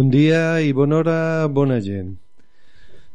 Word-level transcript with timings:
Bon 0.00 0.08
dia 0.08 0.62
i 0.64 0.70
bona 0.72 0.96
hora, 0.96 1.46
bona 1.52 1.76
gent. 1.84 2.14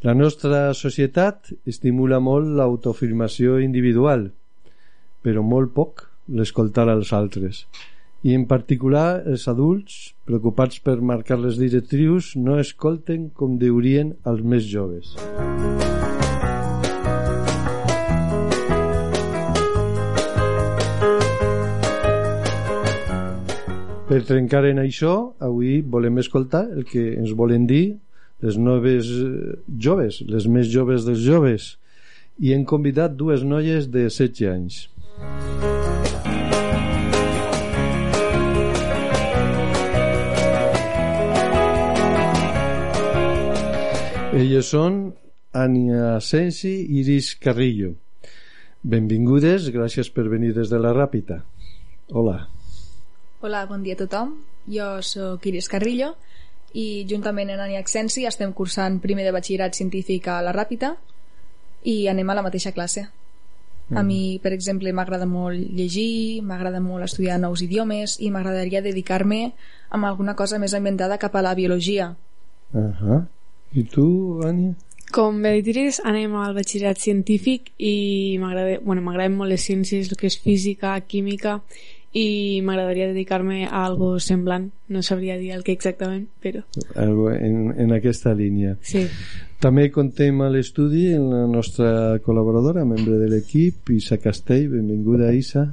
La 0.06 0.14
nostra 0.14 0.60
societat 0.78 1.50
estimula 1.72 2.20
molt 2.22 2.52
l'autofirmació 2.60 3.56
individual, 3.64 4.28
però 5.26 5.42
molt 5.42 5.74
poc 5.74 6.04
l'escoltar 6.30 6.86
als 6.94 7.10
altres. 7.20 7.64
I 8.22 8.38
en 8.38 8.46
particular 8.52 9.24
els 9.34 9.48
adults, 9.50 9.98
preocupats 10.30 10.78
per 10.86 11.00
marcar 11.02 11.40
les 11.42 11.58
directrius, 11.58 12.36
no 12.38 12.60
escolten 12.62 13.32
com 13.34 13.58
deurien 13.66 14.14
els 14.30 14.46
més 14.54 14.70
joves. 14.70 15.16
Per 24.16 24.22
trencar 24.24 24.62
en 24.64 24.78
això, 24.80 25.14
avui 25.44 25.82
volem 25.92 26.22
escoltar 26.22 26.62
el 26.72 26.86
que 26.88 27.02
ens 27.20 27.34
volen 27.36 27.66
dir 27.68 27.98
les 28.40 28.56
noves 28.56 29.10
eh, 29.12 29.58
joves, 29.86 30.22
les 30.32 30.48
més 30.48 30.70
joves 30.72 31.04
dels 31.04 31.20
joves, 31.20 31.66
i 32.40 32.54
hem 32.56 32.64
convidat 32.64 33.18
dues 33.20 33.44
noies 33.44 33.90
de 33.92 34.06
16 34.08 34.48
anys. 34.54 34.80
Elles 44.32 44.72
són 44.72 45.12
Ania 45.52 46.22
Sensi 46.24 46.78
i 46.86 47.04
Iris 47.04 47.36
Carrillo. 47.36 47.98
Benvingudes, 48.80 49.74
gràcies 49.76 50.08
per 50.08 50.30
venir 50.32 50.56
des 50.56 50.72
de 50.72 50.80
la 50.80 50.96
Ràpita. 50.96 51.44
Hola. 52.16 52.46
Hola, 53.46 53.68
bon 53.70 53.84
dia 53.86 53.94
a 53.94 53.98
tothom. 54.00 54.32
Jo 54.66 55.04
sóc 55.06 55.44
Iris 55.46 55.68
Carrillo 55.70 56.16
i 56.74 57.06
juntament 57.06 57.52
amb 57.54 57.62
Ania 57.68 57.78
Accensi 57.84 58.24
estem 58.26 58.56
cursant 58.58 58.96
primer 59.04 59.22
de 59.28 59.34
batxillerat 59.36 59.78
científic 59.78 60.26
a 60.34 60.40
la 60.42 60.50
Ràpita 60.56 60.96
i 61.86 62.08
anem 62.10 62.32
a 62.34 62.36
la 62.40 62.42
mateixa 62.42 62.72
classe. 62.74 63.04
A 63.94 64.02
mi, 64.02 64.40
per 64.42 64.50
exemple, 64.56 64.90
m'agrada 64.98 65.28
molt 65.30 65.62
llegir, 65.78 66.42
m'agrada 66.42 66.82
molt 66.82 67.06
estudiar 67.06 67.38
nous 67.38 67.62
idiomes 67.62 68.16
i 68.18 68.32
m'agradaria 68.34 68.82
dedicar-me 68.82 69.44
a 69.92 70.02
alguna 70.10 70.34
cosa 70.34 70.58
més 70.58 70.74
ambientada 70.74 71.22
cap 71.22 71.36
a 71.36 71.44
la 71.46 71.54
biologia. 71.54 72.16
Uh 72.74 72.98
-huh. 72.98 73.22
I 73.74 73.84
tu, 73.84 74.42
Ania? 74.42 74.74
Com 75.12 75.38
bé 75.44 75.62
dit 75.62 75.68
Iris, 75.68 76.02
anem 76.04 76.34
al 76.36 76.56
batxillerat 76.56 76.98
científic 76.98 77.72
i 77.78 78.40
m'agrada 78.40 78.80
bueno, 78.82 79.04
m'agraden 79.04 79.38
molt 79.38 79.52
les 79.52 79.62
ciències, 79.70 80.10
el 80.10 80.18
que 80.18 80.28
és 80.28 80.40
física, 80.40 81.00
química 81.02 81.62
i 82.16 82.62
m'agradaria 82.64 83.10
dedicar-me 83.12 83.66
a 83.68 83.82
algo 83.86 84.14
semblant 84.24 84.70
no 84.88 85.02
sabria 85.04 85.36
dir 85.38 85.52
el 85.52 85.66
que 85.68 85.74
exactament 85.76 86.30
però 86.40 86.62
Algo 86.96 87.30
en, 87.32 87.74
en 87.78 87.92
aquesta 87.92 88.32
línia. 88.34 88.78
sí, 88.82 89.04
També 89.60 89.90
contem 89.92 90.40
a 90.46 90.50
l'estudi 90.52 91.10
la 91.18 91.46
nostra 91.48 92.20
col·laboradora, 92.24 92.86
membre 92.86 93.18
de 93.20 93.28
l'equip, 93.32 93.90
Isa 93.96 94.18
Castell. 94.22 94.68
Benvinguda, 94.70 95.32
Isa. 95.34 95.66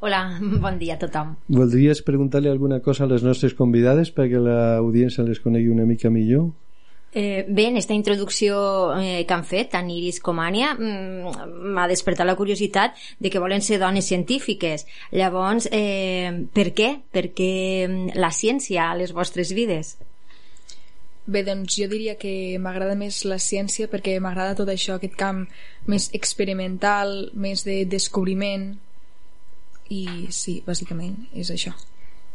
Hola, 0.00 0.38
bon 0.64 0.78
dia 0.78 0.94
a 0.94 0.98
tothom. 1.02 1.34
Voldries 1.48 2.02
preguntar-li 2.06 2.48
alguna 2.50 2.80
cosa 2.80 3.04
a 3.04 3.10
les 3.10 3.22
nostres 3.26 3.54
convidades 3.54 4.10
perquè 4.14 4.40
l'audiència 4.40 5.24
les 5.26 5.40
conegui 5.40 5.68
una 5.72 5.86
mica 5.86 6.10
millor? 6.10 6.50
Eh, 7.16 7.44
bé, 7.46 7.68
en 7.68 7.76
aquesta 7.76 7.94
introducció 7.94 8.56
eh, 8.98 9.22
que 9.22 9.34
han 9.36 9.44
fet, 9.46 9.68
tant 9.70 9.86
Iris 9.90 10.18
com 10.18 10.40
Ània, 10.42 10.72
mm, 10.74 11.52
m'ha 11.76 11.86
despertat 11.86 12.26
la 12.26 12.34
curiositat 12.34 12.98
de 13.22 13.30
que 13.30 13.38
volen 13.38 13.62
ser 13.62 13.78
dones 13.78 14.08
científiques. 14.10 14.82
Llavors, 15.12 15.68
eh, 15.70 16.32
per 16.52 16.72
què? 16.74 16.90
Per 17.14 17.28
què 17.30 17.52
mm, 17.86 18.16
la 18.18 18.32
ciència 18.34 18.90
a 18.90 18.98
les 18.98 19.14
vostres 19.14 19.54
vides? 19.54 19.94
Bé, 21.24 21.44
doncs 21.46 21.78
jo 21.78 21.86
diria 21.88 22.18
que 22.20 22.58
m'agrada 22.60 22.98
més 22.98 23.22
la 23.24 23.38
ciència 23.38 23.86
perquè 23.88 24.18
m'agrada 24.20 24.58
tot 24.58 24.68
això, 24.68 24.98
aquest 24.98 25.14
camp 25.16 25.46
més 25.86 26.10
experimental, 26.12 27.30
més 27.32 27.62
de 27.64 27.84
descobriment 27.88 28.74
i 29.88 30.26
sí, 30.34 30.58
bàsicament 30.66 31.14
és 31.32 31.50
això. 31.54 31.72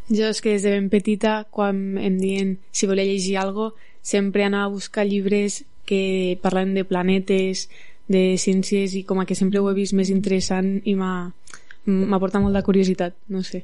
jo 0.09 0.25
és 0.25 0.41
que 0.41 0.55
des 0.55 0.63
de 0.65 0.71
ben 0.73 0.89
petita 0.89 1.43
quan 1.53 1.99
em 2.01 2.17
diuen 2.17 2.57
si 2.71 2.87
volia 2.89 3.05
llegir 3.05 3.37
algo 3.37 3.73
sempre 4.01 4.43
anava 4.43 4.69
a 4.69 4.75
buscar 4.75 5.05
llibres 5.05 5.63
que 5.85 6.37
parlen 6.41 6.73
de 6.73 6.85
planetes 6.85 7.67
de 8.09 8.37
ciències 8.41 8.95
i 8.97 9.03
com 9.05 9.21
a 9.21 9.25
que 9.25 9.37
sempre 9.37 9.61
ho 9.61 9.69
he 9.69 9.77
vist 9.77 9.95
més 9.97 10.09
interessant 10.13 10.79
i 10.85 10.95
m'ha 10.97 11.31
m'ha 11.89 12.19
portat 12.21 12.43
molt 12.43 12.53
de 12.53 12.61
curiositat, 12.61 13.15
no 13.33 13.41
sé 13.41 13.63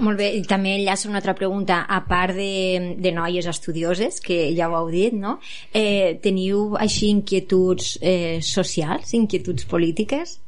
Molt 0.00 0.20
bé, 0.20 0.28
i 0.38 0.42
també 0.46 0.76
enllaça 0.76 1.08
una 1.08 1.18
altra 1.18 1.34
pregunta, 1.34 1.80
a 1.88 1.98
part 2.06 2.36
de, 2.36 2.94
de 3.00 3.12
noies 3.12 3.46
estudioses, 3.50 4.20
que 4.22 4.38
ja 4.56 4.68
ho 4.70 4.76
heu 4.78 4.90
dit, 4.92 5.16
no? 5.16 5.38
Eh, 5.76 6.16
teniu 6.22 6.76
així 6.80 7.10
inquietuds 7.10 7.96
eh, 8.00 8.38
socials, 8.44 9.12
inquietuds 9.18 9.66
polítiques? 9.68 10.38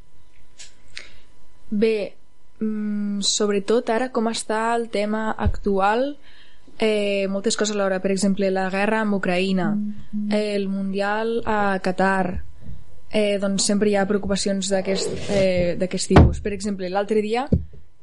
Bé, 1.69 2.13
mm, 2.63 3.19
sobretot 3.27 3.91
ara 3.93 4.09
com 4.15 4.31
està 4.31 4.63
el 4.77 4.87
tema 4.93 5.27
actual 5.35 6.13
eh, 6.13 6.42
moltes 7.29 7.57
coses 7.59 7.75
alhora, 7.75 7.99
per 8.01 8.11
exemple 8.11 8.49
la 8.51 8.69
guerra 8.73 9.01
amb 9.03 9.17
Ucraïna. 9.17 9.69
Eh, 10.29 10.55
el 10.55 10.67
Mundial 10.69 11.41
a 11.45 11.79
Qatar. 11.83 12.43
Eh, 13.13 13.37
doncs 13.39 13.67
sempre 13.69 13.91
hi 13.91 13.95
ha 13.95 14.07
preocupacions 14.09 14.71
d'aquest 14.73 15.29
eh, 15.29 15.77
tipus. 16.07 16.41
Per 16.41 16.53
exemple, 16.53 16.89
l'altre 16.89 17.21
dia 17.21 17.47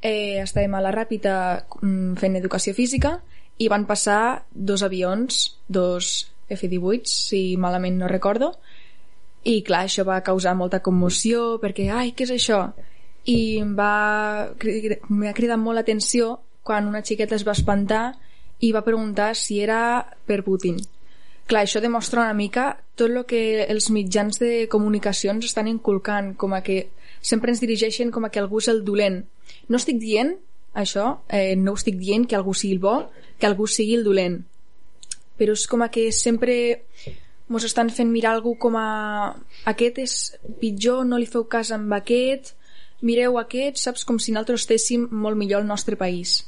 eh, 0.00 0.38
estàvem 0.42 0.74
a 0.74 0.82
la 0.84 0.92
Ràpita 0.94 1.34
mm, 1.82 2.14
fent 2.20 2.36
educació 2.38 2.74
física 2.74 3.18
i 3.58 3.68
van 3.68 3.86
passar 3.86 4.46
dos 4.54 4.84
avions 4.86 5.58
dos 5.66 6.30
F-18 6.48 7.10
si 7.10 7.56
malament 7.56 7.98
no 7.98 8.08
recordo. 8.08 8.54
I 9.42 9.62
clar, 9.64 9.86
això 9.88 10.04
va 10.04 10.22
causar 10.22 10.54
molta 10.54 10.82
commoció 10.84 11.58
perquè, 11.58 11.90
ai, 11.90 12.14
què 12.14 12.28
és 12.28 12.36
això? 12.36 12.68
i 13.28 13.60
em 13.60 13.74
va, 13.76 14.50
m'ha 15.08 15.34
cridat 15.36 15.60
molt 15.60 15.76
l'atenció 15.78 16.38
quan 16.64 16.88
una 16.88 17.02
xiqueta 17.04 17.36
es 17.36 17.44
va 17.46 17.56
espantar 17.56 18.14
i 18.60 18.72
va 18.72 18.84
preguntar 18.84 19.34
si 19.36 19.60
era 19.60 19.80
per 20.26 20.42
Putin. 20.44 20.78
Clar, 21.50 21.64
això 21.64 21.80
demostra 21.82 22.22
una 22.22 22.36
mica 22.36 22.76
tot 22.94 23.10
el 23.10 23.24
que 23.26 23.64
els 23.64 23.88
mitjans 23.90 24.38
de 24.38 24.68
comunicacions 24.70 25.48
estan 25.48 25.66
inculcant, 25.66 26.34
com 26.38 26.54
a 26.54 26.60
que 26.62 26.84
sempre 27.20 27.50
ens 27.50 27.62
dirigeixen 27.62 28.12
com 28.14 28.24
a 28.24 28.30
que 28.30 28.38
algú 28.38 28.60
és 28.62 28.68
el 28.70 28.84
dolent. 28.84 29.24
No 29.68 29.80
estic 29.80 29.98
dient 29.98 30.36
això, 30.74 31.20
eh, 31.28 31.56
no 31.56 31.74
estic 31.74 31.98
dient 31.98 32.28
que 32.28 32.36
algú 32.38 32.54
sigui 32.54 32.76
el 32.76 32.84
bo, 32.84 32.94
que 33.38 33.48
algú 33.48 33.66
sigui 33.66 33.96
el 33.98 34.04
dolent. 34.04 34.44
Però 35.40 35.56
és 35.56 35.66
com 35.66 35.82
a 35.82 35.90
que 35.90 36.12
sempre 36.12 36.54
mos 37.50 37.64
estan 37.66 37.90
fent 37.90 38.12
mirar 38.12 38.36
algú 38.36 38.54
com 38.62 38.76
a 38.78 39.34
aquest 39.66 39.98
és 39.98 40.16
pitjor, 40.60 41.02
no 41.04 41.18
li 41.18 41.26
feu 41.26 41.48
cas 41.50 41.72
amb 41.74 41.92
aquest, 41.98 42.54
mireu 43.02 43.40
aquest, 43.40 43.80
saps, 43.80 44.04
com 44.04 44.20
si 44.20 44.30
nosaltres 44.30 44.62
estéssim 44.62 45.08
molt 45.10 45.36
millor 45.40 45.62
al 45.64 45.66
nostre 45.66 45.96
país. 45.96 46.44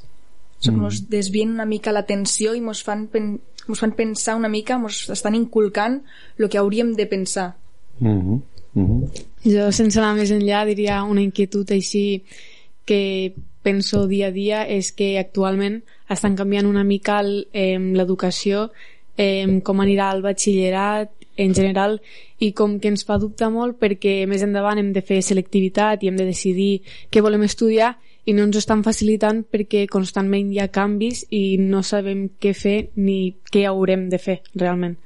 Mm. 0.67 0.79
Mos 0.79 1.09
desvien 1.11 1.50
una 1.50 1.67
mica 1.67 1.93
l'atenció 1.93 2.55
i 2.55 2.61
mos 2.61 2.82
fan, 2.87 3.09
pen 3.11 3.41
mos 3.67 3.82
fan 3.82 3.94
pensar 3.99 4.37
una 4.37 4.50
mica, 4.50 4.79
mos 4.79 5.09
estan 5.11 5.35
inculcant 5.35 6.03
el 6.38 6.49
que 6.49 6.59
hauríem 6.59 6.94
de 6.94 7.06
pensar. 7.06 7.55
Uh 8.00 8.09
-huh. 8.09 8.41
Uh 8.75 8.88
-huh. 8.88 9.11
Jo, 9.44 9.73
sense 9.73 9.99
anar 9.99 10.17
més 10.17 10.31
enllà, 10.31 10.64
diria 10.67 11.03
una 11.05 11.23
inquietud 11.23 11.70
així 11.70 12.25
que 12.85 13.35
penso 13.62 14.06
dia 14.06 14.29
a 14.29 14.31
dia 14.31 14.67
és 14.67 14.93
que 14.93 15.19
actualment 15.19 15.82
estan 16.09 16.37
canviant 16.37 16.67
una 16.67 16.85
mica 16.85 17.23
eh, 17.53 17.79
l'educació, 17.79 18.73
eh, 19.17 19.61
com 19.62 19.81
anirà 19.81 20.12
el 20.14 20.23
batxillerat 20.23 21.11
en 21.37 21.55
general 21.55 22.00
i 22.38 22.53
com 22.53 22.79
que 22.81 22.88
ens 22.88 23.05
fa 23.05 23.19
dubtar 23.19 23.50
molt 23.50 23.79
perquè 23.81 24.26
més 24.29 24.43
endavant 24.43 24.79
hem 24.79 24.93
de 24.93 25.03
fer 25.03 25.23
selectivitat 25.23 26.03
i 26.03 26.09
hem 26.09 26.17
de 26.17 26.26
decidir 26.29 26.82
què 27.11 27.23
volem 27.23 27.43
estudiar 27.43 27.97
i 28.27 28.35
no 28.37 28.45
ens 28.47 28.59
estan 28.61 28.85
facilitant 28.87 29.43
perquè 29.51 29.87
constantment 29.91 30.53
hi 30.53 30.61
ha 30.63 30.69
canvis 30.75 31.25
i 31.35 31.59
no 31.59 31.83
sabem 31.87 32.29
què 32.41 32.53
fer 32.55 32.77
ni 32.97 33.35
què 33.51 33.65
haurem 33.67 34.09
de 34.13 34.21
fer 34.23 34.41
realment. 34.55 34.97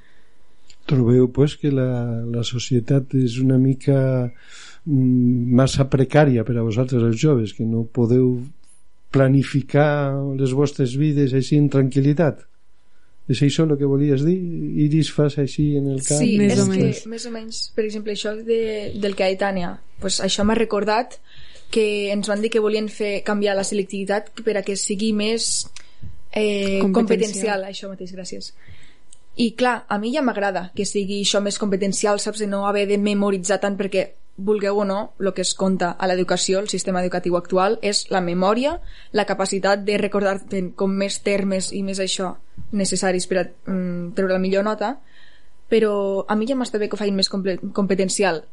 Trobeu 0.87 1.31
pues, 1.35 1.57
que 1.59 1.73
la, 1.75 1.89
la 2.31 2.45
societat 2.47 3.17
és 3.19 3.39
una 3.43 3.57
mica 3.59 3.99
mm, 4.27 5.55
massa 5.59 5.89
precària 5.91 6.45
per 6.47 6.59
a 6.59 6.67
vosaltres 6.67 7.03
els 7.03 7.19
joves 7.19 7.57
que 7.57 7.67
no 7.67 7.87
podeu 7.89 8.37
planificar 9.11 10.13
les 10.37 10.53
vostres 10.53 10.95
vides 11.01 11.33
així 11.35 11.59
en 11.59 11.71
tranquil·litat 11.73 12.45
és 13.27 13.41
això 13.43 13.65
el 13.67 13.75
que 13.79 13.89
volies 13.91 14.23
dir? 14.23 14.37
Iris 14.85 15.09
fas 15.15 15.35
així 15.43 15.73
en 15.81 15.89
el 15.97 16.03
camp? 16.05 16.21
Sí, 16.21 16.37
Més 16.39 16.53
és 16.55 16.61
o 16.63 16.67
que, 16.69 16.77
menys. 16.77 17.01
més 17.11 17.25
o 17.27 17.33
menys, 17.35 17.63
per 17.75 17.83
exemple, 17.83 18.15
això 18.15 18.37
de, 18.39 18.59
del 19.03 19.17
que 19.19 19.27
ha 19.27 19.31
dit 19.33 19.41
Tània, 19.41 19.73
pues 20.03 20.21
això 20.23 20.47
m'ha 20.47 20.55
recordat 20.55 21.19
que 21.71 22.13
ens 22.13 22.29
van 22.29 22.43
dir 22.43 22.51
que 22.53 22.63
volien 22.63 22.89
fer 22.89 23.21
canviar 23.27 23.57
la 23.57 23.65
selectivitat 23.67 24.31
per 24.45 24.57
a 24.59 24.65
que 24.67 24.77
sigui 24.77 25.13
més 25.13 25.67
eh, 26.33 26.79
Competencial. 26.83 26.93
competencial, 26.93 27.65
això 27.65 27.91
mateix, 27.91 28.13
gràcies. 28.15 28.53
I 29.37 29.51
clar, 29.53 29.85
a 29.89 29.99
mi 30.01 30.15
ja 30.15 30.23
m'agrada 30.25 30.71
que 30.77 30.87
sigui 30.89 31.21
això 31.21 31.43
més 31.45 31.59
competencial, 31.61 32.21
saps, 32.21 32.41
de 32.41 32.49
no 32.49 32.65
haver 32.69 32.87
de 32.89 32.97
memoritzar 32.97 33.61
tant 33.61 33.77
perquè 33.77 34.07
vulgueu 34.37 34.79
o 34.81 34.85
no, 34.85 35.13
el 35.21 35.33
que 35.33 35.43
es 35.43 35.55
compta 35.57 35.91
a 35.93 36.07
l'educació, 36.09 36.61
el 36.61 36.69
sistema 36.69 37.03
educatiu 37.03 37.37
actual, 37.37 37.79
és 37.83 38.07
la 38.13 38.21
memòria, 38.21 38.77
la 39.13 39.25
capacitat 39.29 39.85
de 39.85 39.97
recordar 40.01 40.39
com 40.77 40.93
més 40.93 41.21
termes 41.25 41.73
i 41.73 41.83
més 41.83 42.01
això 42.01 42.35
necessaris 42.73 43.27
per 43.29 43.39
a 43.41 43.47
mm, 43.47 44.13
treure 44.17 44.37
la 44.37 44.43
millor 44.43 44.65
nota, 44.65 44.97
però 45.69 46.25
a 46.29 46.37
mi 46.37 46.47
ja 46.49 46.57
m'està 46.57 46.79
bé 46.79 46.89
que 46.89 46.97
ho 46.97 47.01
facin 47.01 47.17
més 47.17 47.33
competencial. 47.33 48.45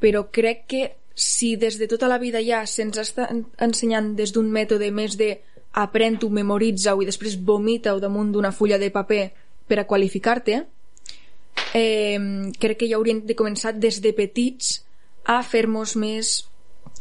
Però 0.00 0.26
crec 0.32 0.64
que 0.70 0.82
si 1.18 1.56
des 1.58 1.78
de 1.80 1.88
tota 1.90 2.06
la 2.06 2.18
vida 2.22 2.38
ja 2.46 2.62
se'ns 2.66 2.98
està 3.02 3.26
en- 3.30 3.46
ensenyant 3.58 4.14
des 4.14 4.30
d'un 4.32 4.46
mètode 4.54 4.90
més 4.94 5.16
de 5.18 5.40
aprèn-ho, 5.74 6.30
memoritza-ho 6.30 7.02
i 7.02 7.06
després 7.08 7.34
vomita-ho 7.44 7.98
damunt 8.00 8.30
d'una 8.32 8.52
fulla 8.52 8.78
de 8.78 8.90
paper 8.94 9.32
per 9.66 9.80
a 9.80 9.86
qualificar-te, 9.86 10.62
eh, 11.74 12.18
crec 12.58 12.78
que 12.78 12.88
ja 12.88 12.96
hauríem 12.96 13.24
de 13.26 13.34
començar 13.36 13.74
des 13.74 14.00
de 14.00 14.12
petits 14.14 14.84
a 15.24 15.42
fer-nos 15.42 15.96
més, 15.96 16.44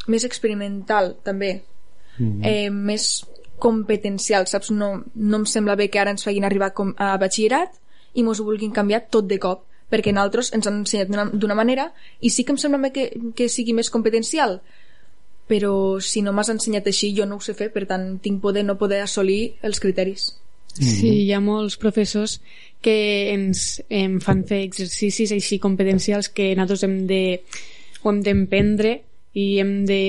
més 0.08 0.24
experimental, 0.24 1.16
també. 1.24 1.62
Mhm. 2.18 2.42
eh, 2.44 2.70
més 2.72 3.24
competencial, 3.60 4.48
saps? 4.48 4.72
No, 4.72 5.04
no 5.14 5.38
em 5.38 5.46
sembla 5.46 5.76
bé 5.76 5.90
que 5.90 6.00
ara 6.00 6.10
ens 6.10 6.24
facin 6.26 6.44
arribar 6.44 6.74
com 6.74 6.96
a 6.98 7.16
batxillerat 7.22 7.76
i 8.16 8.24
mos 8.24 8.40
ho 8.40 8.46
vulguin 8.48 8.72
canviar 8.74 9.04
tot 9.14 9.28
de 9.30 9.38
cop, 9.38 9.67
perquè 9.92 10.14
nosaltres 10.14 10.52
ens 10.56 10.68
han 10.68 10.82
ensenyat 10.84 11.10
d'una- 11.34 11.56
manera 11.56 11.92
i 12.20 12.30
sí 12.30 12.44
que 12.44 12.52
em 12.52 12.60
sembla 12.60 12.92
que, 12.92 13.10
que 13.36 13.48
sigui 13.50 13.74
més 13.74 13.90
competencial, 13.90 14.60
però 15.48 16.00
si 16.04 16.22
no 16.22 16.34
m'has 16.36 16.50
ensenyat 16.52 16.88
així 16.88 17.14
jo 17.16 17.26
no 17.26 17.38
ho 17.38 17.44
sé 17.44 17.56
fer, 17.56 17.72
per 17.72 17.86
tant 17.88 18.18
tinc 18.20 18.42
por 18.42 18.54
de 18.54 18.64
no 18.64 18.78
poder 18.78 19.02
assolir 19.02 19.56
els 19.64 19.80
criteris. 19.80 20.34
Sí, 20.78 21.10
hi 21.24 21.32
ha 21.34 21.40
molts 21.42 21.78
professors 21.82 22.38
que 22.86 23.32
ens 23.34 23.80
em 23.90 24.20
fan 24.22 24.44
fer 24.46 24.60
exercicis 24.68 25.32
així 25.34 25.58
competencials 25.58 26.30
que 26.30 26.52
nosaltres 26.56 26.84
hem 26.86 26.98
de 27.10 27.22
ho 28.04 28.12
hem 28.12 28.20
d'emprendre 28.22 29.00
i 29.34 29.48
hem 29.62 29.86
de 29.90 30.02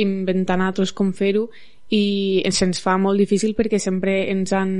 inventar 0.00 0.56
nosaltres 0.56 0.94
com 0.96 1.12
fer-ho 1.12 1.50
i 1.92 2.42
se'ns 2.50 2.80
fa 2.82 2.96
molt 2.98 3.20
difícil 3.20 3.52
perquè 3.58 3.78
sempre 3.82 4.30
ens 4.32 4.54
han 4.56 4.72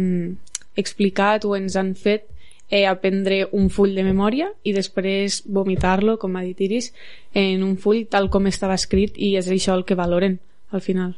explicat 0.77 1.45
o 1.45 1.55
ens 1.59 1.77
han 1.77 1.93
fet 1.99 2.25
eh, 2.71 2.87
aprendre 2.87 3.47
un 3.53 3.69
full 3.71 3.95
de 3.95 4.05
memòria 4.07 4.51
i 4.65 4.73
després 4.77 5.43
vomitar-lo, 5.47 6.17
com 6.19 6.37
ha 6.37 6.45
dit 6.47 6.61
Iris, 6.67 6.93
en 7.35 7.63
un 7.67 7.77
full 7.79 8.07
tal 8.11 8.31
com 8.31 8.49
estava 8.51 8.77
escrit 8.79 9.17
i 9.17 9.37
és 9.39 9.49
això 9.51 9.77
el 9.77 9.87
que 9.87 9.99
valoren 9.99 10.41
al 10.75 10.83
final. 10.83 11.15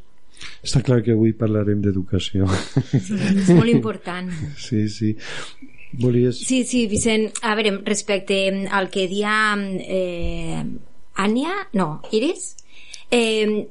Està 0.63 0.81
clar 0.85 1.01
que 1.03 1.15
avui 1.15 1.33
parlarem 1.35 1.81
d'educació. 1.83 2.47
Sí, 2.85 3.17
és 3.17 3.49
molt 3.51 3.71
important. 3.71 4.29
Sí, 4.57 4.85
sí. 4.91 5.15
Volies... 5.99 6.37
Sí, 6.45 6.61
sí, 6.69 6.85
Vicent, 6.87 7.31
a 7.41 7.55
veure, 7.57 7.79
respecte 7.83 8.37
al 8.69 8.91
que 8.93 9.07
dia 9.09 9.33
eh, 9.57 10.61
Ània, 11.19 11.55
no, 11.73 11.89
Iris, 12.13 12.53
eh, 13.09 13.65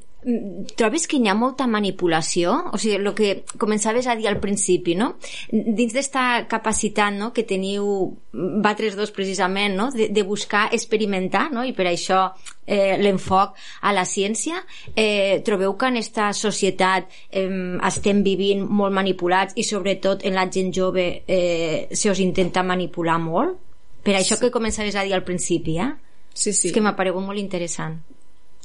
trobes 0.77 1.07
que 1.09 1.19
hi 1.19 1.29
ha 1.29 1.35
molta 1.39 1.67
manipulació? 1.71 2.55
O 2.73 2.79
sigui, 2.81 2.97
el 2.99 3.13
que 3.17 3.31
començaves 3.61 4.07
a 4.07 4.17
dir 4.19 4.29
al 4.29 4.39
principi, 4.43 4.95
no? 4.99 5.15
Dins 5.51 5.95
d'esta 5.97 6.45
capacitat 6.51 7.15
no, 7.17 7.33
que 7.33 7.47
teniu 7.49 8.17
Batres 8.39 8.95
dos 8.95 9.11
precisament, 9.11 9.75
no? 9.75 9.89
de, 9.91 10.11
de 10.15 10.23
buscar 10.23 10.69
experimentar, 10.77 11.49
no? 11.51 11.65
i 11.65 11.73
per 11.75 11.89
això 11.89 12.21
eh, 12.69 12.99
l'enfoc 13.01 13.57
a 13.89 13.93
la 13.97 14.05
ciència, 14.07 14.61
eh, 14.95 15.41
trobeu 15.47 15.73
que 15.81 15.89
en 15.89 15.99
aquesta 15.99 16.29
societat 16.37 17.09
eh, 17.33 17.49
estem 17.89 18.21
vivint 18.23 18.63
molt 18.69 18.95
manipulats 18.95 19.57
i 19.57 19.65
sobretot 19.67 20.27
en 20.29 20.37
la 20.37 20.47
gent 20.53 20.71
jove 20.77 21.09
eh, 21.27 21.89
se 21.91 22.13
us 22.13 22.21
intenta 22.23 22.63
manipular 22.63 23.17
molt? 23.23 23.57
Per 24.05 24.15
això 24.15 24.39
que 24.39 24.53
començaves 24.55 24.95
a 24.95 25.03
dir 25.09 25.17
al 25.17 25.25
principi, 25.27 25.81
eh? 25.83 25.91
Sí, 26.33 26.53
sí. 26.53 26.69
És 26.69 26.77
que 26.77 26.85
m'ha 26.85 26.95
paregut 26.97 27.25
molt 27.25 27.41
interessant. 27.41 27.99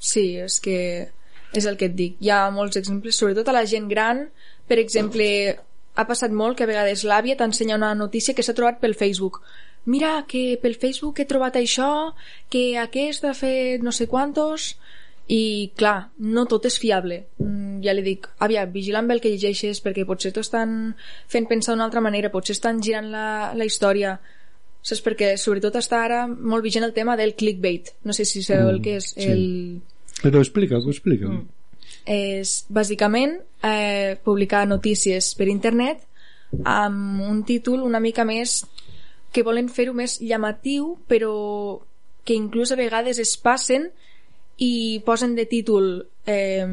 Sí, 0.03 0.35
és 0.43 0.59
que 0.61 0.77
és 1.53 1.67
el 1.69 1.77
que 1.77 1.89
et 1.91 1.95
dic. 1.97 2.17
Hi 2.21 2.31
ha 2.33 2.47
molts 2.53 2.79
exemples, 2.79 3.17
sobretot 3.17 3.49
a 3.49 3.55
la 3.55 3.65
gent 3.69 3.89
gran. 3.91 4.25
Per 4.67 4.79
exemple, 4.81 5.27
ha 5.95 6.07
passat 6.09 6.33
molt 6.33 6.57
que 6.57 6.65
a 6.65 6.69
vegades 6.69 7.05
l'àvia 7.05 7.37
t'ensenya 7.39 7.77
una 7.79 7.93
notícia 7.95 8.33
que 8.33 8.43
s'ha 8.45 8.55
trobat 8.57 8.79
pel 8.81 8.97
Facebook. 8.97 9.41
Mira, 9.85 10.23
que 10.27 10.57
pel 10.61 10.77
Facebook 10.79 11.19
he 11.19 11.27
trobat 11.27 11.59
això, 11.59 12.13
que 12.49 12.77
aquest 12.79 13.25
ha 13.27 13.35
fet 13.37 13.83
no 13.83 13.91
sé 13.95 14.07
quantos... 14.07 14.73
I, 15.23 15.71
clar, 15.79 16.09
no 16.19 16.41
tot 16.51 16.65
és 16.67 16.75
fiable. 16.75 17.21
Mm, 17.39 17.77
ja 17.85 17.93
li 17.95 18.01
dic, 18.03 18.25
àvia, 18.43 18.65
vigila 18.67 18.99
amb 18.99 19.13
el 19.13 19.21
que 19.23 19.29
llegeixes, 19.31 19.79
perquè 19.79 20.03
potser 20.03 20.33
t'ho 20.35 20.41
estan 20.43 20.73
fent 21.31 21.47
pensar 21.47 21.71
d'una 21.71 21.85
altra 21.87 22.01
manera, 22.03 22.27
potser 22.29 22.57
estan 22.57 22.81
girant 22.83 23.07
la, 23.07 23.53
la 23.55 23.63
història 23.63 24.17
saps? 24.83 25.01
Perquè 25.05 25.33
sobretot 25.39 25.77
està 25.79 26.03
ara 26.03 26.25
molt 26.27 26.63
vigent 26.65 26.85
el 26.85 26.93
tema 26.95 27.15
del 27.19 27.35
clickbait. 27.39 27.93
No 28.03 28.13
sé 28.13 28.25
si 28.27 28.43
sabeu 28.43 28.67
Mm, 28.67 28.75
el 28.75 28.81
que 28.83 28.95
és. 28.97 29.09
sí. 29.15 29.29
El, 29.31 29.81
Però 30.23 30.39
explica-ho, 30.39 30.87
explica-ho. 30.89 31.43
és 32.07 32.65
bàsicament 32.73 33.37
eh, 33.63 34.15
publicar 34.23 34.65
notícies 34.67 35.33
per 35.39 35.47
internet 35.51 36.01
amb 36.67 37.21
un 37.23 37.43
títol 37.47 37.83
una 37.83 37.99
mica 38.03 38.25
més 38.27 38.61
que 39.33 39.43
volen 39.43 39.69
fer-ho 39.69 39.93
més 39.97 40.19
llamatiu 40.21 40.93
però 41.09 41.33
que 42.23 42.35
inclús 42.37 42.71
a 42.71 42.79
vegades 42.79 43.19
es 43.19 43.35
passen 43.37 43.89
i 44.61 45.01
posen 45.05 45.33
de 45.35 45.47
títol 45.49 46.05
eh, 46.29 46.67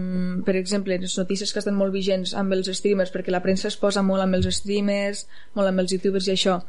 per 0.45 0.57
exemple 0.57 0.99
les 1.01 1.17
notícies 1.19 1.53
que 1.53 1.63
estan 1.63 1.79
molt 1.79 1.95
vigents 1.95 2.35
amb 2.37 2.53
els 2.53 2.69
streamers 2.77 3.13
perquè 3.15 3.33
la 3.33 3.43
premsa 3.43 3.71
es 3.71 3.79
posa 3.81 4.03
molt 4.03 4.27
amb 4.27 4.37
els 4.39 4.51
streamers 4.61 5.27
molt 5.57 5.71
amb 5.71 5.83
els 5.83 5.97
youtubers 5.97 6.29
i 6.29 6.35
això 6.37 6.61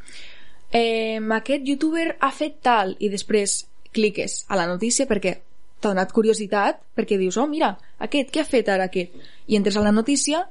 eh, 0.72 1.20
aquest 1.20 1.68
youtuber 1.68 2.14
ha 2.18 2.32
fet 2.32 2.62
tal 2.64 2.96
i 2.98 3.12
després 3.12 3.66
cliques 3.92 4.44
a 4.48 4.56
la 4.56 4.66
notícia 4.70 5.06
perquè 5.06 5.36
t'ha 5.82 5.90
donat 5.92 6.12
curiositat 6.14 6.80
perquè 6.96 7.18
dius, 7.20 7.36
oh 7.42 7.46
mira, 7.50 7.74
aquest, 7.98 8.30
què 8.32 8.40
ha 8.42 8.48
fet 8.48 8.70
ara 8.72 8.86
aquest? 8.88 9.14
i 9.50 9.58
entres 9.58 9.76
a 9.76 9.82
la 9.84 9.92
notícia 9.92 10.44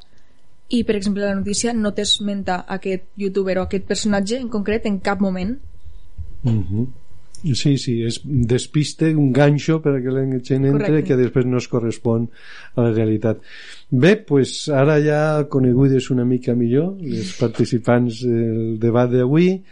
i 0.71 0.83
per 0.87 0.95
exemple 0.99 1.23
la 1.25 1.35
notícia 1.35 1.73
no 1.73 1.93
t'esmenta 1.95 2.61
aquest 2.67 3.07
youtuber 3.19 3.57
o 3.59 3.65
aquest 3.65 3.87
personatge 3.89 4.37
en 4.39 4.49
concret 4.51 4.85
en 4.85 4.99
cap 4.99 5.19
moment 5.23 5.57
Mhm. 6.43 6.87
Sí, 7.53 7.75
sí, 7.77 8.03
és 8.05 8.19
despiste, 8.23 9.15
un 9.17 9.31
ganxo 9.33 9.79
per 9.81 9.95
a 9.95 10.01
que 10.01 10.11
la 10.13 10.21
gent 10.45 10.65
entre 10.65 10.85
Correcte. 10.87 11.07
que 11.07 11.15
després 11.17 11.45
no 11.49 11.57
es 11.57 11.67
correspon 11.67 12.27
a 12.75 12.83
la 12.85 12.91
realitat. 12.93 13.39
Bé, 13.89 14.15
pues 14.17 14.69
ara 14.69 14.99
ja 15.01 15.47
conegudes 15.49 16.11
una 16.13 16.25
mica 16.25 16.53
millor 16.53 16.97
les 17.01 17.33
participants 17.39 18.21
del 18.21 18.77
debat 18.79 19.09
d'avui 19.09 19.63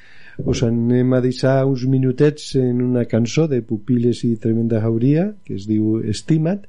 us 0.45 0.63
anem 0.63 1.13
a 1.13 1.19
deixar 1.21 1.65
uns 1.65 1.83
minutets 1.85 2.55
en 2.55 2.81
una 2.81 3.05
cançó 3.05 3.47
de 3.47 3.61
Pupiles 3.61 4.23
i 4.23 4.35
Tremenda 4.41 4.79
Jauria 4.81 5.33
que 5.45 5.53
es 5.57 5.67
diu 5.67 5.99
Estima't 5.99 6.65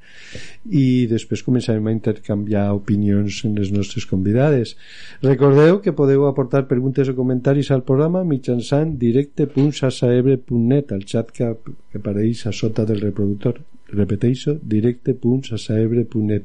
i 0.67 1.07
després 1.11 1.43
començarem 1.47 1.87
a 1.87 1.95
intercanviar 1.95 2.75
opinions 2.75 3.45
en 3.47 3.55
les 3.59 3.71
nostres 3.73 4.07
convidades. 4.11 4.77
Recordeu 5.23 5.81
que 5.85 5.93
podeu 5.97 6.27
aportar 6.27 6.67
preguntes 6.71 7.09
o 7.09 7.15
comentaris 7.17 7.71
al 7.71 7.85
programa 7.87 8.25
mitjançant 8.25 8.99
directe.sasaebre.net 9.01 10.93
al 10.93 11.03
xat 11.07 11.31
que, 11.35 11.55
apareix 11.95 12.47
a 12.47 12.53
sota 12.53 12.85
del 12.87 13.01
reproductor. 13.01 13.61
Repeteixo, 13.91 14.55
directe.sasaebre.net 14.63 16.43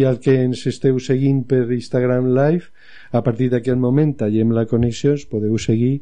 i 0.00 0.04
al 0.08 0.16
que 0.24 0.32
ens 0.46 0.66
esteu 0.70 0.98
seguint 1.02 1.42
per 1.48 1.68
Instagram 1.68 2.30
Live 2.32 2.72
a 3.12 3.20
partir 3.22 3.50
d'aquest 3.52 3.76
moment 3.80 4.14
tallem 4.22 4.54
la 4.56 4.64
connexió 4.70 5.14
podeu 5.30 5.58
seguir 5.60 6.00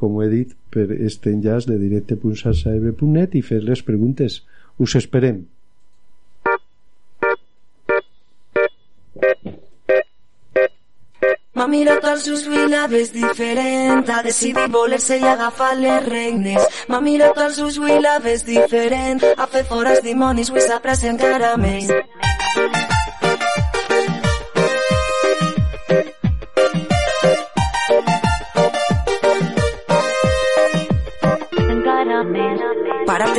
com 0.00 0.20
he 0.22 0.28
dit 0.32 0.52
per 0.72 0.88
este 0.96 1.32
enllaç 1.32 1.68
de 1.68 1.78
directe.sasaebre.net 1.80 3.38
i 3.38 3.42
fer 3.46 3.62
les 3.64 3.82
preguntes 3.86 4.42
us 4.78 4.96
esperem 5.00 5.44
M'ha 11.60 11.66
mirat 11.68 12.04
als 12.08 12.24
ulls 12.32 12.46
i 12.48 12.62
la 12.72 12.86
ves 12.88 13.10
diferent, 13.12 14.06
ha 14.08 14.22
decidit 14.24 14.72
voler-se 14.72 15.18
i 15.20 15.26
agafar 15.28 15.74
les 15.82 16.08
regnes. 16.08 16.80
M'ha 16.88 17.02
mirat 17.04 17.42
als 17.44 17.60
ulls 17.66 17.76
i 17.76 18.00
la 18.00 18.16
ves 18.24 18.46
diferent, 18.48 19.20
ha 19.36 19.50
fet 19.58 19.68
fora 19.68 19.92
els 19.98 20.04
dimonis 20.08 20.48
i 20.48 20.66
s'aprecia 20.70 21.12
encara 21.12 21.56
més. 21.60 21.90
Encara 21.90 22.16
més. 22.22 22.29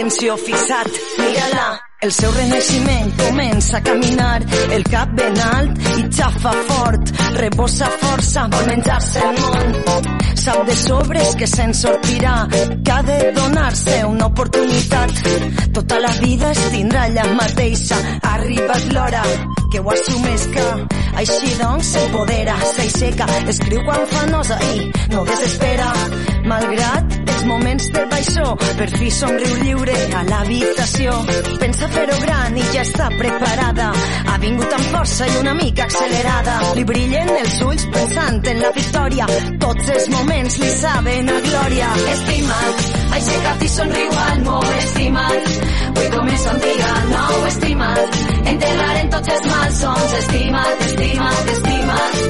Para 0.01 0.09
atenció, 0.09 0.35
fixat, 0.35 0.87
mira-la. 1.19 1.79
El 2.01 2.11
seu 2.11 2.31
renaixement 2.33 3.11
comença 3.19 3.77
a 3.77 3.81
caminar, 3.85 4.39
el 4.73 4.81
cap 4.89 5.11
ben 5.13 5.37
alt 5.45 5.77
i 5.91 6.07
xafa 6.17 6.53
fort, 6.71 7.11
rebossa 7.37 7.91
força, 8.01 8.47
vol 8.49 8.65
menjar-se 8.71 9.21
el 9.27 9.37
món. 9.43 10.09
Sap 10.41 10.65
de 10.65 10.79
sobres 10.81 11.37
que 11.37 11.45
se'n 11.53 11.77
sortirà, 11.77 12.33
que 12.49 12.97
ha 12.97 13.01
de 13.11 13.19
donar-se 13.37 14.01
una 14.09 14.33
oportunitat. 14.33 15.13
Tota 15.77 16.01
la 16.01 16.17
vida 16.25 16.49
es 16.49 16.65
tindrà 16.73 17.05
allà 17.05 17.29
mateixa, 17.37 18.01
ha 18.23 18.37
arribat 18.39 18.93
l'hora 18.97 19.21
que 19.71 19.79
ho 19.79 19.89
assumesca. 19.89 20.65
Així 21.21 21.55
doncs 21.59 21.93
s'empodera, 21.95 22.55
s'aixeca, 22.75 23.27
escriu 23.51 23.81
quan 23.87 24.05
fa 24.11 24.25
nosa 24.29 24.59
i 24.75 24.87
no 25.13 25.23
desespera. 25.27 25.89
Malgrat 26.51 27.17
els 27.21 27.45
moments 27.49 27.87
de 27.95 28.03
baixó, 28.11 28.47
per 28.77 28.87
fi 28.93 29.09
somriu 29.13 29.55
lliure 29.63 29.97
a 30.17 30.23
l'habitació. 30.27 31.15
Pensa 31.61 31.89
fer-ho 31.95 32.17
gran 32.25 32.57
i 32.57 32.65
ja 32.73 32.83
està 32.85 33.09
preparada. 33.17 33.91
Ha 34.27 34.37
vingut 34.43 34.75
amb 34.77 34.89
força 34.95 35.29
i 35.29 35.37
una 35.41 35.55
mica 35.57 35.87
accelerada. 35.87 36.57
Li 36.77 36.85
brillen 36.91 37.31
els 37.39 37.61
ulls 37.65 37.87
pensant 37.95 38.41
en 38.53 38.61
la 38.65 38.73
victòria. 38.77 39.29
Tots 39.65 39.93
els 39.95 40.09
moments 40.17 40.59
li 40.61 40.73
saben 40.81 41.31
a 41.31 41.39
glòria. 41.47 41.93
Estimat, 42.17 42.85
aixeca't 43.17 43.63
i 43.65 43.69
somriu 43.69 44.11
al 44.25 44.43
molt 44.45 44.75
estimat. 44.81 45.49
Avui 45.87 46.09
comença 46.15 46.53
un 46.53 46.59
dia 46.65 46.91
nou, 47.11 47.45
estimat. 47.51 48.19
Enterrarem 48.53 49.09
tots 49.15 49.33
els 49.35 49.47
malsons, 49.53 50.13
estimat, 50.19 50.85
estimat, 50.89 51.51
estimat. 51.55 52.21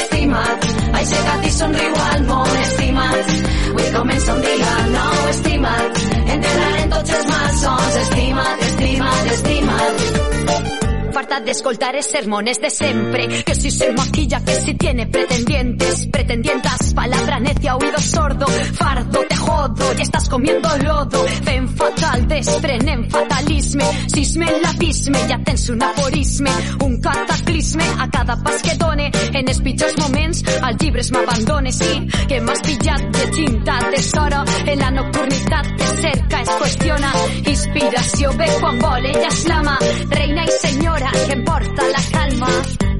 Estimat, 0.00 0.66
aixeca't 1.02 1.46
i 1.50 1.52
somriu 1.58 2.00
al 2.08 2.26
molt 2.30 2.56
estimat. 2.64 3.36
Avui 3.70 3.92
comença 3.98 4.34
un 4.34 4.42
dia 4.48 4.74
nou, 4.96 5.28
estimat. 5.34 6.02
Enterrarem 6.38 6.90
tots 6.96 7.14
els 7.20 7.30
malsons, 7.34 8.02
estimat, 8.06 8.66
estimat, 8.72 9.32
estimat. 9.36 10.85
Farta 11.16 11.40
de 11.40 11.50
escoltar 11.50 11.96
es 11.96 12.10
sermones 12.10 12.60
de 12.60 12.68
siempre. 12.68 13.42
Que 13.42 13.54
si 13.54 13.70
se 13.70 13.90
maquilla, 13.90 14.44
que 14.44 14.52
si 14.60 14.74
tiene 14.74 15.06
pretendientes 15.06 16.08
Pretendientas, 16.08 16.92
palabra 16.92 17.40
necia, 17.40 17.74
oído 17.74 17.98
sordo 18.00 18.44
Fardo, 18.46 19.20
te 19.26 19.34
jodo, 19.34 19.94
y 19.96 20.02
estás 20.02 20.28
comiendo 20.28 20.68
lodo. 20.76 21.24
Fen 21.42 21.68
fatal, 21.70 22.28
desprenen 22.28 23.10
fatalisme 23.10 23.84
Sisme 24.12 24.44
en 24.44 24.60
l'abisme, 24.60 25.18
ja 25.26 25.40
tens 25.42 25.70
un 25.70 25.82
aforisme 25.82 26.50
Un 26.84 27.00
cataclisme 27.00 27.84
a 27.98 28.10
cada 28.10 28.36
pas 28.42 28.60
que 28.60 28.74
done. 28.74 29.10
En 29.32 29.48
els 29.48 29.62
pitjors 29.62 29.96
moments, 29.96 30.44
al 30.60 30.76
llibres 30.76 31.10
m'abandone 31.12 31.72
Sí, 31.72 32.06
que 32.28 32.42
m'has 32.42 32.60
pillat 32.60 33.08
de 33.16 33.26
tinta 33.28 33.78
tesoro 33.90 34.44
En 34.66 34.78
la 34.78 34.90
nocturnitat 34.90 35.72
que 35.78 35.90
cerca 35.96 36.42
es 36.42 36.54
qüestiona 36.60 37.16
Inspiració 37.46 38.36
ve 38.36 38.52
quan 38.60 38.78
vol, 38.84 39.10
ella 39.14 39.30
exclama 39.32 39.78
Reina 40.12 40.44
i 40.44 40.58
senyora 40.60 41.05
que 41.12 41.32
em 41.32 41.44
porta 41.44 41.88
la 41.94 42.02
calma. 42.12 42.50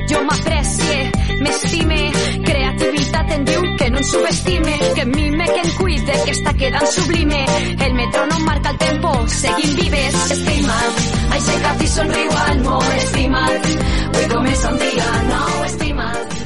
Jo 0.06 0.20
m'aprecie, 0.22 0.98
m'estime, 1.42 2.00
creativitat 2.46 3.32
em 3.36 3.44
diu 3.48 3.64
que 3.80 3.90
no 3.90 3.98
em 3.98 4.06
subestime, 4.06 4.76
que 4.94 5.04
mime, 5.10 5.46
que 5.50 5.62
em 5.64 5.72
cuide, 5.80 6.18
que 6.25 6.34
està 6.36 6.54
quedant 6.54 6.86
sublime. 6.94 7.42
El 7.86 7.96
metrònom 7.98 8.46
marca 8.46 8.70
el 8.75 8.78
tempo, 8.84 9.12
seguim 9.34 9.75
vives. 9.80 10.18
Estimat, 10.36 11.04
aixeca't 11.38 11.82
i 11.82 11.92
somriu 11.96 12.40
al 12.46 12.64
molt 12.68 12.96
estimat. 13.00 13.70
Avui 14.06 14.28
comença 14.34 14.72
un 14.72 14.82
dia 14.84 15.12
nou, 15.32 15.54
estimat. 15.66 16.36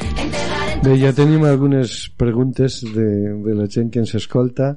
Bé, 0.81 0.95
ja 0.97 1.13
tenim 1.13 1.45
algunes 1.45 2.07
preguntes 2.17 2.81
de, 2.95 3.09
de 3.45 3.55
la 3.59 3.67
gent 3.69 3.91
que 3.93 4.01
ens 4.01 4.15
escolta, 4.17 4.73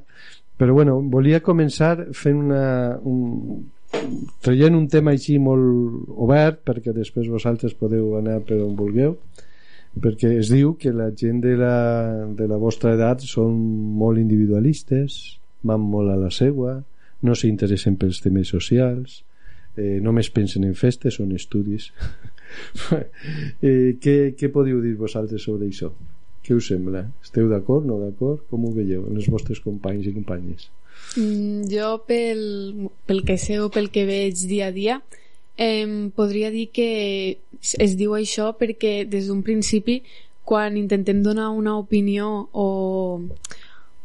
però 0.59 0.75
bueno, 0.75 0.97
volia 1.07 1.39
començar 1.39 1.95
fent 2.11 2.41
una, 2.43 2.65
un, 3.07 3.63
traient 4.43 4.75
un 4.75 4.87
tema 4.91 5.13
així 5.13 5.37
molt 5.39 6.09
obert 6.25 6.63
perquè 6.67 6.93
després 6.95 7.31
vosaltres 7.31 7.75
podeu 7.79 8.15
anar 8.19 8.39
per 8.47 8.59
on 8.63 8.75
vulgueu 8.79 9.17
perquè 10.03 10.33
es 10.39 10.49
diu 10.49 10.73
que 10.79 10.93
la 10.95 11.11
gent 11.15 11.41
de 11.43 11.53
la, 11.59 11.75
de 12.33 12.47
la 12.49 12.57
vostra 12.57 12.95
edat 12.97 13.21
són 13.27 13.59
molt 13.99 14.21
individualistes 14.21 15.37
van 15.63 15.83
molt 15.83 16.11
a 16.11 16.17
la 16.19 16.31
seua 16.33 16.79
no 17.23 17.35
s'interessen 17.37 17.95
pels 18.01 18.19
temes 18.23 18.51
socials 18.51 19.21
eh, 19.77 19.99
només 20.03 20.31
pensen 20.33 20.65
en 20.67 20.75
festes 20.75 21.19
o 21.19 21.27
en 21.27 21.37
estudis 21.37 21.91
eh, 22.97 23.95
què, 24.01 24.17
què 24.37 24.51
podeu 24.51 24.81
dir 24.83 24.97
vosaltres 24.99 25.45
sobre 25.45 25.69
això? 25.69 25.93
què 26.43 26.55
us 26.57 26.67
sembla? 26.67 27.05
Esteu 27.23 27.47
d'acord, 27.47 27.85
no 27.87 28.01
d'acord? 28.01 28.41
Com 28.51 28.65
ho 28.67 28.73
veieu 28.75 29.05
els 29.13 29.29
vostres 29.31 29.61
companys 29.63 30.09
i 30.09 30.11
companyes? 30.15 30.67
Mm, 31.15 31.69
jo, 31.69 32.03
pel, 32.07 32.89
pel 33.05 33.23
que 33.27 33.37
sé 33.37 33.59
o 33.61 33.69
pel 33.73 33.91
que 33.93 34.07
veig 34.09 34.47
dia 34.49 34.71
a 34.71 34.75
dia, 34.75 35.01
eh, 35.57 36.09
podria 36.15 36.49
dir 36.49 36.69
que 36.73 37.37
es 37.61 37.95
diu 37.99 38.15
això 38.17 38.53
perquè 38.57 39.03
des 39.05 39.29
d'un 39.29 39.43
principi, 39.45 40.01
quan 40.43 40.75
intentem 40.77 41.21
donar 41.23 41.51
una 41.55 41.77
opinió 41.77 42.49
o, 42.51 43.21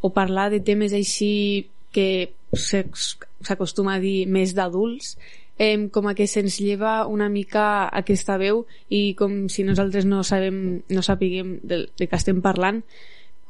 o 0.00 0.10
parlar 0.14 0.50
de 0.52 0.60
temes 0.60 0.92
així 0.94 1.66
que 1.90 2.30
s'acostuma 2.54 3.96
a 3.96 4.00
dir 4.00 4.28
més 4.28 4.54
d'adults, 4.54 5.16
eh, 5.58 5.88
com 5.90 6.06
a 6.06 6.14
que 6.14 6.28
se'ns 6.30 6.60
lleva 6.62 7.06
una 7.10 7.28
mica 7.28 7.88
aquesta 7.90 8.38
veu 8.38 8.64
i 8.88 9.14
com 9.18 9.48
si 9.50 9.66
nosaltres 9.66 10.06
no 10.06 10.22
sabem 10.22 10.84
no 10.88 11.02
sapiguem 11.02 11.58
de, 11.66 11.88
de 11.98 12.06
què 12.06 12.16
estem 12.16 12.38
parlant 12.44 12.84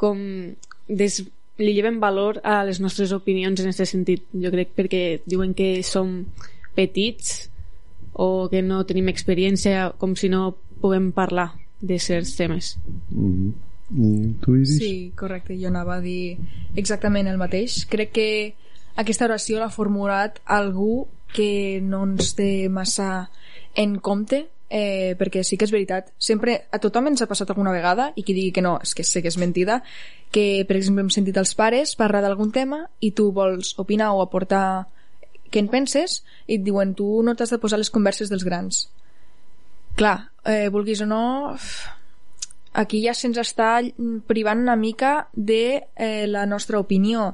com 0.01 0.19
des, 0.89 1.21
li 1.59 1.75
lleven 1.75 2.01
valor 2.01 2.41
a 2.45 2.63
les 2.65 2.81
nostres 2.81 3.13
opinions 3.13 3.61
en 3.61 3.71
aquest 3.71 3.93
sentit 3.93 4.27
jo 4.33 4.51
crec 4.55 4.75
perquè 4.77 5.03
diuen 5.27 5.55
que 5.55 5.83
som 5.83 6.25
petits 6.75 7.49
o 8.15 8.49
que 8.51 8.63
no 8.63 8.85
tenim 8.87 9.09
experiència 9.11 9.93
com 9.99 10.15
si 10.17 10.31
no 10.31 10.57
puguem 10.81 11.11
parlar 11.13 11.53
de 11.81 11.99
certs 11.99 12.37
temes 12.37 12.77
mm 13.11 13.33
-hmm. 13.33 13.53
I 13.91 14.35
tu, 14.41 14.55
Iris? 14.55 14.79
Sí, 14.79 15.13
correcte, 15.17 15.57
jo 15.57 15.69
anava 15.69 15.97
a 15.97 16.01
dir 16.01 16.37
exactament 16.77 17.29
el 17.29 17.39
mateix. 17.39 17.87
Crec 17.89 18.13
que 18.13 18.55
aquesta 19.01 19.25
oració 19.25 19.59
l'ha 19.59 19.71
formulat 19.73 20.43
algú 20.45 21.07
que 21.33 21.81
no 21.81 22.03
ens 22.05 22.35
té 22.37 22.69
massa 22.69 23.31
en 23.75 23.99
compte 23.99 24.47
eh, 24.69 25.17
perquè 25.19 25.43
sí 25.45 25.57
que 25.57 25.65
és 25.65 25.73
veritat 25.73 26.13
sempre 26.21 26.59
a 26.71 26.81
tothom 26.83 27.09
ens 27.09 27.23
ha 27.23 27.29
passat 27.31 27.51
alguna 27.51 27.73
vegada 27.73 28.11
i 28.17 28.23
qui 28.23 28.37
digui 28.37 28.53
que 28.53 28.65
no, 28.65 28.77
és 28.83 28.95
que 28.95 29.05
sé 29.05 29.23
que 29.25 29.33
és 29.33 29.39
mentida 29.41 29.81
que 30.35 30.65
per 30.69 30.77
exemple 30.77 31.05
hem 31.05 31.13
sentit 31.13 31.37
els 31.41 31.55
pares 31.57 31.95
parlar 31.97 32.23
d'algun 32.25 32.53
tema 32.53 32.85
i 33.01 33.13
tu 33.17 33.31
vols 33.33 33.75
opinar 33.81 34.13
o 34.13 34.23
aportar 34.23 34.87
què 35.49 35.63
en 35.63 35.71
penses 35.73 36.23
i 36.47 36.59
et 36.59 36.65
diuen 36.65 36.93
tu 36.95 37.23
no 37.25 37.35
t'has 37.35 37.55
de 37.55 37.61
posar 37.63 37.81
les 37.81 37.91
converses 37.91 38.29
dels 38.29 38.45
grans 38.45 38.89
clar, 39.97 40.31
eh, 40.45 40.69
vulguis 40.69 41.01
o 41.01 41.09
no 41.09 41.57
aquí 42.77 43.01
ja 43.07 43.15
se'ns 43.17 43.41
està 43.41 43.79
privant 44.29 44.61
una 44.61 44.77
mica 44.77 45.29
de 45.33 45.89
eh, 45.97 46.27
la 46.29 46.45
nostra 46.47 46.79
opinió 46.79 47.33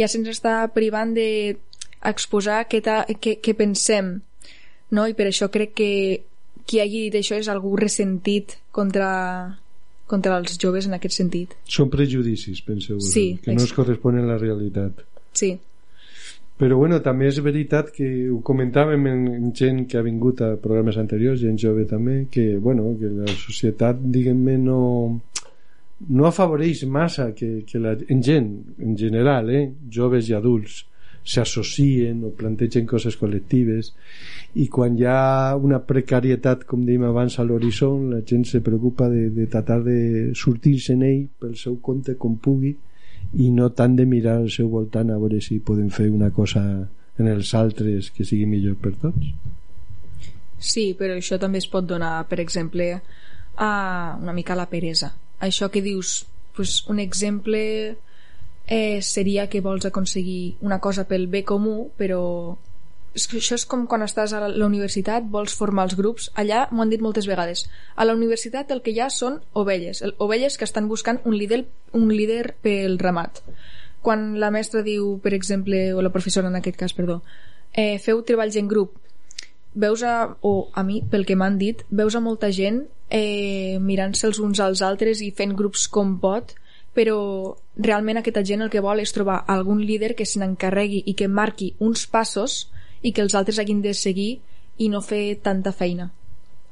ja 0.00 0.08
se'ns 0.08 0.32
està 0.32 0.64
privant 0.72 1.12
de 1.12 1.58
exposar 2.00 2.64
què, 2.72 2.80
què, 3.20 3.36
què 3.44 3.54
pensem 3.54 4.22
no? 4.90 5.06
i 5.06 5.14
per 5.14 5.28
això 5.28 5.50
crec 5.52 5.76
que 5.76 5.92
qui 6.70 6.78
hagi 6.78 7.08
dit 7.08 7.16
això 7.18 7.38
és 7.40 7.48
algú 7.50 7.74
ressentit 7.78 8.54
contra, 8.70 9.08
contra 10.06 10.36
els 10.38 10.54
joves 10.62 10.86
en 10.86 10.94
aquest 10.94 11.18
sentit. 11.18 11.56
Són 11.66 11.90
prejudicis, 11.90 12.62
penseu 12.62 13.00
sí, 13.02 13.32
que 13.42 13.56
no 13.56 13.66
es 13.66 13.74
corresponen 13.74 14.28
a 14.28 14.36
la 14.36 14.38
realitat. 14.38 15.02
Sí. 15.34 15.56
Però 16.60 16.76
bueno, 16.76 17.00
també 17.02 17.26
és 17.30 17.40
veritat 17.42 17.88
que 17.94 18.06
ho 18.30 18.38
comentàvem 18.44 19.06
en, 19.08 19.24
en 19.32 19.52
gent 19.56 19.86
que 19.88 19.98
ha 19.98 20.04
vingut 20.04 20.42
a 20.44 20.52
programes 20.60 20.98
anteriors, 21.00 21.40
gent 21.40 21.56
jove 21.58 21.86
també, 21.88 22.26
que, 22.30 22.52
bueno, 22.60 22.92
que 23.00 23.10
la 23.16 23.32
societat, 23.32 23.98
diguem-ne, 24.14 24.58
no, 24.60 24.82
no 26.10 26.28
afavoreix 26.28 26.84
massa 26.84 27.30
que, 27.34 27.64
que 27.66 27.80
la, 27.80 27.96
en 28.12 28.22
gent, 28.22 28.52
en 28.78 28.94
general, 29.00 29.50
eh, 29.56 29.64
joves 29.90 30.28
i 30.28 30.36
adults, 30.36 30.84
s'associen 31.24 32.24
o 32.24 32.30
plantegen 32.36 32.86
coses 32.88 33.16
col·lectives 33.20 33.92
i 34.58 34.66
quan 34.72 34.96
hi 34.98 35.06
ha 35.06 35.56
una 35.56 35.82
precarietat 35.86 36.64
com 36.68 36.86
dèiem 36.86 37.04
abans 37.08 37.38
a 37.38 37.44
l'horitzó 37.44 37.92
la 38.10 38.22
gent 38.26 38.46
se 38.48 38.62
preocupa 38.64 39.08
de, 39.12 39.28
de 39.30 39.46
tratar 39.46 39.82
de 39.84 40.32
sortir-se 40.34 40.96
en 40.96 41.04
ell 41.06 41.26
pel 41.38 41.56
seu 41.60 41.76
compte 41.84 42.16
com 42.16 42.38
pugui 42.40 42.74
i 43.38 43.50
no 43.54 43.68
tant 43.76 43.94
de 43.96 44.08
mirar 44.08 44.40
al 44.40 44.50
seu 44.50 44.72
voltant 44.72 45.12
a 45.12 45.20
veure 45.20 45.40
si 45.44 45.60
poden 45.60 45.92
fer 45.94 46.08
una 46.10 46.32
cosa 46.34 46.64
en 47.20 47.28
els 47.28 47.54
altres 47.54 48.10
que 48.10 48.24
sigui 48.24 48.48
millor 48.48 48.80
per 48.80 48.96
tots 49.04 49.32
Sí, 50.60 50.92
però 50.92 51.16
això 51.16 51.38
també 51.40 51.58
es 51.58 51.66
pot 51.72 51.86
donar, 51.88 52.26
per 52.28 52.36
exemple, 52.42 52.92
a 53.56 53.70
una 54.20 54.34
mica 54.36 54.54
la 54.54 54.68
peresa. 54.68 55.14
Això 55.40 55.70
que 55.72 55.80
dius, 55.80 56.26
pues, 56.54 56.82
un 56.92 57.00
exemple 57.00 57.96
eh, 58.70 59.02
seria 59.02 59.48
que 59.50 59.60
vols 59.60 59.84
aconseguir 59.84 60.56
una 60.62 60.78
cosa 60.78 61.04
pel 61.10 61.26
bé 61.26 61.42
comú, 61.44 61.90
però 61.98 62.56
això 63.18 63.56
és 63.58 63.66
com 63.66 63.88
quan 63.90 64.04
estàs 64.06 64.32
a 64.32 64.40
la 64.46 64.66
universitat, 64.66 65.26
vols 65.26 65.56
formar 65.58 65.88
els 65.88 65.96
grups. 65.98 66.30
Allà 66.38 66.68
m'ho 66.70 66.84
han 66.84 66.92
dit 66.94 67.02
moltes 67.02 67.26
vegades. 67.26 67.66
A 67.96 68.06
la 68.06 68.14
universitat 68.14 68.70
el 68.70 68.80
que 68.86 68.94
hi 68.94 69.02
ha 69.02 69.10
són 69.10 69.40
ovelles, 69.58 70.04
ovelles 70.18 70.56
que 70.56 70.64
estan 70.64 70.86
buscant 70.88 71.18
un 71.24 71.36
líder, 71.36 71.64
un 71.92 72.08
líder 72.14 72.54
pel 72.62 72.96
ramat. 73.02 73.42
Quan 74.00 74.38
la 74.40 74.52
mestra 74.54 74.84
diu, 74.86 75.18
per 75.18 75.34
exemple, 75.34 75.90
o 75.92 76.00
la 76.00 76.14
professora 76.14 76.48
en 76.48 76.56
aquest 76.56 76.78
cas, 76.78 76.94
perdó, 76.94 77.20
eh, 77.74 77.98
feu 77.98 78.22
treballs 78.22 78.56
en 78.56 78.70
grup, 78.70 78.94
veus 79.74 80.02
a, 80.06 80.36
o 80.40 80.70
a 80.72 80.86
mi, 80.86 81.02
pel 81.02 81.26
que 81.26 81.36
m'han 81.36 81.58
dit, 81.58 81.82
veus 81.90 82.14
a 82.14 82.22
molta 82.22 82.54
gent 82.54 82.84
eh, 83.10 83.78
mirant-se 83.82 84.30
els 84.30 84.38
uns 84.38 84.62
als 84.62 84.80
altres 84.86 85.20
i 85.20 85.34
fent 85.34 85.58
grups 85.58 85.88
com 85.90 86.16
pot, 86.22 86.54
però 86.94 87.18
realment 87.76 88.18
aquesta 88.20 88.42
gent 88.46 88.64
el 88.64 88.70
que 88.72 88.82
vol 88.82 89.02
és 89.02 89.12
trobar 89.14 89.44
algun 89.48 89.82
líder 89.86 90.14
que 90.18 90.26
se 90.26 90.40
n'encarregui 90.40 91.04
i 91.06 91.14
que 91.14 91.28
marqui 91.28 91.74
uns 91.78 92.06
passos 92.10 92.64
i 93.02 93.12
que 93.12 93.22
els 93.22 93.36
altres 93.38 93.60
hagin 93.62 93.82
de 93.82 93.94
seguir 93.94 94.40
i 94.78 94.88
no 94.88 95.00
fer 95.04 95.38
tanta 95.42 95.72
feina. 95.72 96.10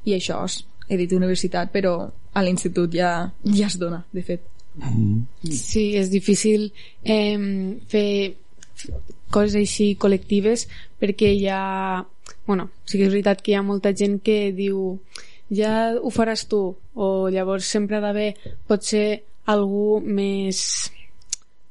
I 0.04 0.16
això 0.16 0.40
és, 0.46 0.62
he 0.88 0.96
dit 0.96 1.12
universitat, 1.12 1.70
però 1.72 1.94
a 2.08 2.42
l'institut 2.44 2.94
ja, 2.94 3.12
ja 3.44 3.66
es 3.68 3.78
dona, 3.78 4.02
de 4.12 4.24
fet. 4.24 4.44
Sí, 5.42 5.96
és 5.98 6.10
difícil 6.10 6.68
eh, 7.02 7.38
fer 7.90 8.36
coses 9.34 9.56
així 9.58 9.94
col·lectives 10.00 10.68
perquè 11.00 11.32
hi 11.34 11.48
ha... 11.50 12.04
Bueno, 12.46 12.68
sí 12.86 12.98
que 12.98 13.08
és 13.08 13.12
veritat 13.12 13.42
que 13.42 13.52
hi 13.52 13.58
ha 13.58 13.64
molta 13.64 13.92
gent 13.96 14.18
que 14.24 14.52
diu 14.56 14.98
ja 15.52 15.94
ho 15.96 16.12
faràs 16.12 16.44
tu 16.48 16.60
o 16.94 17.08
llavors 17.32 17.68
sempre 17.68 17.98
ha 17.98 18.04
d'haver 18.04 18.34
potser 18.68 19.22
algú 19.48 20.00
més 20.04 20.60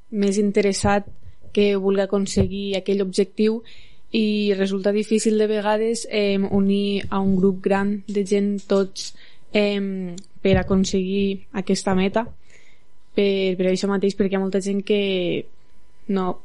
més 0.10 0.40
interessat 0.42 1.08
que 1.54 1.76
vulgui 1.76 2.04
aconseguir 2.04 2.78
aquell 2.78 3.04
objectiu 3.04 3.62
i 4.16 4.54
resulta 4.58 4.94
difícil 4.96 5.38
de 5.38 5.48
vegades 5.52 6.06
eh, 6.10 6.40
unir 6.40 7.06
a 7.10 7.20
un 7.20 7.36
grup 7.36 7.62
gran 7.64 7.98
de 8.08 8.24
gent 8.26 8.54
tots 8.68 9.12
eh, 9.54 10.16
per 10.42 10.56
aconseguir 10.58 11.48
aquesta 11.62 11.96
meta 11.96 12.24
per, 13.18 13.58
per 13.60 13.68
això 13.68 13.90
mateix 13.92 14.16
perquè 14.16 14.38
hi 14.38 14.40
ha 14.40 14.46
molta 14.46 14.64
gent 14.64 14.84
que 14.88 15.02
no 16.08 16.38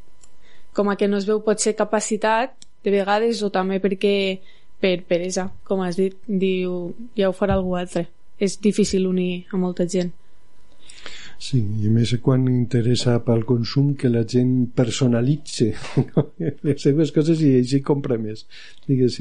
com 0.72 0.88
a 0.88 0.96
que 0.96 1.08
no 1.08 1.20
es 1.20 1.28
veu 1.28 1.42
potser 1.44 1.76
capacitat 1.78 2.56
de 2.82 2.90
vegades 2.90 3.42
o 3.46 3.52
també 3.54 3.78
perquè 3.78 4.16
per 4.82 4.96
peresa, 5.06 5.46
com 5.62 5.84
has 5.84 6.00
dit 6.00 6.16
diu, 6.26 6.90
ja 7.14 7.28
ho 7.30 7.36
farà 7.36 7.54
algú 7.54 7.76
altre. 7.78 8.08
És 8.42 8.56
difícil 8.58 9.06
unir 9.06 9.44
a 9.54 9.60
molta 9.60 9.86
gent 9.86 10.10
Sí, 11.42 11.58
i 11.58 11.90
més 11.90 12.12
quan 12.22 12.44
interessa 12.46 13.16
pel 13.26 13.40
consum 13.48 13.88
que 13.98 14.10
la 14.12 14.22
gent 14.28 14.68
personalitze 14.78 15.72
les 16.68 16.84
seves 16.84 17.10
coses 17.16 17.42
i 17.42 17.56
així 17.58 17.80
compra 17.82 18.18
més. 18.20 18.44
Digues. 18.86 19.18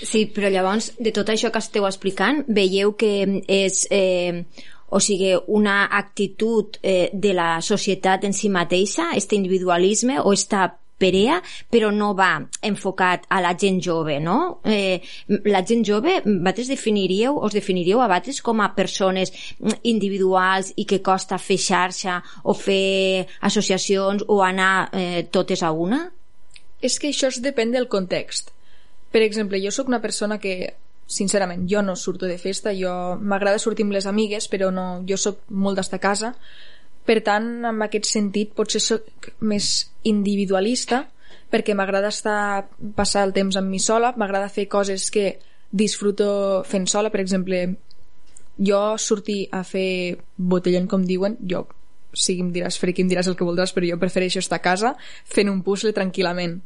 Sí, 0.00 0.24
però 0.32 0.48
llavors, 0.48 0.94
de 0.96 1.12
tot 1.12 1.28
això 1.28 1.52
que 1.52 1.60
esteu 1.60 1.84
explicant, 1.90 2.42
veieu 2.48 2.96
que 2.96 3.14
és... 3.44 3.84
Eh, 3.90 4.44
o 4.88 5.02
sigui, 5.04 5.34
una 5.52 5.82
actitud 5.92 6.78
eh, 6.80 7.10
de 7.12 7.34
la 7.36 7.58
societat 7.60 8.22
en 8.24 8.32
si 8.32 8.48
mateixa, 8.48 9.10
este 9.20 9.36
individualisme 9.36 10.16
o 10.22 10.32
esta 10.32 10.62
perea, 10.98 11.38
però 11.70 11.90
no 11.94 12.12
va 12.18 12.32
enfocat 12.62 13.26
a 13.30 13.40
la 13.44 13.54
gent 13.58 13.80
jove, 13.84 14.18
no? 14.20 14.60
Eh, 14.66 15.00
la 15.46 15.62
gent 15.66 15.84
jove, 15.86 16.18
vosaltres 16.24 16.72
definiríeu, 16.74 17.38
us 17.38 17.54
definiríeu 17.56 18.02
a 18.02 18.08
vosaltres 18.10 18.42
com 18.42 18.60
a 18.60 18.72
persones 18.76 19.32
individuals 19.82 20.72
i 20.76 20.86
que 20.88 21.00
costa 21.04 21.38
fer 21.38 21.58
xarxa 21.62 22.18
o 22.44 22.54
fer 22.54 23.26
associacions 23.46 24.26
o 24.28 24.42
anar 24.44 24.90
eh, 24.92 25.24
totes 25.30 25.62
a 25.62 25.72
una? 25.72 26.04
És 26.82 26.98
que 26.98 27.10
això 27.10 27.30
es 27.32 27.40
depèn 27.42 27.72
del 27.74 27.88
context. 27.90 28.52
Per 29.10 29.22
exemple, 29.24 29.58
jo 29.62 29.72
sóc 29.74 29.88
una 29.88 30.02
persona 30.02 30.38
que 30.38 30.74
sincerament, 31.08 31.64
jo 31.70 31.80
no 31.82 31.96
surto 31.96 32.28
de 32.28 32.36
festa, 32.38 32.74
jo 32.76 32.92
m'agrada 33.16 33.58
sortir 33.58 33.86
amb 33.86 33.96
les 33.96 34.06
amigues, 34.06 34.46
però 34.52 34.68
no, 34.70 35.00
jo 35.08 35.16
sóc 35.16 35.40
molt 35.48 35.80
d'estar 35.80 35.96
a 35.96 36.04
casa, 36.04 36.34
per 37.08 37.22
tant, 37.24 37.46
en 37.64 37.84
aquest 37.86 38.10
sentit, 38.10 38.52
potser 38.56 38.82
sóc 38.84 39.30
més 39.40 39.88
individualista, 40.08 41.06
perquè 41.48 41.72
m'agrada 41.72 42.10
estar 42.12 42.68
passar 42.96 43.24
el 43.24 43.32
temps 43.36 43.56
amb 43.56 43.72
mi 43.72 43.80
sola, 43.80 44.12
m'agrada 44.20 44.50
fer 44.52 44.66
coses 44.68 45.08
que 45.10 45.38
disfruto 45.72 46.62
fent 46.68 46.84
sola, 46.88 47.08
per 47.08 47.22
exemple, 47.24 47.62
jo 48.58 48.82
sortir 49.00 49.46
a 49.56 49.62
fer 49.64 50.18
botellón, 50.36 50.88
com 50.90 51.06
diuen, 51.08 51.38
jo 51.48 51.64
sigui, 52.12 52.42
em 52.42 52.50
diràs 52.52 52.78
friki, 52.80 53.04
em 53.04 53.10
diràs 53.10 53.28
el 53.30 53.36
que 53.38 53.46
voldràs, 53.46 53.72
però 53.76 53.88
jo 53.88 54.00
prefereixo 54.00 54.42
estar 54.42 54.58
a 54.58 54.64
casa 54.64 54.94
fent 55.28 55.50
un 55.50 55.62
puzzle 55.64 55.94
tranquil·lament. 55.96 56.58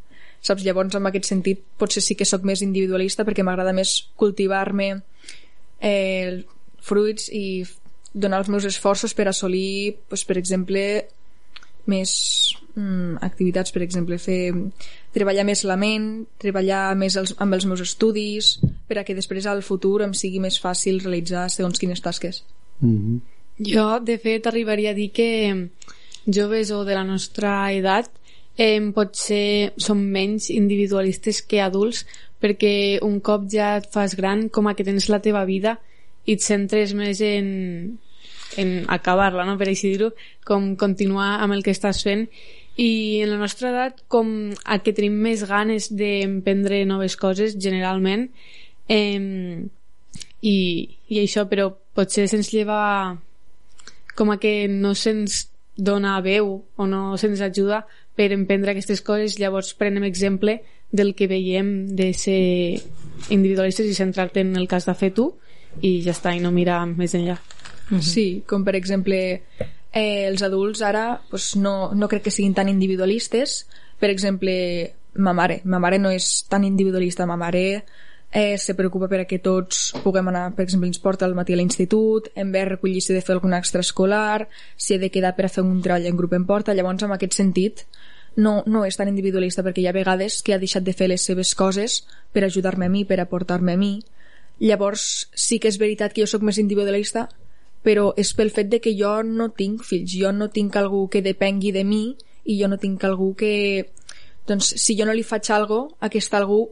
Saps? 0.42 0.64
Llavors, 0.66 0.94
en 0.98 1.06
aquest 1.06 1.28
sentit, 1.28 1.60
potser 1.78 2.02
sí 2.02 2.16
que 2.18 2.26
sóc 2.26 2.46
més 2.48 2.64
individualista 2.66 3.26
perquè 3.26 3.44
m'agrada 3.46 3.74
més 3.76 3.94
cultivar-me 4.18 4.88
eh, 5.78 6.42
fruits 6.82 7.28
i 7.30 7.62
donar 8.12 8.42
els 8.42 8.50
meus 8.52 8.64
esforços 8.68 9.14
per 9.14 9.28
assolir, 9.28 9.96
doncs, 10.10 10.24
per 10.28 10.36
exemple, 10.38 10.82
més 11.90 12.12
mm, 12.76 13.18
activitats, 13.24 13.72
per 13.74 13.82
exemple, 13.82 14.18
fer 14.22 14.52
treballar 15.12 15.44
més 15.48 15.64
la 15.68 15.76
ment, 15.76 16.24
treballar 16.40 16.94
més 16.98 17.16
els, 17.20 17.34
amb 17.42 17.56
els 17.56 17.66
meus 17.66 17.82
estudis, 17.84 18.54
per 18.88 19.00
a 19.00 19.04
que 19.04 19.16
després 19.18 19.46
al 19.46 19.64
futur 19.66 20.02
em 20.06 20.14
sigui 20.14 20.40
més 20.40 20.60
fàcil 20.62 21.00
realitzar 21.02 21.48
segons 21.50 21.78
quines 21.78 22.00
tasques. 22.00 22.44
Mm 22.80 22.96
-hmm. 22.98 23.20
Jo, 23.58 24.00
de 24.00 24.18
fet, 24.18 24.46
arribaria 24.46 24.90
a 24.90 24.94
dir 24.94 25.10
que 25.12 25.68
joves 26.26 26.70
o 26.70 26.84
de 26.84 26.94
la 26.94 27.04
nostra 27.04 27.72
edat 27.72 28.10
eh, 28.56 28.80
potser 28.94 29.72
som 29.76 29.98
menys 29.98 30.50
individualistes 30.50 31.42
que 31.42 31.60
adults 31.60 32.06
perquè 32.42 32.98
un 33.02 33.20
cop 33.20 33.46
ja 33.50 33.76
et 33.78 33.88
fas 33.92 34.16
gran 34.18 34.48
com 34.48 34.66
a 34.66 34.74
que 34.74 34.84
tens 34.84 35.08
la 35.08 35.20
teva 35.20 35.44
vida 35.44 35.78
i 36.26 36.36
et 36.36 36.44
centres 36.44 36.94
més 36.94 37.20
en, 37.26 37.46
en 38.56 38.72
acabar-la, 38.92 39.46
no? 39.48 39.56
per 39.58 39.68
així 39.70 39.92
dir-ho, 39.94 40.12
com 40.46 40.74
continuar 40.80 41.40
amb 41.42 41.56
el 41.56 41.64
que 41.66 41.74
estàs 41.74 42.02
fent 42.06 42.28
i 42.80 43.20
en 43.20 43.34
la 43.34 43.40
nostra 43.40 43.68
edat 43.68 44.00
com 44.08 44.52
a 44.64 44.78
que 44.80 44.94
tenim 44.96 45.18
més 45.20 45.44
ganes 45.48 45.90
d'emprendre 45.92 46.84
noves 46.88 47.18
coses 47.20 47.58
generalment 47.60 48.30
eh, 48.88 49.60
i, 50.42 50.56
i 51.08 51.20
això 51.20 51.44
però 51.50 51.68
potser 51.92 52.26
se'ns 52.30 52.52
lleva 52.54 53.18
com 54.16 54.32
a 54.32 54.38
que 54.40 54.68
no 54.68 54.94
se'ns 54.96 55.46
dona 55.76 56.18
veu 56.24 56.62
o 56.76 56.86
no 56.88 57.18
se'ns 57.20 57.42
ajuda 57.44 57.82
per 58.16 58.32
emprendre 58.32 58.72
aquestes 58.72 59.00
coses 59.04 59.38
llavors 59.40 59.72
prenem 59.76 60.04
exemple 60.08 60.60
del 60.92 61.14
que 61.16 61.28
veiem 61.28 61.94
de 61.96 62.12
ser 62.12 62.80
individualistes 63.32 63.88
i 63.88 63.96
centrar-te 63.96 64.40
en 64.44 64.56
el 64.56 64.68
cas 64.68 64.88
de 64.88 64.96
fer 64.96 65.12
tu 65.16 65.32
i 65.80 66.00
ja 66.04 66.12
està, 66.12 66.34
i 66.36 66.40
no 66.40 66.52
mirar 66.52 66.84
més 66.86 67.14
enllà. 67.14 67.38
Mm 67.90 67.96
-hmm. 67.96 68.02
Sí, 68.02 68.42
com 68.46 68.64
per 68.64 68.74
exemple 68.76 69.42
eh, 69.92 70.26
els 70.26 70.42
adults 70.42 70.82
ara 70.82 71.20
pues, 71.30 71.56
no, 71.56 71.92
no 71.94 72.08
crec 72.08 72.22
que 72.22 72.30
siguin 72.30 72.54
tan 72.54 72.68
individualistes. 72.68 73.66
Per 73.98 74.10
exemple, 74.10 74.94
ma 75.14 75.32
mare. 75.32 75.60
Ma 75.64 75.78
mare 75.78 75.98
no 75.98 76.10
és 76.10 76.44
tan 76.48 76.64
individualista. 76.64 77.26
Ma 77.26 77.36
mare 77.36 77.84
eh, 78.32 78.56
se 78.58 78.74
preocupa 78.74 79.08
per 79.08 79.20
a 79.20 79.24
que 79.24 79.38
tots 79.38 79.92
puguem 80.02 80.28
anar, 80.28 80.54
per 80.54 80.64
exemple, 80.64 80.88
ens 80.88 80.98
porta 80.98 81.26
al 81.26 81.34
matí 81.34 81.52
a 81.52 81.56
l'institut, 81.56 82.30
en 82.34 82.50
ve 82.50 82.62
a 82.62 82.64
recollir 82.64 83.02
si 83.02 83.12
he 83.12 83.16
de 83.16 83.20
fer 83.20 83.34
alguna 83.34 83.58
extraescolar, 83.58 84.48
si 84.76 84.94
he 84.94 84.98
de 84.98 85.10
quedar 85.10 85.36
per 85.36 85.46
a 85.46 85.48
fer 85.48 85.62
un 85.62 85.82
treball 85.82 86.06
en 86.06 86.16
grup 86.16 86.32
en 86.32 86.46
porta, 86.46 86.74
llavors 86.74 87.02
en 87.02 87.12
aquest 87.12 87.34
sentit 87.34 87.84
no, 88.36 88.62
no 88.66 88.84
és 88.88 88.96
tan 88.96 89.10
individualista 89.10 89.62
perquè 89.62 89.82
hi 89.82 89.88
ha 89.90 89.92
vegades 89.92 90.40
que 90.42 90.54
ha 90.54 90.60
deixat 90.60 90.84
de 90.86 90.94
fer 90.96 91.10
les 91.12 91.24
seves 91.24 91.54
coses 91.54 92.02
per 92.32 92.44
ajudar-me 92.46 92.88
a 92.88 92.92
mi, 92.92 93.04
per 93.04 93.20
aportar-me 93.20 93.74
a 93.74 93.80
mi 93.80 93.98
llavors 94.62 95.28
sí 95.34 95.58
que 95.58 95.70
és 95.72 95.78
veritat 95.78 96.14
que 96.14 96.22
jo 96.22 96.30
sóc 96.30 96.44
més 96.46 96.60
individualista 96.62 97.28
però 97.82 98.12
és 98.16 98.30
pel 98.38 98.52
fet 98.54 98.70
de 98.70 98.78
que 98.80 98.94
jo 98.98 99.22
no 99.26 99.50
tinc 99.58 99.82
fills 99.84 100.14
jo 100.14 100.30
no 100.32 100.48
tinc 100.54 100.76
algú 100.78 101.08
que 101.10 101.22
depengui 101.22 101.72
de 101.74 101.82
mi 101.84 102.04
i 102.44 102.60
jo 102.60 102.68
no 102.70 102.78
tinc 102.78 103.04
algú 103.04 103.32
que 103.34 103.90
doncs 104.46 104.74
si 104.84 104.96
jo 104.98 105.06
no 105.06 105.14
li 105.14 105.26
faig 105.26 105.50
algo 105.50 105.84
aquest 106.00 106.34
algú 106.38 106.64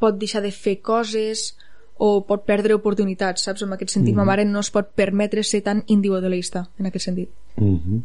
pot 0.00 0.18
deixar 0.18 0.42
de 0.42 0.50
fer 0.50 0.80
coses 0.82 1.52
o 2.00 2.24
pot 2.24 2.46
perdre 2.48 2.72
oportunitats, 2.72 3.44
saps? 3.44 3.62
En 3.62 3.74
aquest 3.76 3.92
sentit, 3.92 4.14
mm 4.14 4.20
-hmm. 4.20 4.24
ma 4.24 4.32
mare 4.32 4.44
no 4.44 4.60
es 4.60 4.70
pot 4.70 4.88
permetre 4.96 5.42
ser 5.44 5.60
tan 5.62 5.84
individualista, 5.86 6.70
en 6.78 6.86
aquest 6.86 7.04
sentit. 7.04 7.28
Mm 7.56 7.76
-hmm. 7.76 8.02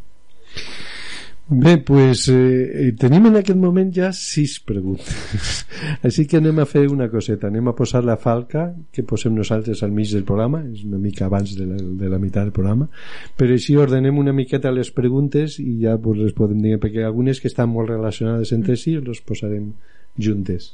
Bé, 1.47 1.77
pues, 1.77 2.27
eh, 2.27 2.95
tenim 2.97 3.27
en 3.29 3.35
aquest 3.37 3.59
moment 3.61 3.91
ja 3.93 4.07
sis 4.17 4.55
preguntes. 4.65 5.59
Així 6.07 6.23
que 6.25 6.39
anem 6.39 6.63
a 6.63 6.65
fer 6.65 6.87
una 6.89 7.05
coseta. 7.11 7.51
Anem 7.51 7.69
a 7.69 7.75
posar 7.77 8.01
la 8.03 8.15
falca 8.17 8.63
que 8.91 9.05
posem 9.05 9.35
nosaltres 9.37 9.83
al 9.85 9.93
mig 9.93 10.09
del 10.09 10.25
programa, 10.25 10.63
és 10.65 10.81
una 10.87 10.97
mica 10.97 11.27
abans 11.27 11.53
de 11.53 11.67
la, 11.69 11.77
de 11.77 12.09
la 12.09 12.17
meitat 12.17 12.47
del 12.47 12.55
programa, 12.55 12.89
però 13.37 13.53
així 13.53 13.77
ordenem 13.77 14.17
una 14.17 14.33
miqueta 14.33 14.73
les 14.73 14.89
preguntes 14.89 15.59
i 15.61 15.83
ja 15.83 15.99
pues, 16.01 16.17
les 16.17 16.33
podem 16.33 16.65
dir, 16.65 16.79
perquè 16.81 17.05
algunes 17.05 17.37
que 17.39 17.51
estan 17.51 17.69
molt 17.69 17.93
relacionades 17.93 18.49
entre 18.57 18.73
si 18.81 18.97
les 18.97 19.21
posarem 19.21 19.69
juntes. 20.17 20.73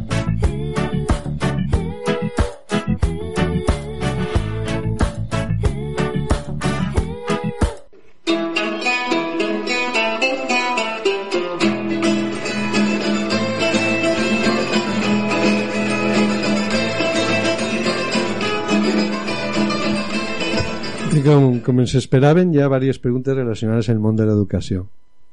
I 21.21 21.23
com, 21.23 21.59
com 21.61 21.79
ens 21.83 21.91
esperaven, 21.99 22.49
hi 22.49 22.57
ha 22.57 22.65
diverses 22.65 22.97
preguntes 22.97 23.35
relacionades 23.35 23.91
el 23.93 23.99
món 24.01 24.15
de 24.17 24.25
l'educació. 24.25 24.87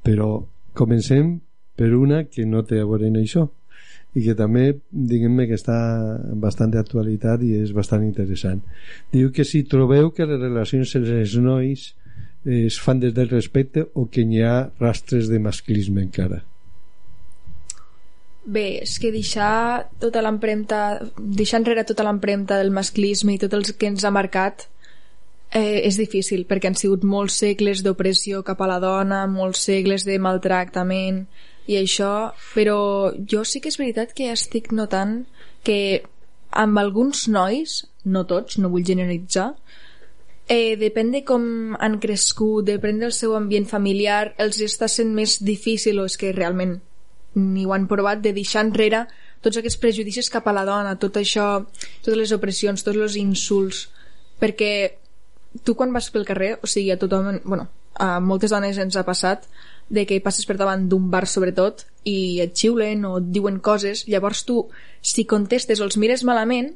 Però 0.05 0.43
comencem 0.77 1.31
per 1.81 1.89
una 1.97 2.27
que 2.29 2.45
no 2.45 2.61
té 2.69 2.83
a 2.83 2.89
veure 2.91 3.09
amb 3.09 3.17
això 3.23 3.47
i 4.13 4.27
que 4.27 4.35
també, 4.37 4.67
diguem-me, 4.93 5.47
que 5.49 5.57
està 5.57 5.79
bastant 6.45 6.75
d'actualitat 6.75 7.41
i 7.47 7.55
és 7.63 7.73
bastant 7.73 8.05
interessant. 8.05 8.61
Diu 9.17 9.33
que 9.33 9.49
si 9.49 9.65
trobeu 9.65 10.13
que 10.13 10.29
les 10.29 10.45
relacions 10.45 10.93
entre 11.01 11.23
els 11.23 11.41
nois 11.41 11.89
eh, 12.45 12.67
es 12.67 12.77
fan 12.85 13.01
des 13.01 13.17
del 13.17 13.33
respecte 13.33 13.89
o 13.95 14.11
que 14.13 14.29
n'hi 14.29 14.45
ha 14.45 14.69
rastres 14.85 15.33
de 15.33 15.41
masclisme 15.41 16.05
encara. 16.05 16.43
Bé, 18.45 18.83
és 18.85 19.01
que 19.01 19.09
deixar 19.15 19.89
tota 20.05 20.21
l'empremta 20.21 20.99
deixar 21.17 21.63
enrere 21.63 21.89
tota 21.89 22.05
l'empremta 22.05 22.61
del 22.61 22.77
masclisme 22.77 23.39
i 23.39 23.41
tot 23.41 23.57
el 23.57 23.65
que 23.73 23.89
ens 23.89 24.05
ha 24.05 24.13
marcat 24.13 24.69
eh, 25.53 25.81
és 25.87 25.97
difícil 25.97 26.45
perquè 26.49 26.71
han 26.71 26.79
sigut 26.79 27.05
molts 27.05 27.39
segles 27.43 27.83
d'opressió 27.85 28.43
cap 28.47 28.61
a 28.61 28.69
la 28.71 28.79
dona, 28.83 29.27
molts 29.27 29.65
segles 29.69 30.05
de 30.09 30.19
maltractament 30.19 31.25
i 31.69 31.79
això, 31.81 32.33
però 32.55 33.13
jo 33.29 33.45
sí 33.45 33.61
que 33.61 33.73
és 33.73 33.79
veritat 33.81 34.15
que 34.17 34.31
estic 34.33 34.73
notant 34.73 35.23
que 35.65 36.03
amb 36.51 36.81
alguns 36.81 37.27
nois, 37.29 37.83
no 38.05 38.25
tots, 38.25 38.57
no 38.59 38.71
vull 38.73 38.87
generalitzar, 38.89 39.53
eh, 40.49 40.77
depèn 40.81 41.13
de 41.13 41.23
com 41.29 41.77
han 41.79 41.99
crescut, 42.01 42.65
depèn 42.65 43.03
del 43.05 43.13
seu 43.13 43.37
ambient 43.37 43.69
familiar, 43.69 44.35
els 44.39 44.61
està 44.65 44.89
sent 44.89 45.13
més 45.15 45.39
difícil 45.45 46.01
o 46.01 46.07
és 46.09 46.17
que 46.17 46.33
realment 46.33 46.79
ni 47.39 47.67
ho 47.67 47.75
han 47.77 47.87
provat 47.87 48.23
de 48.25 48.33
deixar 48.33 48.65
enrere 48.65 49.05
tots 49.45 49.61
aquests 49.61 49.79
prejudicis 49.79 50.31
cap 50.33 50.49
a 50.49 50.55
la 50.57 50.65
dona, 50.65 50.97
tot 50.99 51.21
això, 51.21 51.67
totes 52.03 52.19
les 52.19 52.33
opressions, 52.33 52.83
tots 52.83 52.99
els 52.99 53.19
insults, 53.21 53.85
perquè 54.41 54.73
tu 55.65 55.75
quan 55.79 55.93
vas 55.93 56.11
pel 56.11 56.27
carrer, 56.29 56.57
o 56.63 56.67
sigui, 56.71 56.91
a 56.93 56.99
tothom, 57.01 57.41
bueno, 57.45 57.69
a 57.99 58.19
moltes 58.21 58.53
dones 58.55 58.79
ens 58.79 58.97
ha 58.97 59.07
passat 59.07 59.49
de 59.89 60.05
que 60.07 60.21
passes 60.21 60.47
per 60.47 60.59
davant 60.61 60.85
d'un 60.89 61.09
bar 61.11 61.25
sobretot 61.27 61.87
i 62.05 62.41
et 62.45 62.55
xiulen 62.57 63.05
o 63.09 63.17
et 63.19 63.31
diuen 63.35 63.59
coses, 63.65 64.05
llavors 64.09 64.45
tu, 64.49 64.67
si 65.03 65.25
contestes 65.25 65.81
o 65.81 65.87
els 65.89 65.97
mires 65.97 66.25
malament, 66.29 66.75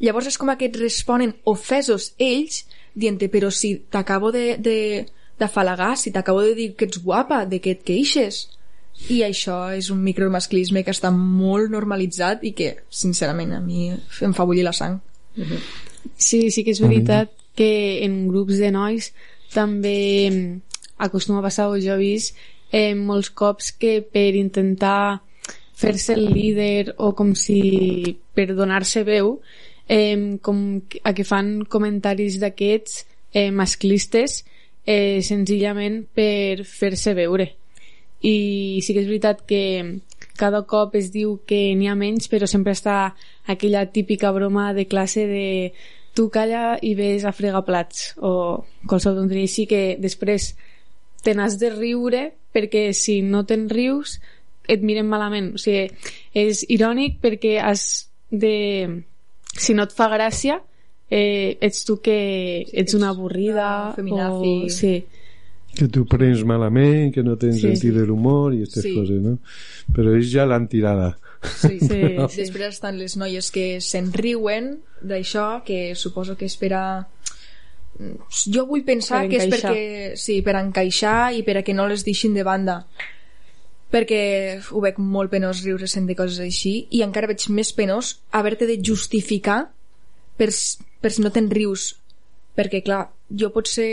llavors 0.00 0.30
és 0.30 0.38
com 0.38 0.50
que 0.56 0.70
et 0.70 0.76
responen 0.78 1.34
ofesos 1.44 2.12
ells 2.18 2.64
dient 2.98 3.18
però 3.30 3.50
si 3.50 3.76
t'acabo 3.90 4.30
de, 4.34 4.56
de, 4.58 5.06
d'afalagar, 5.38 5.96
si 5.96 6.10
t'acabo 6.10 6.42
de 6.42 6.54
dir 6.54 6.70
que 6.76 6.86
ets 6.86 7.02
guapa, 7.02 7.44
de 7.46 7.60
que 7.60 7.76
et 7.76 7.82
queixes, 7.86 8.46
i 9.06 9.22
això 9.22 9.68
és 9.76 9.90
un 9.94 10.00
micromasclisme 10.02 10.82
que 10.82 10.94
està 10.94 11.10
molt 11.14 11.70
normalitzat 11.70 12.42
i 12.42 12.52
que, 12.58 12.72
sincerament, 12.90 13.54
a 13.54 13.60
mi 13.62 13.92
em 13.94 14.34
fa 14.34 14.46
bullir 14.48 14.64
la 14.66 14.74
sang. 14.74 14.98
Sí, 16.18 16.48
sí 16.50 16.64
que 16.66 16.74
és 16.74 16.82
veritat 16.82 17.30
que 17.58 18.04
en 18.06 18.28
grups 18.30 18.60
de 18.62 18.70
nois 18.70 19.10
també 19.50 19.98
acostuma 20.98 21.40
a 21.40 21.46
passar, 21.48 21.68
o 21.70 21.78
jo 21.82 21.96
he 21.96 22.02
vist, 22.02 22.36
eh, 22.70 22.94
molts 22.94 23.30
cops 23.34 23.72
que 23.74 23.98
per 24.02 24.30
intentar 24.38 25.20
fer-se 25.78 26.14
el 26.14 26.28
líder 26.34 26.94
o 26.98 27.12
com 27.18 27.34
si 27.38 28.18
per 28.34 28.50
donar-se 28.54 29.04
veu 29.06 29.38
eh, 29.88 30.38
com 30.42 30.82
a 31.02 31.14
que 31.14 31.26
fan 31.26 31.64
comentaris 31.70 32.38
d'aquests 32.42 33.04
eh, 33.32 33.50
masclistes 33.50 34.42
eh, 34.84 35.22
senzillament 35.22 36.04
per 36.14 36.64
fer-se 36.66 37.14
veure. 37.14 37.52
I 38.18 38.82
sí 38.82 38.94
que 38.94 39.04
és 39.04 39.10
veritat 39.10 39.44
que 39.46 39.62
cada 40.38 40.64
cop 40.66 40.96
es 40.98 41.12
diu 41.14 41.36
que 41.46 41.74
n'hi 41.78 41.86
ha 41.90 41.94
menys 41.98 42.26
però 42.30 42.46
sempre 42.50 42.74
està 42.74 43.14
aquella 43.46 43.86
típica 43.94 44.32
broma 44.34 44.72
de 44.74 44.86
classe 44.90 45.26
de 45.30 45.46
tu 46.18 46.26
calla 46.34 46.76
i 46.82 46.96
ves 46.98 47.22
a 47.24 47.30
fregar 47.32 47.62
plats 47.66 48.10
o 48.18 48.64
qualsevol 48.90 49.20
tonteria 49.22 49.46
així 49.46 49.68
que 49.70 49.82
després 50.02 50.50
te 51.22 51.34
n'has 51.38 51.54
de 51.60 51.70
riure 51.70 52.24
perquè 52.54 52.88
si 52.96 53.20
no 53.22 53.44
te'n 53.46 53.68
rius 53.70 54.16
et 54.68 54.82
miren 54.84 55.06
malament 55.08 55.52
o 55.54 55.60
sigui, 55.62 55.86
és 56.34 56.64
irònic 56.68 57.20
perquè 57.22 57.56
has 57.62 58.08
de 58.30 59.04
si 59.58 59.74
no 59.78 59.86
et 59.86 59.94
fa 59.96 60.10
gràcia 60.12 60.58
eh, 61.10 61.56
ets 61.64 61.86
tu 61.88 62.00
que 62.04 62.18
ets 62.68 62.94
una 62.98 63.14
avorrida 63.14 63.94
o, 63.96 64.68
sí, 64.68 64.98
que 65.78 65.86
tu 65.88 66.04
prens 66.10 66.42
malament, 66.44 67.12
que 67.14 67.22
no 67.22 67.36
tens 67.38 67.60
Sí. 67.60 67.68
sentit 67.68 67.94
de 67.94 68.04
l'humor 68.06 68.52
i 68.54 68.62
aquestes 68.64 68.82
Sí. 68.82 68.94
coses, 68.96 69.20
no? 69.22 69.38
Però 69.94 70.10
ells 70.16 70.32
ja 70.32 70.44
l'han 70.44 70.66
tirada. 70.68 71.12
Sí. 71.42 71.78
sí, 71.80 72.00
sí. 72.30 72.40
Després 72.42 72.74
estan 72.74 72.98
les 72.98 73.16
noies 73.20 73.50
que 73.54 73.78
se'n 73.84 74.10
riuen 74.14 74.76
d'això, 75.00 75.62
que 75.66 75.94
suposo 75.94 76.36
que 76.36 76.48
és 76.48 76.58
per 76.60 76.72
a... 76.74 76.86
Jo 78.46 78.64
vull 78.66 78.84
pensar 78.86 79.24
que 79.30 79.40
és 79.42 79.50
perquè... 79.50 79.84
Sí, 80.18 80.40
per 80.46 80.56
encaixar 80.58 81.32
i 81.34 81.44
per 81.46 81.58
a 81.58 81.64
que 81.66 81.74
no 81.74 81.88
les 81.90 82.04
deixin 82.06 82.34
de 82.36 82.46
banda. 82.46 82.82
Perquè 83.88 84.22
ho 84.70 84.82
veig 84.84 84.98
molt 85.00 85.32
penós 85.32 85.62
riure 85.64 85.88
sent 85.88 86.06
de 86.06 86.16
coses 86.18 86.42
així 86.44 86.82
i 86.94 87.02
encara 87.06 87.30
veig 87.30 87.48
més 87.54 87.72
penós 87.72 88.18
haver-te 88.36 88.68
de 88.68 88.76
justificar 88.84 89.62
per, 90.36 90.50
per 91.00 91.14
si 91.14 91.24
no 91.24 91.32
te'n 91.34 91.48
rius. 91.50 91.94
Perquè, 92.58 92.82
clar, 92.84 93.06
jo 93.30 93.50
potser 93.54 93.90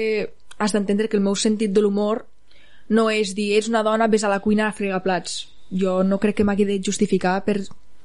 has 0.58 0.74
d'entendre 0.74 1.08
que 1.08 1.18
el 1.18 1.24
meu 1.24 1.36
sentit 1.38 1.74
de 1.74 1.84
l'humor 1.84 2.26
no 2.90 3.10
és 3.10 3.34
dir, 3.38 3.56
ets 3.58 3.70
una 3.72 3.84
dona, 3.86 4.08
ves 4.12 4.24
a 4.24 4.30
la 4.32 4.42
cuina 4.44 4.68
a 4.68 4.76
fregar 4.76 5.02
plats. 5.06 5.46
Jo 5.72 6.02
no 6.04 6.20
crec 6.22 6.40
que 6.40 6.48
m'hagi 6.48 6.68
de 6.68 6.80
justificar 6.84 7.40
per, 7.46 7.62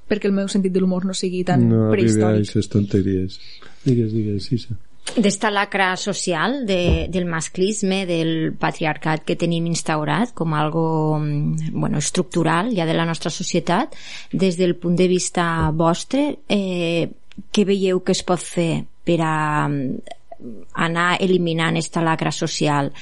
perquè 0.08 0.30
el 0.30 0.36
meu 0.36 0.48
sentit 0.48 0.72
de 0.74 0.82
l'humor 0.82 1.06
no 1.06 1.16
sigui 1.16 1.42
tan 1.46 1.68
no 1.70 1.88
prehistòric. 1.92 2.44
aquestes 2.44 2.70
tonteries. 2.72 3.40
Digues, 3.84 4.12
digues, 4.12 4.46
Sisa. 4.50 4.76
d'esta 5.16 5.50
lacra 5.50 5.96
social 5.96 6.66
de, 6.66 7.08
del 7.10 7.24
masclisme, 7.26 8.04
del 8.06 8.52
patriarcat 8.60 9.24
que 9.26 9.34
tenim 9.34 9.66
instaurat 9.66 10.30
com 10.36 10.54
algo 10.54 11.18
mm, 11.18 11.72
bueno, 11.72 11.98
estructural 11.98 12.70
ja 12.76 12.86
de 12.86 12.94
la 12.94 13.06
nostra 13.08 13.32
societat, 13.32 13.96
des 14.30 14.58
del 14.60 14.76
punt 14.76 14.96
de 15.00 15.08
vista 15.10 15.70
vostre, 15.74 16.38
eh, 16.48 17.08
què 17.50 17.64
veieu 17.66 18.04
que 18.04 18.14
es 18.14 18.22
pot 18.22 18.42
fer 18.44 18.84
per 19.02 19.18
a 19.24 19.34
mm, 19.66 20.19
anar 20.74 21.16
eliminant 21.20 21.76
esta 21.76 22.02
lacra 22.02 22.32
social 22.32 22.92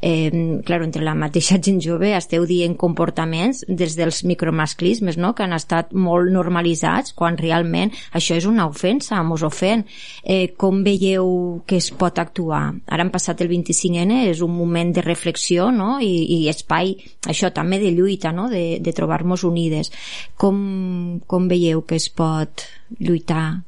eh, 0.00 0.60
claro, 0.64 0.84
entre 0.84 1.04
la 1.04 1.14
mateixa 1.14 1.58
gent 1.64 1.80
jove 1.82 2.12
esteu 2.16 2.46
dient 2.48 2.76
comportaments 2.78 3.64
des 3.68 3.96
dels 3.98 4.22
micromasclismes 4.24 5.18
no? 5.18 5.34
que 5.34 5.46
han 5.46 5.54
estat 5.56 5.92
molt 5.94 6.32
normalitzats 6.32 7.14
quan 7.18 7.38
realment 7.38 7.92
això 8.12 8.36
és 8.38 8.48
una 8.48 8.66
ofensa, 8.68 9.22
mos 9.22 9.44
ofèn 9.46 9.84
eh, 10.24 10.54
com 10.56 10.82
veieu 10.86 11.62
que 11.66 11.78
es 11.78 11.90
pot 11.90 12.18
actuar 12.18 12.64
ara 12.86 13.04
han 13.04 13.14
passat 13.14 13.42
el 13.44 13.52
25N 13.52 14.24
és 14.28 14.42
un 14.44 14.54
moment 14.56 14.92
de 14.94 15.04
reflexió 15.04 15.70
no? 15.74 15.96
I, 16.02 16.42
i 16.42 16.48
espai 16.50 16.96
això 17.28 17.52
també 17.54 17.80
de 17.82 17.92
lluita 17.94 18.32
no? 18.34 18.48
de, 18.50 18.78
de 18.82 18.96
trobar-nos 18.96 19.44
unides 19.46 19.92
com, 20.36 21.20
com 21.26 21.48
veieu 21.50 21.84
que 21.86 21.98
es 21.98 22.08
pot 22.10 22.66
lluitar 22.98 23.62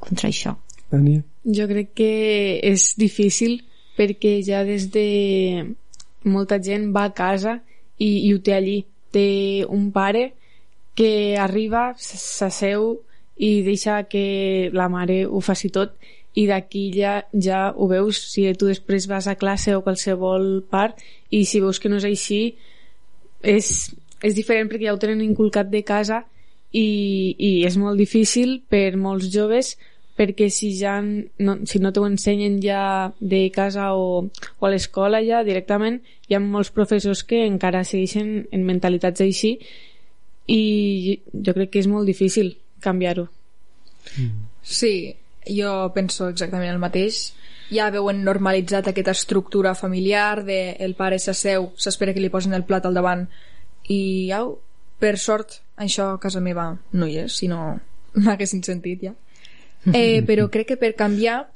contra 0.00 0.30
això 0.30 0.56
Ània? 0.90 1.22
Jo 1.56 1.66
crec 1.70 1.92
que 1.98 2.12
és 2.62 2.94
difícil 3.00 3.60
perquè 3.98 4.38
ja 4.46 4.62
des 4.64 4.88
de 4.94 5.66
molta 6.24 6.60
gent 6.62 6.90
va 6.94 7.08
a 7.08 7.14
casa 7.14 7.58
i, 7.98 8.28
i 8.28 8.32
ho 8.34 8.40
té 8.40 8.54
allí. 8.56 8.84
Té 9.10 9.66
un 9.66 9.90
pare 9.90 10.30
que 10.94 11.36
arriba, 11.40 11.94
s'asseu 11.98 13.00
i 13.40 13.62
deixa 13.66 14.02
que 14.04 14.70
la 14.76 14.88
mare 14.92 15.24
ho 15.26 15.40
faci 15.40 15.70
tot 15.72 15.96
i 16.38 16.46
d'aquí 16.46 16.90
ja, 16.94 17.24
ja 17.32 17.70
ho 17.74 17.88
veus 17.90 18.20
si 18.30 18.44
tu 18.54 18.68
després 18.68 19.08
vas 19.10 19.26
a 19.26 19.36
classe 19.40 19.74
o 19.74 19.82
qualsevol 19.82 20.62
part 20.70 21.00
i 21.30 21.42
si 21.48 21.62
veus 21.62 21.80
que 21.80 21.90
no 21.90 21.98
és 21.98 22.06
així 22.06 22.40
és, 23.42 23.90
és 24.22 24.36
diferent 24.36 24.70
perquè 24.70 24.86
ja 24.86 24.94
ho 24.94 25.00
tenen 25.00 25.24
inculcat 25.24 25.70
de 25.72 25.82
casa 25.82 26.22
i, 26.70 27.34
i 27.34 27.50
és 27.66 27.78
molt 27.80 27.98
difícil 27.98 28.60
per 28.70 28.94
molts 29.00 29.32
joves 29.32 29.74
perquè 30.20 30.50
si 30.52 30.74
ja 30.76 30.98
no, 31.00 31.56
si 31.64 31.80
no 31.80 31.94
t'ho 31.96 32.04
ensenyen 32.04 32.60
ja 32.60 32.82
de 33.20 33.46
casa 33.54 33.94
o, 33.96 34.26
o 34.28 34.66
a 34.68 34.72
l'escola 34.72 35.22
ja 35.24 35.40
directament 35.46 36.02
hi 36.28 36.36
ha 36.36 36.44
molts 36.44 36.72
professors 36.76 37.24
que 37.24 37.46
encara 37.48 37.86
segueixen 37.88 38.44
en 38.52 38.68
mentalitats 38.68 39.24
així 39.24 39.56
i 40.50 40.62
jo 41.32 41.56
crec 41.56 41.72
que 41.72 41.80
és 41.80 41.88
molt 41.88 42.04
difícil 42.10 42.58
canviar-ho 42.84 43.30
Sí, 44.62 45.16
jo 45.46 45.92
penso 45.94 46.28
exactament 46.28 46.72
el 46.72 46.82
mateix. 46.82 47.30
Ja 47.70 47.90
veuen 47.94 48.24
normalitzat 48.26 48.90
aquesta 48.90 49.14
estructura 49.14 49.76
familiar 49.78 50.42
de 50.44 50.76
el 50.82 50.96
pare 50.98 51.20
s'asseu, 51.22 51.70
s'espera 51.78 52.14
que 52.14 52.22
li 52.22 52.32
posin 52.32 52.56
el 52.56 52.66
plat 52.66 52.86
al 52.86 52.96
davant 52.96 53.28
i 53.88 54.30
au, 54.34 54.56
per 54.98 55.16
sort 55.18 55.60
això 55.78 56.10
a 56.14 56.20
casa 56.22 56.42
meva 56.42 56.72
no 56.92 57.06
hi 57.06 57.20
és, 57.24 57.38
si 57.38 57.48
no 57.48 57.78
m'haguessin 58.22 58.64
sentit 58.66 59.06
ja. 59.06 59.14
Eh, 59.88 60.20
però 60.28 60.50
crec 60.52 60.74
que 60.74 60.76
per 60.76 60.92
canviar 60.92 61.46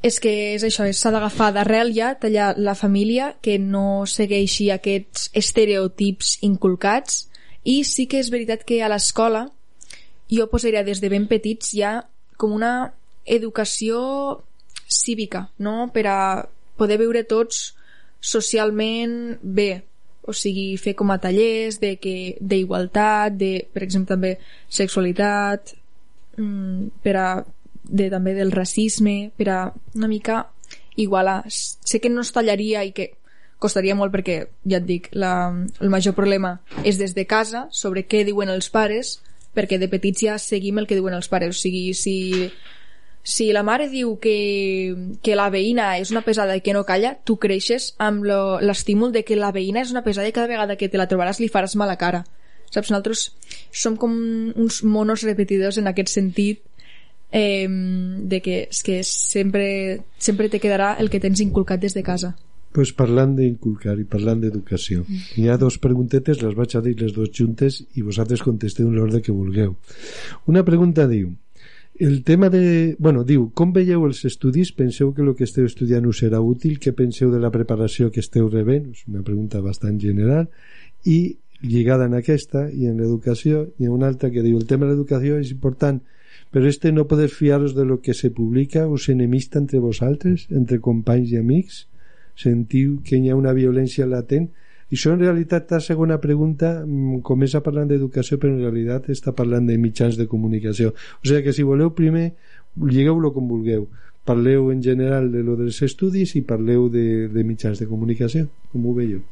és 0.00 0.16
que 0.22 0.30
és 0.54 0.64
això, 0.64 0.86
s'ha 0.96 1.12
d'agafar 1.12 1.50
d'arrel 1.52 1.90
ja, 1.92 2.14
tallar 2.16 2.54
la 2.56 2.76
família, 2.78 3.34
que 3.42 3.58
no 3.58 4.06
segueixi 4.08 4.70
aquests 4.72 5.28
estereotips 5.36 6.38
inculcats 6.46 7.26
i 7.68 7.82
sí 7.84 8.06
que 8.08 8.20
és 8.22 8.30
veritat 8.32 8.64
que 8.64 8.80
a 8.80 8.88
l'escola 8.88 9.48
jo 10.30 10.46
posaria 10.48 10.86
des 10.86 11.02
de 11.02 11.10
ben 11.12 11.26
petits 11.28 11.74
ja 11.76 11.98
com 12.40 12.54
una 12.56 12.94
educació 13.26 14.40
cívica, 14.88 15.50
no? 15.58 15.90
per 15.92 16.06
a 16.08 16.48
poder 16.80 16.96
viure 17.02 17.26
tots 17.28 17.74
socialment 18.20 19.36
bé, 19.42 19.82
o 20.24 20.32
sigui, 20.36 20.76
fer 20.80 20.94
com 20.96 21.12
a 21.12 21.18
tallers 21.20 21.80
de 21.80 21.94
que 22.00 22.36
d'igualtat, 22.40 23.36
de, 23.36 23.52
per 23.72 23.84
exemple, 23.84 24.14
també 24.14 24.32
sexualitat, 24.68 25.74
per 27.02 27.16
a, 27.16 27.28
de, 27.84 28.08
també 28.12 28.34
del 28.36 28.52
racisme, 28.52 29.30
per 29.36 29.48
a 29.50 29.60
una 29.94 30.08
mica 30.08 30.46
igualar. 30.96 31.44
Sé 31.48 32.00
que 32.00 32.10
no 32.10 32.22
es 32.22 32.32
tallaria 32.32 32.84
i 32.84 32.92
que 32.92 33.12
costaria 33.60 33.94
molt 33.94 34.12
perquè, 34.14 34.40
ja 34.68 34.80
et 34.80 34.86
dic, 34.88 35.10
la, 35.12 35.52
el 35.52 35.92
major 35.92 36.16
problema 36.16 36.56
és 36.84 36.98
des 36.98 37.14
de 37.14 37.26
casa, 37.28 37.66
sobre 37.70 38.06
què 38.08 38.24
diuen 38.24 38.48
els 38.48 38.70
pares, 38.72 39.18
perquè 39.54 39.78
de 39.78 39.90
petits 39.90 40.24
ja 40.24 40.38
seguim 40.40 40.80
el 40.80 40.88
que 40.88 40.96
diuen 40.98 41.14
els 41.14 41.28
pares. 41.28 41.56
O 41.56 41.60
sigui, 41.60 41.92
si, 41.94 42.48
si 43.22 43.50
la 43.52 43.62
mare 43.66 43.90
diu 43.92 44.16
que, 44.22 45.16
que 45.22 45.36
la 45.36 45.50
veïna 45.52 45.92
és 46.00 46.12
una 46.14 46.24
pesada 46.26 46.56
i 46.56 46.64
que 46.64 46.74
no 46.76 46.86
calla, 46.88 47.16
tu 47.24 47.36
creixes 47.42 47.94
amb 47.98 48.24
l'estímul 48.24 49.12
de 49.12 49.24
que 49.28 49.36
la 49.36 49.52
veïna 49.52 49.84
és 49.84 49.92
una 49.92 50.04
pesada 50.06 50.28
i 50.28 50.36
cada 50.36 50.48
vegada 50.50 50.78
que 50.80 50.88
te 50.88 51.00
la 51.00 51.08
trobaràs 51.10 51.42
li 51.42 51.52
faràs 51.52 51.76
mala 51.76 51.98
cara. 52.00 52.24
Saps? 52.70 52.90
Nosaltres 52.90 53.24
som 53.72 53.96
com 54.00 54.12
uns 54.54 54.82
monos 54.86 55.24
repetidors 55.26 55.78
en 55.80 55.90
aquest 55.90 56.12
sentit 56.14 56.62
eh, 57.32 57.66
de 57.66 58.40
que, 58.42 58.62
és 58.68 58.82
que 58.86 59.00
sempre, 59.06 60.00
sempre 60.18 60.48
te 60.48 60.60
quedarà 60.62 60.94
el 60.98 61.10
que 61.10 61.22
tens 61.22 61.42
inculcat 61.42 61.82
des 61.82 61.96
de 61.96 62.06
casa 62.06 62.36
pues 62.70 62.92
parlant 62.94 63.32
d'inculcar 63.34 63.96
i 63.98 64.06
parlant 64.06 64.38
d'educació 64.42 65.02
hi 65.34 65.48
ha 65.50 65.58
dos 65.58 65.80
preguntetes, 65.82 66.38
les 66.38 66.54
vaig 66.54 66.76
a 66.78 66.82
dir 66.84 66.94
les 67.00 67.14
dues 67.16 67.32
juntes 67.34 67.80
i 67.98 68.04
vosaltres 68.06 68.44
contesteu 68.46 68.86
en 68.86 68.94
l'ordre 68.94 69.22
que 69.26 69.34
vulgueu 69.34 69.74
una 70.46 70.62
pregunta 70.66 71.08
diu 71.10 71.32
el 72.00 72.22
tema 72.24 72.48
de... 72.48 72.96
Bueno, 72.98 73.26
diu, 73.28 73.50
com 73.52 73.74
veieu 73.76 74.06
els 74.06 74.22
estudis? 74.24 74.70
Penseu 74.72 75.10
que 75.12 75.20
el 75.20 75.34
que 75.36 75.44
esteu 75.44 75.66
estudiant 75.68 76.06
us 76.08 76.22
serà 76.22 76.38
útil? 76.40 76.78
Què 76.80 76.94
penseu 76.96 77.28
de 77.28 77.36
la 77.42 77.50
preparació 77.52 78.08
que 78.08 78.22
esteu 78.24 78.48
rebent? 78.48 78.86
És 78.94 79.02
una 79.10 79.20
pregunta 79.26 79.60
bastant 79.60 79.98
general. 80.00 80.46
I 81.04 81.36
lligada 81.62 82.06
en 82.06 82.14
aquesta 82.16 82.68
i 82.70 82.88
en 82.88 82.96
l'educació, 83.00 83.66
hi 83.78 83.86
ha 83.86 83.92
una 83.92 84.08
altra 84.08 84.30
que 84.30 84.42
diu, 84.42 84.56
el 84.58 84.66
tema 84.66 84.86
de 84.86 84.94
l'educació 84.94 85.38
és 85.40 85.52
important, 85.52 86.00
però 86.50 86.66
este 86.66 86.92
no 86.92 87.06
poder 87.06 87.28
fiar-vos 87.28 87.74
de 87.76 87.84
lo 87.84 88.00
que 88.00 88.14
se 88.14 88.30
publica 88.30 88.88
us 88.88 89.08
enemista 89.08 89.58
entre 89.58 89.78
vosaltres, 89.78 90.48
entre 90.50 90.80
companys 90.80 91.32
i 91.32 91.38
amics? 91.38 91.86
sentiu 92.40 93.00
que 93.04 93.18
hi 93.18 93.30
ha 93.30 93.36
una 93.38 93.52
violència 93.56 94.08
latent 94.08 94.48
i 94.90 94.98
això 94.98 95.12
en 95.14 95.20
realitat 95.22 95.70
la 95.74 95.80
segona 95.84 96.18
pregunta 96.22 96.72
mm, 96.80 97.20
comença 97.26 97.62
parlant 97.66 97.90
d'educació 97.90 98.38
però 98.40 98.54
en 98.54 98.62
realitat 98.64 99.10
està 99.14 99.34
parlant 99.36 99.68
de 99.68 99.76
mitjans 99.78 100.18
de 100.18 100.26
comunicació 100.30 100.94
o 100.94 101.26
sigui 101.26 101.44
que 101.46 101.54
si 101.56 101.66
voleu 101.66 101.92
primer 101.94 102.30
lligueu-lo 102.80 103.32
com 103.36 103.48
vulgueu 103.50 103.88
parleu 104.24 104.70
en 104.72 104.82
general 104.82 105.30
de 105.32 105.44
lo 105.44 105.56
dels 105.60 105.80
estudis 105.86 106.36
i 106.36 106.44
parleu 106.46 106.88
de, 106.88 107.28
de 107.28 107.46
mitjans 107.46 107.80
de 107.80 107.88
comunicació 107.90 108.48
com 108.72 108.86
ho 108.86 108.96
veieu? 108.96 109.24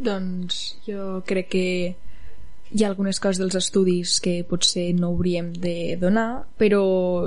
Doncs 0.00 0.60
jo 0.86 1.20
crec 1.28 1.50
que 1.52 1.66
hi 2.70 2.84
ha 2.84 2.88
algunes 2.88 3.18
coses 3.20 3.40
dels 3.42 3.58
estudis 3.58 4.18
que 4.24 4.40
potser 4.48 4.90
no 4.96 5.10
hauríem 5.10 5.52
de 5.52 5.98
donar 6.00 6.46
però 6.60 6.82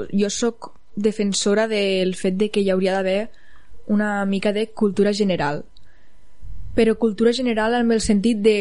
jo 0.10 0.30
sóc 0.32 0.72
defensora 0.96 1.68
del 1.68 2.16
fet 2.16 2.38
de 2.40 2.50
que 2.50 2.64
hi 2.64 2.72
hauria 2.72 2.96
d'haver 2.96 3.30
una 3.94 4.26
mica 4.26 4.54
de 4.54 4.70
cultura 4.72 5.14
general. 5.14 5.64
Però 6.74 6.96
cultura 6.98 7.34
general 7.34 7.76
en 7.78 7.92
el 7.92 8.02
sentit 8.02 8.40
de 8.42 8.58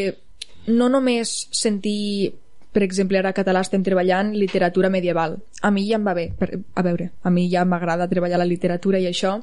no 0.67 0.89
només 0.89 1.49
sentir 1.51 2.35
per 2.73 2.83
exemple, 2.83 3.19
ara 3.19 3.31
a 3.31 3.37
català 3.37 3.61
estem 3.61 3.83
treballant 3.85 4.33
literatura 4.33 4.89
medieval. 4.89 5.37
A 5.61 5.71
mi 5.71 5.85
ja 5.85 5.99
em 5.99 6.07
va 6.09 6.15
bé, 6.17 6.31
per, 6.39 6.49
a 6.75 6.83
veure, 6.83 7.11
a 7.23 7.31
mi 7.31 7.45
ja 7.53 7.67
m'agrada 7.69 8.09
treballar 8.09 8.39
la 8.41 8.49
literatura 8.49 8.99
i 8.99 9.05
això, 9.11 9.35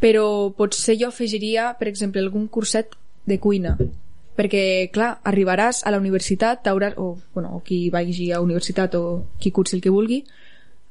però 0.00 0.26
potser 0.52 0.98
jo 1.00 1.08
afegiria, 1.08 1.70
per 1.78 1.88
exemple, 1.88 2.20
algun 2.20 2.44
curset 2.52 2.92
de 3.26 3.38
cuina, 3.40 3.76
perquè, 4.36 4.90
clar, 4.94 5.18
arribaràs 5.24 5.84
a 5.86 5.92
la 5.94 6.00
universitat, 6.02 6.66
hauràs, 6.68 6.96
o, 6.98 7.14
bueno, 7.34 7.54
o 7.56 7.62
qui 7.64 7.88
vagi 7.90 8.32
a 8.32 8.40
universitat 8.42 8.94
o 8.98 9.04
qui 9.40 9.52
cursi 9.54 9.76
el 9.76 9.82
que 9.82 9.92
vulgui, 9.94 10.24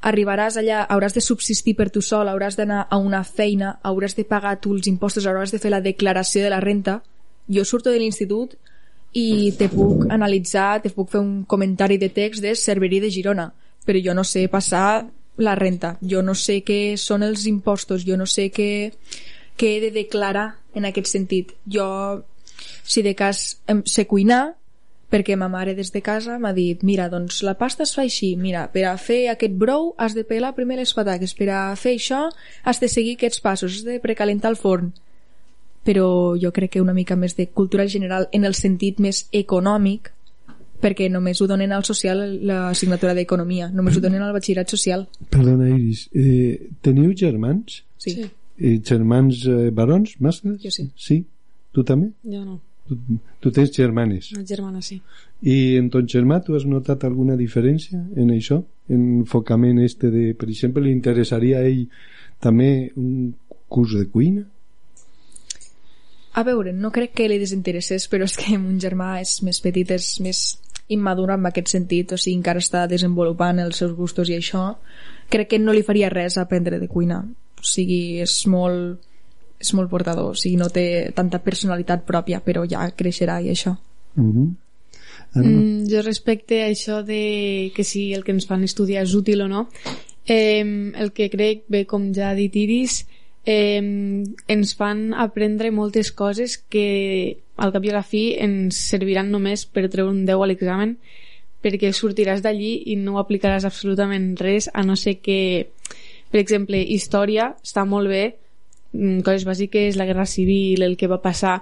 arribaràs 0.03 0.57
allà, 0.59 0.83
hauràs 0.91 1.15
de 1.15 1.23
subsistir 1.23 1.75
per 1.79 1.89
tu 1.93 2.01
sol, 2.03 2.27
hauràs 2.27 2.57
d'anar 2.59 2.85
a 2.89 2.99
una 2.99 3.23
feina, 3.23 3.77
hauràs 3.83 4.15
de 4.17 4.25
pagar 4.27 4.57
tu 4.59 4.75
els 4.75 4.87
impostos, 4.91 5.27
hauràs 5.27 5.51
de 5.51 5.59
fer 5.63 5.71
la 5.71 5.81
declaració 5.81 6.43
de 6.43 6.51
la 6.51 6.59
renta. 6.63 6.99
Jo 7.47 7.63
surto 7.67 7.91
de 7.91 7.99
l'institut 7.99 8.55
i 9.13 9.53
te 9.57 9.69
puc 9.71 10.07
analitzar, 10.11 10.81
te 10.83 10.91
puc 10.91 11.11
fer 11.11 11.21
un 11.21 11.43
comentari 11.47 11.97
de 12.01 12.09
text 12.09 12.43
de 12.43 12.55
Cerverí 12.55 12.99
de 12.99 13.11
Girona, 13.11 13.51
però 13.85 13.99
jo 14.03 14.15
no 14.15 14.23
sé 14.27 14.47
passar 14.51 15.05
la 15.37 15.55
renta, 15.55 15.97
jo 16.01 16.21
no 16.21 16.35
sé 16.35 16.61
què 16.65 16.97
són 16.97 17.23
els 17.23 17.47
impostos, 17.47 18.03
jo 18.05 18.17
no 18.17 18.27
sé 18.29 18.49
què, 18.53 18.91
què 19.57 19.75
he 19.75 19.79
de 19.83 19.91
declarar 19.95 20.57
en 20.73 20.85
aquest 20.89 21.11
sentit. 21.11 21.53
Jo, 21.69 22.23
si 22.83 23.03
de 23.05 23.15
cas 23.15 23.61
em 23.69 23.83
sé 23.85 24.07
cuinar, 24.09 24.55
perquè 25.13 25.35
ma 25.37 25.49
mare 25.51 25.75
des 25.77 25.91
de 25.93 26.01
casa 26.01 26.39
m'ha 26.41 26.55
dit 26.57 26.81
mira, 26.81 27.05
doncs 27.11 27.43
la 27.45 27.53
pasta 27.59 27.85
es 27.85 27.93
fa 27.93 28.01
així 28.01 28.33
mira, 28.39 28.65
per 28.73 28.87
a 28.89 28.95
fer 28.97 29.27
aquest 29.29 29.53
brou 29.61 29.91
has 30.01 30.15
de 30.17 30.25
pelar 30.25 30.55
primer 30.57 30.79
les 30.79 30.93
patates 30.97 31.35
per 31.37 31.51
a 31.53 31.61
fer 31.77 31.93
això 31.99 32.25
has 32.63 32.81
de 32.81 32.89
seguir 32.89 33.13
aquests 33.19 33.43
passos, 33.43 33.77
has 33.77 33.85
de 33.85 33.99
precalentar 34.01 34.49
el 34.49 34.57
forn 34.57 34.89
però 35.85 36.33
jo 36.39 36.51
crec 36.55 36.73
que 36.73 36.81
una 36.81 36.95
mica 36.97 37.17
més 37.19 37.37
de 37.37 37.45
cultura 37.51 37.85
general 37.87 38.29
en 38.31 38.47
el 38.49 38.57
sentit 38.57 39.01
més 39.03 39.27
econòmic 39.31 40.09
perquè 40.83 41.09
només 41.11 41.39
ho 41.39 41.47
donen 41.47 41.71
al 41.71 41.85
social 41.87 42.23
l'assignatura 42.49 43.13
d'economia, 43.13 43.69
només 43.69 43.97
ho 43.97 44.01
donen 44.03 44.23
al 44.23 44.33
batxillerat 44.33 44.71
social 44.73 45.05
Perdona 45.29 45.69
Iris, 45.69 46.07
eh, 46.15 46.71
teniu 46.81 47.13
germans? 47.13 47.83
Sí, 48.01 48.17
sí. 48.17 48.31
Eh, 48.63 48.77
germans 48.79 49.43
eh, 49.51 49.71
barons, 49.75 50.15
mascles? 50.23 50.61
Jo 50.63 50.71
sí. 50.71 50.87
Sí? 50.95 51.19
Tu 51.75 51.83
també? 51.83 52.13
Jo 52.23 52.45
no. 52.45 52.61
Tu, 52.87 52.97
tu 53.43 53.51
tens 53.51 53.71
germanes. 53.75 54.31
Una 54.31 54.45
germana, 54.47 54.81
sí. 54.81 55.01
I 55.43 55.75
en 55.79 55.89
ton 55.91 56.07
germà 56.07 56.39
tu 56.43 56.55
has 56.55 56.63
notat 56.67 57.03
alguna 57.03 57.35
diferència 57.39 57.99
en 57.99 58.31
això? 58.31 58.61
En 58.91 59.03
enfocament 59.21 59.79
este 59.83 60.11
de, 60.11 60.31
per 60.39 60.49
exemple, 60.49 60.83
li 60.83 60.95
interessaria 60.95 61.59
a 61.59 61.67
ell 61.67 61.85
també 62.43 62.91
un 62.99 63.33
curs 63.71 63.95
de 63.99 64.07
cuina? 64.11 64.43
A 66.33 66.43
veure, 66.47 66.73
no 66.73 66.91
crec 66.91 67.13
que 67.19 67.27
li 67.29 67.37
desinteressés, 67.41 68.07
però 68.09 68.27
és 68.27 68.35
que 68.39 68.57
un 68.71 68.79
germà 68.81 69.17
és 69.21 69.41
més 69.45 69.59
petit, 69.63 69.91
és 69.91 70.15
més 70.23 70.43
immadur 70.91 71.29
en 71.35 71.47
aquest 71.47 71.71
sentit, 71.75 72.11
o 72.11 72.19
sigui, 72.19 72.39
encara 72.39 72.63
està 72.63 72.87
desenvolupant 72.91 73.61
els 73.63 73.79
seus 73.79 73.93
gustos 73.95 74.31
i 74.31 74.39
això, 74.39 74.73
crec 75.31 75.53
que 75.53 75.59
no 75.61 75.75
li 75.75 75.85
faria 75.85 76.11
res 76.11 76.39
aprendre 76.41 76.79
de 76.79 76.89
cuina. 76.91 77.23
O 77.63 77.67
sigui, 77.67 78.19
és 78.23 78.35
molt 78.51 79.09
és 79.63 79.71
molt 79.77 79.87
portador, 79.87 80.33
o 80.33 80.35
sigui, 80.35 80.57
no 80.59 80.67
té 80.67 81.13
tanta 81.15 81.39
personalitat 81.39 82.03
pròpia, 82.03 82.41
però 82.43 82.65
ja 82.67 82.83
creixerà 82.99 83.39
i 83.39 83.49
això. 83.53 83.77
Uh 84.17 84.23
-huh. 84.23 84.49
Mm, 85.35 85.87
jo 85.89 86.01
respecte 86.01 86.61
a 86.63 86.69
això 86.69 87.01
de 87.03 87.71
que 87.75 87.83
si 87.83 88.13
el 88.13 88.23
que 88.23 88.31
ens 88.31 88.45
fan 88.45 88.63
estudiar 88.63 89.03
és 89.03 89.15
útil 89.15 89.41
o 89.41 89.47
no, 89.47 89.69
eh, 90.27 90.61
el 90.95 91.11
que 91.11 91.29
crec, 91.29 91.63
bé, 91.67 91.85
com 91.85 92.13
ja 92.13 92.29
ha 92.29 92.35
dit 92.35 92.55
Iris, 92.55 93.07
eh, 93.45 93.81
ens 94.47 94.75
fan 94.75 95.13
aprendre 95.13 95.71
moltes 95.71 96.11
coses 96.11 96.57
que 96.57 97.37
al 97.57 97.71
cap 97.71 97.83
i 97.83 97.89
a 97.89 97.97
la 97.97 98.03
fi 98.03 98.35
ens 98.39 98.75
serviran 98.75 99.31
només 99.31 99.65
per 99.65 99.89
treure 99.89 100.11
un 100.11 100.25
10 100.25 100.41
a 100.41 100.47
l'examen 100.47 100.97
perquè 101.63 101.93
sortiràs 101.95 102.41
d'allí 102.43 102.73
i 102.91 102.95
no 102.99 103.19
aplicaràs 103.19 103.65
absolutament 103.65 104.33
res 104.39 104.69
a 104.73 104.83
no 104.83 104.95
ser 104.99 105.17
que 105.23 105.69
per 106.33 106.41
exemple, 106.41 106.79
història 106.81 107.51
està 107.61 107.83
molt 107.85 108.09
bé. 108.09 108.23
Mm, 108.93 109.21
coses 109.21 109.45
bàsiques, 109.45 109.97
la 109.97 110.07
guerra 110.09 110.25
civil, 110.25 110.81
el 110.81 110.97
que 110.97 111.09
va 111.09 111.21
passar, 111.21 111.59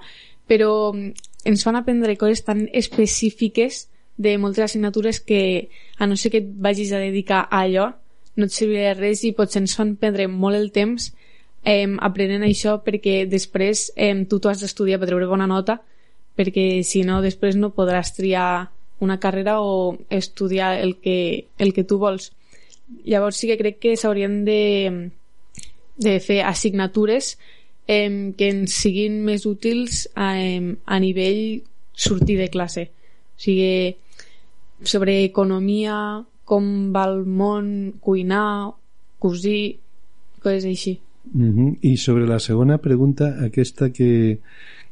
però 0.48 0.94
mm, 0.94 1.12
ens 1.52 1.64
fan 1.68 1.76
aprendre 1.76 2.16
coses 2.16 2.46
tan 2.48 2.70
específiques 2.72 3.90
de 4.16 4.38
moltes 4.38 4.70
assignatures 4.70 5.20
que 5.20 5.70
a 5.98 6.08
no 6.08 6.16
ser 6.16 6.32
que 6.32 6.40
et 6.44 6.48
vagis 6.48 6.92
a 6.94 7.02
dedicar 7.04 7.48
a 7.50 7.64
allò 7.66 7.90
no 8.38 8.48
et 8.48 8.56
servirà 8.56 8.94
res 8.96 9.24
i 9.28 9.34
potser 9.36 9.64
ens 9.64 9.76
fan 9.76 9.96
perdre 10.00 10.28
molt 10.32 10.60
el 10.60 10.70
temps 10.72 11.10
eh, 11.64 11.88
aprenent 12.00 12.46
això 12.46 12.78
perquè 12.86 13.26
després 13.30 13.90
eh, 13.96 14.14
tu 14.30 14.40
t'ho 14.40 14.52
has 14.52 14.62
d'estudiar 14.64 15.00
per 15.02 15.10
treure 15.10 15.28
bona 15.28 15.50
nota 15.50 15.80
perquè 16.38 16.84
si 16.88 17.04
no 17.08 17.22
després 17.26 17.58
no 17.58 17.74
podràs 17.76 18.14
triar 18.16 18.70
una 19.02 19.18
carrera 19.20 19.60
o 19.62 19.98
estudiar 20.10 20.78
el 20.80 20.96
que, 21.02 21.48
el 21.58 21.74
que 21.74 21.84
tu 21.84 21.98
vols 21.98 22.32
llavors 23.06 23.38
sí 23.38 23.48
que 23.50 23.58
crec 23.58 23.80
que 23.80 23.98
s'haurien 23.98 24.44
de 24.46 25.12
de 26.02 26.20
fer 26.20 26.42
assignatures 26.48 27.38
eh, 27.88 28.34
que 28.38 28.50
ens 28.50 28.74
siguin 28.84 29.22
més 29.26 29.46
útils 29.46 30.08
a, 30.16 30.34
a 30.34 31.00
nivell 31.00 31.62
sortir 31.94 32.38
de 32.40 32.50
classe 32.54 32.88
o 32.90 33.42
sigui 33.42 33.96
sobre 34.84 35.24
economia 35.24 35.96
com 36.46 36.92
va 36.94 37.06
el 37.08 37.24
món 37.26 37.68
cuinar, 38.04 38.74
cosir 39.22 39.78
coses 40.42 40.66
així 40.66 41.00
uh 41.34 41.40
-huh. 41.40 41.78
i 41.82 41.98
sobre 41.98 42.28
la 42.28 42.40
segona 42.40 42.78
pregunta 42.78 43.38
aquesta 43.46 43.92
que, 43.92 44.40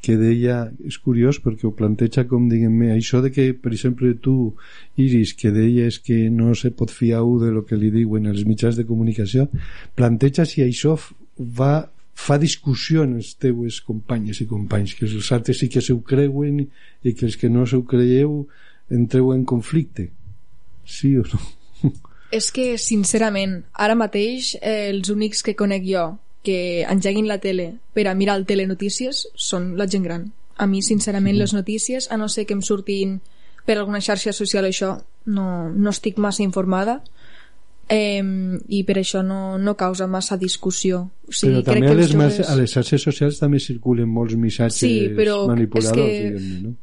que 0.02 0.16
deia, 0.16 0.70
és 0.88 0.98
curiós 1.04 1.42
perquè 1.44 1.68
ho 1.68 1.74
planteja 1.76 2.24
com 2.30 2.48
diguem-me, 2.50 2.94
això 2.94 3.20
de 3.24 3.32
que 3.36 3.50
per 3.54 3.74
exemple 3.76 4.14
tu, 4.24 4.54
Iris, 4.96 5.34
que 5.36 5.52
deies 5.52 6.00
que 6.00 6.30
no 6.32 6.54
se 6.56 6.72
pot 6.72 6.92
fiar 6.92 7.26
de 7.42 7.52
lo 7.52 7.66
que 7.68 7.80
li 7.80 7.92
diuen 7.92 8.30
els 8.32 8.46
mitjans 8.48 8.80
de 8.80 8.88
comunicació 8.88 9.50
planteja 10.00 10.46
si 10.48 10.64
això 10.64 10.96
va 11.36 11.90
fa 12.20 12.38
discussió 12.40 13.04
en 13.08 13.18
els 13.20 13.34
teues 13.40 13.80
companyes 13.88 14.42
i 14.44 14.48
companys, 14.48 14.96
que 14.96 15.08
els 15.08 15.32
altres 15.36 15.60
sí 15.62 15.70
que 15.72 15.84
se 15.84 15.96
ho 15.96 16.02
creuen 16.04 16.66
i 16.66 17.14
que 17.14 17.28
els 17.28 17.38
que 17.40 17.52
no 17.52 17.66
se 17.68 17.80
ho 17.80 17.86
creieu 17.88 18.42
entreu 18.92 19.32
en 19.34 19.46
conflicte. 19.48 20.10
Sí 20.84 21.16
o 21.18 21.24
no? 21.32 21.40
És 22.36 22.52
que, 22.54 22.76
sincerament, 22.78 23.62
ara 23.74 23.96
mateix 23.98 24.54
eh, 24.60 24.90
els 24.92 25.10
únics 25.10 25.42
que 25.46 25.56
conec 25.58 25.88
jo 25.88 26.04
que 26.44 26.84
engeguin 26.88 27.28
la 27.28 27.40
tele 27.44 27.74
per 27.94 28.08
a 28.08 28.16
mirar 28.16 28.38
el 28.40 28.46
telenotícies 28.48 29.28
són 29.36 29.74
la 29.78 29.88
gent 29.88 30.04
gran. 30.08 30.30
A 30.60 30.68
mi, 30.68 30.82
sincerament, 30.84 31.38
les 31.40 31.54
notícies, 31.54 32.10
a 32.12 32.18
no 32.18 32.28
ser 32.28 32.46
que 32.46 32.54
em 32.56 32.62
surtin 32.62 33.20
per 33.66 33.78
alguna 33.78 34.02
xarxa 34.02 34.34
social 34.34 34.66
això, 34.68 34.98
no, 35.26 35.70
no 35.70 35.90
estic 35.94 36.18
massa 36.18 36.44
informada 36.44 37.02
eh, 37.90 38.24
i 38.68 38.84
per 38.86 38.98
això 39.02 39.22
no, 39.26 39.58
no 39.58 39.76
causa 39.78 40.08
massa 40.08 40.38
discussió 40.38 41.02
o 41.28 41.32
sigui, 41.34 41.60
però 41.60 41.66
també 41.66 41.88
crec 41.88 41.92
a 41.92 42.00
les, 42.00 42.12
joves... 42.14 42.40
a 42.50 42.56
les 42.60 42.74
xarxes 42.76 43.04
socials 43.10 43.40
també 43.42 43.60
circulen 43.60 44.10
molts 44.10 44.38
missatges 44.40 44.80
Sí, 44.80 45.10
però 45.18 45.42
és 45.44 45.52
manipuladors 45.52 45.98
que- 45.98 46.64
no? 46.64 46.74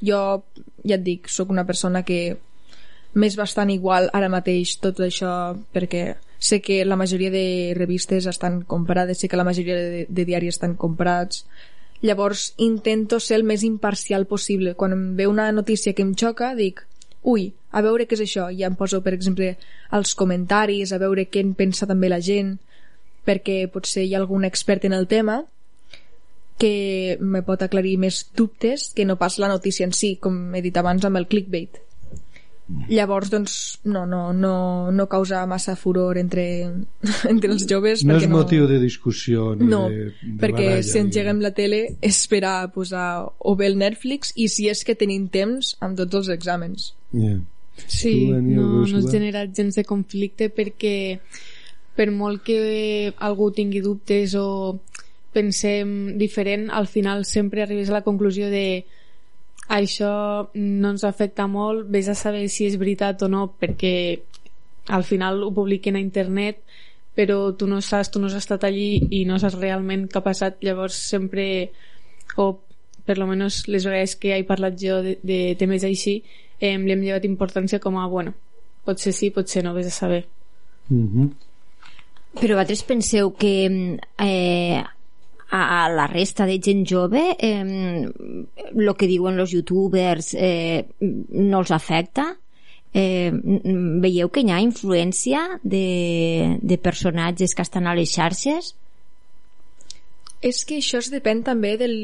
jo 0.00 0.20
ja 0.84 0.96
et 0.96 1.04
dic, 1.04 1.28
sóc 1.28 1.50
una 1.52 1.66
persona 1.68 2.02
que 2.08 2.38
m'és 3.20 3.36
bastant 3.36 3.72
igual 3.72 4.08
ara 4.16 4.30
mateix 4.32 4.78
tot 4.80 5.00
això 5.04 5.32
perquè 5.74 6.14
sé 6.40 6.62
que 6.64 6.84
la 6.84 6.96
majoria 6.96 7.30
de 7.30 7.74
revistes 7.76 8.26
estan 8.26 8.62
comprades, 8.62 9.20
sé 9.20 9.28
que 9.28 9.36
la 9.36 9.44
majoria 9.44 9.76
de, 9.76 10.06
de 10.08 10.24
diaris 10.24 10.56
estan 10.56 10.74
comprats. 10.74 11.44
Llavors 12.00 12.54
intento 12.56 13.20
ser 13.20 13.36
el 13.36 13.44
més 13.44 13.62
imparcial 13.62 14.24
possible. 14.26 14.74
Quan 14.74 14.96
em 14.96 15.04
ve 15.16 15.28
una 15.28 15.52
notícia 15.52 15.92
que 15.92 16.02
em 16.02 16.14
xoca 16.16 16.54
dic, 16.56 16.80
ui, 17.22 17.52
a 17.70 17.84
veure 17.84 18.08
què 18.08 18.16
és 18.16 18.24
això? 18.24 18.48
I 18.48 18.64
em 18.64 18.74
poso 18.74 19.02
per 19.04 19.12
exemple 19.12 19.52
als 19.92 20.16
comentaris 20.16 20.96
a 20.96 20.98
veure 20.98 21.28
què 21.28 21.44
en 21.44 21.52
pensa 21.54 21.86
també 21.86 22.08
la 22.08 22.22
gent 22.24 22.56
perquè 23.28 23.66
potser 23.68 24.06
hi 24.06 24.14
ha 24.16 24.22
algun 24.22 24.48
expert 24.48 24.88
en 24.88 24.96
el 24.96 25.06
tema 25.06 25.42
que 26.60 27.16
me 27.20 27.44
pot 27.44 27.60
aclarir 27.62 27.98
més 28.00 28.24
dubtes 28.36 28.88
que 28.96 29.04
no 29.04 29.20
pas 29.20 29.38
la 29.38 29.48
notícia 29.52 29.84
en 29.84 29.92
si, 29.96 30.16
com 30.16 30.54
he 30.56 30.64
dit 30.64 30.76
abans 30.76 31.04
amb 31.04 31.20
el 31.20 31.28
clickbait. 31.28 31.78
Llavors, 32.90 33.30
doncs, 33.30 33.54
no, 33.84 34.04
no, 34.06 34.32
no, 34.32 34.90
no 34.92 35.06
causa 35.10 35.44
massa 35.46 35.76
furor 35.76 36.18
entre, 36.18 36.44
entre 37.32 37.52
els 37.52 37.66
joves. 37.70 38.04
no 38.06 38.16
és 38.18 38.26
motiu 38.30 38.66
de 38.70 38.80
discussió 38.82 39.54
ni 39.54 39.68
no, 39.70 39.84
de, 39.90 40.10
de 40.22 40.34
perquè 40.42 40.66
baralla, 40.68 40.86
si 40.86 40.98
engeguem 41.02 41.40
la 41.42 41.52
tele 41.56 41.80
és 42.00 42.20
per 42.30 42.42
a 42.48 42.54
posar 42.74 43.06
o 43.38 43.54
bé 43.58 43.70
el 43.70 43.78
Netflix 43.80 44.34
i 44.36 44.48
si 44.52 44.68
és 44.70 44.84
que 44.86 44.94
tenim 44.98 45.28
temps 45.32 45.74
amb 45.80 45.98
tots 45.98 46.22
els 46.22 46.30
exàmens. 46.36 46.92
Yeah. 47.12 47.40
Sí, 47.86 48.26
Tu, 48.26 48.34
Daniel, 48.34 48.60
no, 48.60 48.68
no 48.80 48.84
es 48.84 48.90
igual? 48.90 49.10
genera 49.12 49.46
gens 49.46 49.78
de 49.78 49.84
conflicte 49.88 50.50
perquè 50.52 50.96
per 51.96 52.10
molt 52.14 52.44
que 52.46 53.12
algú 53.18 53.50
tingui 53.56 53.82
dubtes 53.84 54.34
o 54.38 54.80
pensem 55.32 56.18
diferent, 56.18 56.68
al 56.70 56.88
final 56.90 57.24
sempre 57.24 57.62
arribes 57.62 57.90
a 57.90 57.98
la 57.98 58.06
conclusió 58.06 58.50
de 58.50 58.84
això 59.70 60.12
no 60.54 60.90
ens 60.90 61.04
afecta 61.06 61.46
molt, 61.46 61.86
vés 61.88 62.08
a 62.10 62.16
saber 62.18 62.48
si 62.50 62.66
és 62.66 62.78
veritat 62.80 63.22
o 63.22 63.28
no, 63.30 63.46
perquè 63.60 63.94
al 64.90 65.04
final 65.06 65.44
ho 65.44 65.52
publiquen 65.54 65.96
a 65.96 66.02
internet 66.02 66.64
però 67.14 67.52
tu 67.56 67.66
no 67.66 67.80
saps, 67.82 68.10
tu 68.10 68.20
no 68.20 68.28
has 68.30 68.38
estat 68.38 68.64
allí 68.64 69.00
i 69.12 69.24
no 69.28 69.38
saps 69.42 69.58
realment 69.58 70.06
què 70.08 70.20
ha 70.20 70.24
passat. 70.24 70.60
Llavors 70.64 70.96
sempre 71.10 71.44
o 72.40 72.52
per 73.04 73.18
lo 73.18 73.26
menos 73.26 73.64
les 73.68 73.84
vegades 73.84 74.14
que 74.16 74.36
he 74.36 74.44
parlat 74.46 74.78
jo 74.78 75.00
de, 75.04 75.16
de 75.26 75.40
temes 75.58 75.84
així 75.84 76.20
eh, 76.60 76.76
li 76.78 76.94
hem 76.94 77.02
llevat 77.02 77.26
importància 77.26 77.80
com 77.82 77.98
a 77.98 78.06
bueno, 78.08 78.34
potser 78.86 79.12
sí, 79.16 79.30
potser 79.34 79.64
no, 79.66 79.74
vés 79.74 79.90
a 79.90 79.94
saber. 79.94 80.24
Mhm. 80.88 81.30
Però 82.38 82.54
vosaltres 82.54 82.84
penseu 82.86 83.32
que 83.34 83.54
eh, 83.66 84.82
a, 85.50 85.88
la 85.90 86.06
resta 86.06 86.46
de 86.46 86.60
gent 86.62 86.84
jove 86.86 87.36
eh, 87.38 88.06
el 88.70 88.92
que 88.96 89.08
diuen 89.10 89.40
els 89.42 89.54
youtubers 89.54 90.34
eh, 90.38 90.86
no 91.00 91.62
els 91.62 91.72
afecta? 91.74 92.30
Eh, 92.94 93.30
veieu 94.02 94.30
que 94.30 94.42
hi 94.42 94.50
ha 94.50 94.62
influència 94.62 95.42
de, 95.62 96.58
de 96.62 96.78
personatges 96.78 97.54
que 97.54 97.66
estan 97.66 97.86
a 97.86 97.94
les 97.98 98.14
xarxes? 98.14 98.74
És 100.40 100.64
que 100.64 100.80
això 100.80 101.02
es 101.02 101.10
depèn 101.12 101.44
també 101.46 101.76
del 101.80 101.96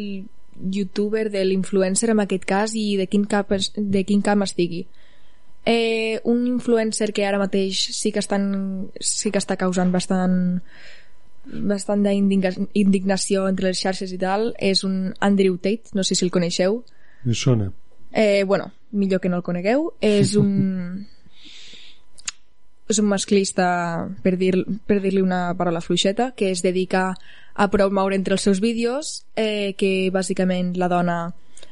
youtuber, 0.56 1.28
de 1.30 1.44
l'influencer 1.44 2.11
en 2.12 2.20
aquest 2.22 2.44
cas 2.48 2.74
i 2.76 2.96
de 3.00 3.06
quin 3.11 3.24
cap, 3.28 3.50
de 3.76 4.04
quin 4.09 4.22
camp 4.24 4.44
estigui. 4.44 4.87
Eh, 5.66 6.20
un 6.24 6.46
influencer 6.46 7.11
que 7.12 7.24
ara 7.26 7.40
mateix 7.42 7.80
sí 7.96 8.12
que, 8.14 8.22
estan, 8.22 8.90
sí 9.00 9.32
que 9.35 9.42
està 9.42 9.56
causant 9.59 9.90
bastant 9.90 10.61
bastant 11.46 12.02
d'indignació 12.02 13.46
entre 13.48 13.68
les 13.70 13.80
xarxes 13.80 14.12
i 14.12 14.18
tal 14.18 14.52
és 14.59 14.82
un 14.85 15.14
Andrew 15.20 15.56
Tate, 15.56 15.92
no 15.94 16.02
sé 16.04 16.14
si 16.14 16.24
el 16.26 16.30
coneixeu 16.35 16.82
Me 17.24 17.35
sona. 17.35 17.72
Eh, 18.12 18.44
bueno, 18.44 18.72
millor 18.92 19.20
que 19.20 19.28
no 19.28 19.37
el 19.37 19.42
conegueu. 19.42 19.92
És 20.00 20.37
un... 20.38 21.06
és 22.88 23.00
un 23.02 23.09
masclista, 23.11 23.66
per 24.22 24.37
dir- 24.38 24.62
per 24.87 25.00
dir-li 25.02 25.22
una 25.22 25.54
paraula 25.59 25.80
fluixeta, 25.82 26.30
que 26.37 26.52
es 26.52 26.62
dedica 26.62 27.16
a 27.54 27.66
promoure 27.72 28.14
entre 28.14 28.35
els 28.37 28.42
seus 28.46 28.61
vídeos 28.61 29.24
eh, 29.35 29.74
que 29.76 30.11
bàsicament 30.14 30.76
la 30.78 30.87
dona 30.92 31.16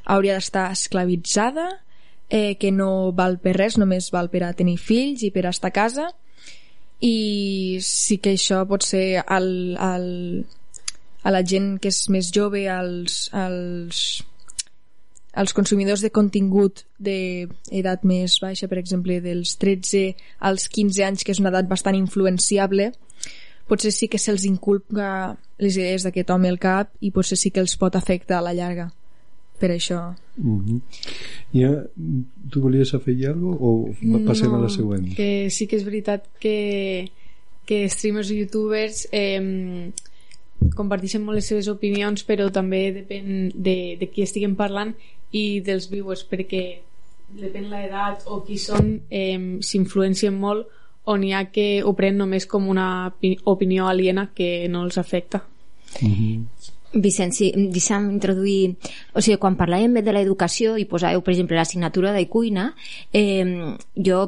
hauria 0.04 0.34
d'estar 0.34 0.72
esclavitzada, 0.72 1.68
eh, 2.30 2.56
que 2.58 2.72
no 2.72 3.12
val 3.12 3.38
per 3.38 3.54
res, 3.56 3.78
només 3.78 4.10
val 4.10 4.28
per 4.32 4.42
a 4.42 4.52
tenir 4.58 4.74
fills 4.78 5.22
i 5.22 5.30
per 5.30 5.46
a 5.46 5.52
estar 5.54 5.70
a 5.70 5.76
casa, 5.76 6.08
i 7.04 7.78
sí 7.84 8.16
que 8.22 8.32
això 8.34 8.62
pot 8.68 8.84
ser 8.86 9.20
al, 9.20 9.48
al, 9.76 10.06
a 11.22 11.32
la 11.34 11.42
gent 11.44 11.74
que 11.82 11.92
és 11.92 11.98
més 12.12 12.30
jove, 12.32 12.64
als, 12.70 13.28
als, 13.36 14.22
als 15.34 15.52
consumidors 15.56 16.04
de 16.04 16.12
contingut 16.14 16.84
d'edat 16.96 18.06
més 18.08 18.38
baixa, 18.40 18.70
per 18.70 18.80
exemple, 18.80 19.20
dels 19.20 19.56
13 19.60 20.14
als 20.48 20.68
15 20.72 21.04
anys, 21.04 21.24
que 21.24 21.36
és 21.36 21.42
una 21.42 21.52
edat 21.52 21.68
bastant 21.68 21.98
influenciable, 21.98 22.92
potser 23.68 23.92
sí 23.92 24.08
que 24.08 24.20
se'ls 24.20 24.48
inculca 24.48 25.34
les 25.60 25.76
idees 25.76 26.04
d'aquest 26.04 26.32
home 26.32 26.48
al 26.48 26.60
cap 26.60 26.92
i 27.00 27.12
potser 27.12 27.36
sí 27.40 27.52
que 27.52 27.60
els 27.64 27.76
pot 27.80 27.96
afectar 27.96 28.40
a 28.40 28.46
la 28.48 28.56
llarga. 28.56 28.90
Per 29.64 29.70
això... 29.72 29.98
Mhm. 30.36 30.80
Ja, 31.56 31.70
tu 32.52 32.60
volies 32.60 32.90
afegir 32.92 33.30
alguna 33.30 33.56
cosa 33.56 34.16
o 34.18 34.24
passem 34.26 34.52
a 34.52 34.58
la 34.60 34.68
següent? 34.68 35.06
que 35.16 35.48
sí 35.48 35.64
que 35.70 35.78
és 35.78 35.84
veritat 35.86 36.26
que, 36.42 37.08
que 37.64 37.78
streamers 37.88 38.32
i 38.34 38.40
youtubers 38.42 39.04
eh, 39.14 39.88
comparteixen 40.76 41.22
molt 41.24 41.38
les 41.40 41.48
seves 41.48 41.68
opinions 41.72 42.24
però 42.28 42.50
també 42.52 42.82
depèn 42.98 43.52
de, 43.54 43.76
de 44.00 44.08
qui 44.12 44.26
estiguem 44.26 44.54
parlant 44.58 44.92
i 45.34 45.60
dels 45.64 45.88
viewers 45.90 46.26
perquè 46.28 46.62
depèn 47.40 47.70
l'edat 47.72 48.26
o 48.30 48.42
qui 48.46 48.58
són 48.60 48.98
eh, 49.10 49.38
s'influencien 49.64 50.34
molt 50.36 50.68
o 51.08 51.16
n'hi 51.20 51.32
ha 51.36 51.46
que 51.54 51.82
ho 51.84 51.92
pren 51.96 52.16
només 52.20 52.46
com 52.50 52.68
una 52.68 52.88
opi- 53.14 53.38
opinió 53.50 53.88
aliena 53.88 54.28
que 54.34 54.66
no 54.68 54.84
els 54.84 54.98
afecta 55.00 55.44
Mhm. 56.02 56.48
Vicent, 56.58 56.73
sí, 57.34 57.50
deixa'm 57.74 58.10
introduir... 58.12 58.76
O 59.14 59.22
sigui, 59.24 59.38
quan 59.42 59.58
parlàvem 59.58 60.00
de 60.04 60.14
l'educació 60.14 60.78
i 60.78 60.86
posàveu, 60.90 61.22
per 61.24 61.34
exemple, 61.34 61.58
l'assignatura 61.58 62.14
de 62.14 62.24
cuina, 62.30 62.70
eh, 63.12 63.74
jo 63.94 64.24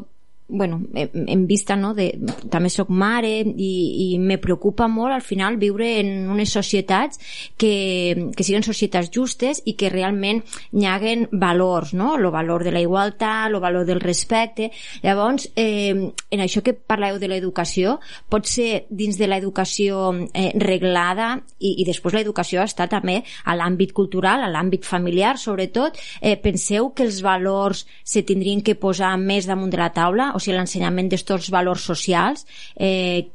bueno, 0.48 0.82
en, 0.94 1.46
vista 1.46 1.74
no, 1.76 1.92
de, 1.94 2.12
també 2.50 2.70
sóc 2.70 2.90
mare 2.94 3.40
i, 3.42 3.70
i 4.04 4.18
me 4.22 4.38
preocupa 4.38 4.86
molt 4.86 5.16
al 5.16 5.24
final 5.26 5.56
viure 5.58 5.88
en 5.98 6.28
unes 6.30 6.52
societats 6.54 7.18
que, 7.58 8.30
que 8.36 8.46
siguin 8.46 8.62
societats 8.62 9.10
justes 9.10 9.62
i 9.66 9.74
que 9.78 9.90
realment 9.90 10.44
hi 10.70 10.86
haguen 10.86 11.26
valors, 11.32 11.94
no? 11.98 12.14
el 12.14 12.28
valor 12.30 12.62
de 12.62 12.72
la 12.74 12.82
igualtat, 12.84 13.48
el 13.50 13.58
valor 13.60 13.86
del 13.88 14.00
respecte 14.00 14.70
llavors, 15.02 15.48
eh, 15.56 16.12
en 16.30 16.44
això 16.44 16.62
que 16.62 16.76
parleu 16.76 17.18
de 17.18 17.30
l'educació, 17.30 17.98
pot 18.30 18.46
ser 18.46 18.86
dins 18.90 19.18
de 19.18 19.26
l'educació 19.26 20.12
eh, 20.30 20.52
reglada 20.62 21.32
i, 21.58 21.74
i 21.82 21.88
després 21.88 22.14
l'educació 22.14 22.62
està 22.62 22.86
també 22.86 23.18
a 23.44 23.58
l'àmbit 23.58 23.92
cultural, 23.96 24.46
a 24.46 24.52
l'àmbit 24.52 24.86
familiar 24.86 25.34
sobretot, 25.42 25.98
eh, 26.20 26.36
penseu 26.38 26.92
que 26.94 27.02
els 27.06 27.18
valors 27.24 27.82
se 28.06 28.22
tindrien 28.22 28.62
que 28.62 28.78
posar 28.78 29.16
més 29.18 29.50
damunt 29.50 29.74
de 29.74 29.82
la 29.82 29.90
taula, 29.90 30.30
o 30.36 30.42
sigui, 30.42 30.58
l'ensenyament 30.58 31.08
d'estos 31.12 31.48
valors 31.54 31.88
socials, 31.88 32.46
eh, 32.76 33.26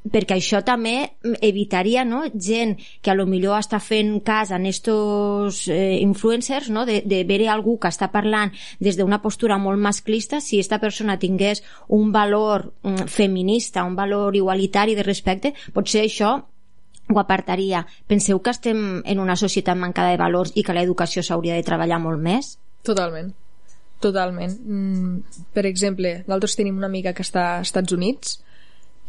perquè 0.00 0.38
això 0.38 0.62
també 0.64 1.12
evitaria 1.44 2.06
no, 2.08 2.22
gent 2.32 2.76
que 3.02 3.12
a 3.12 3.16
lo 3.16 3.26
millor 3.28 3.58
està 3.58 3.80
fent 3.84 4.14
cas 4.24 4.52
en 4.56 4.64
estos 4.66 5.66
eh, 5.68 5.98
influencers 6.00 6.70
no, 6.72 6.86
de, 6.88 7.02
de 7.04 7.20
veure 7.28 7.50
algú 7.52 7.76
que 7.80 7.90
està 7.92 8.08
parlant 8.12 8.52
des 8.80 8.96
d'una 8.96 9.20
postura 9.20 9.58
molt 9.60 9.80
masclista 9.80 10.40
si 10.40 10.60
esta 10.60 10.80
persona 10.80 11.18
tingués 11.20 11.62
un 11.88 12.12
valor 12.12 12.70
mm, 12.82 13.10
feminista 13.12 13.84
un 13.84 13.96
valor 13.96 14.36
igualitari 14.36 14.96
de 14.96 15.04
respecte 15.04 15.52
potser 15.74 16.06
això 16.06 16.38
ho 17.10 17.18
apartaria. 17.18 17.84
Penseu 18.06 18.38
que 18.38 18.52
estem 18.54 19.02
en 19.04 19.18
una 19.18 19.34
societat 19.36 19.76
mancada 19.76 20.14
de 20.14 20.20
valors 20.20 20.52
i 20.54 20.62
que 20.62 20.76
l'educació 20.76 21.24
s'hauria 21.26 21.56
de 21.58 21.66
treballar 21.66 21.98
molt 21.98 22.22
més? 22.22 22.54
Totalment. 22.86 23.32
Totalment. 24.00 24.54
Mm, 24.64 25.42
per 25.52 25.66
exemple, 25.68 26.22
nosaltres 26.26 26.56
tenim 26.56 26.78
una 26.80 26.88
amiga 26.88 27.12
que 27.12 27.24
està 27.26 27.58
als 27.58 27.68
Estats 27.68 27.92
Units 27.92 28.38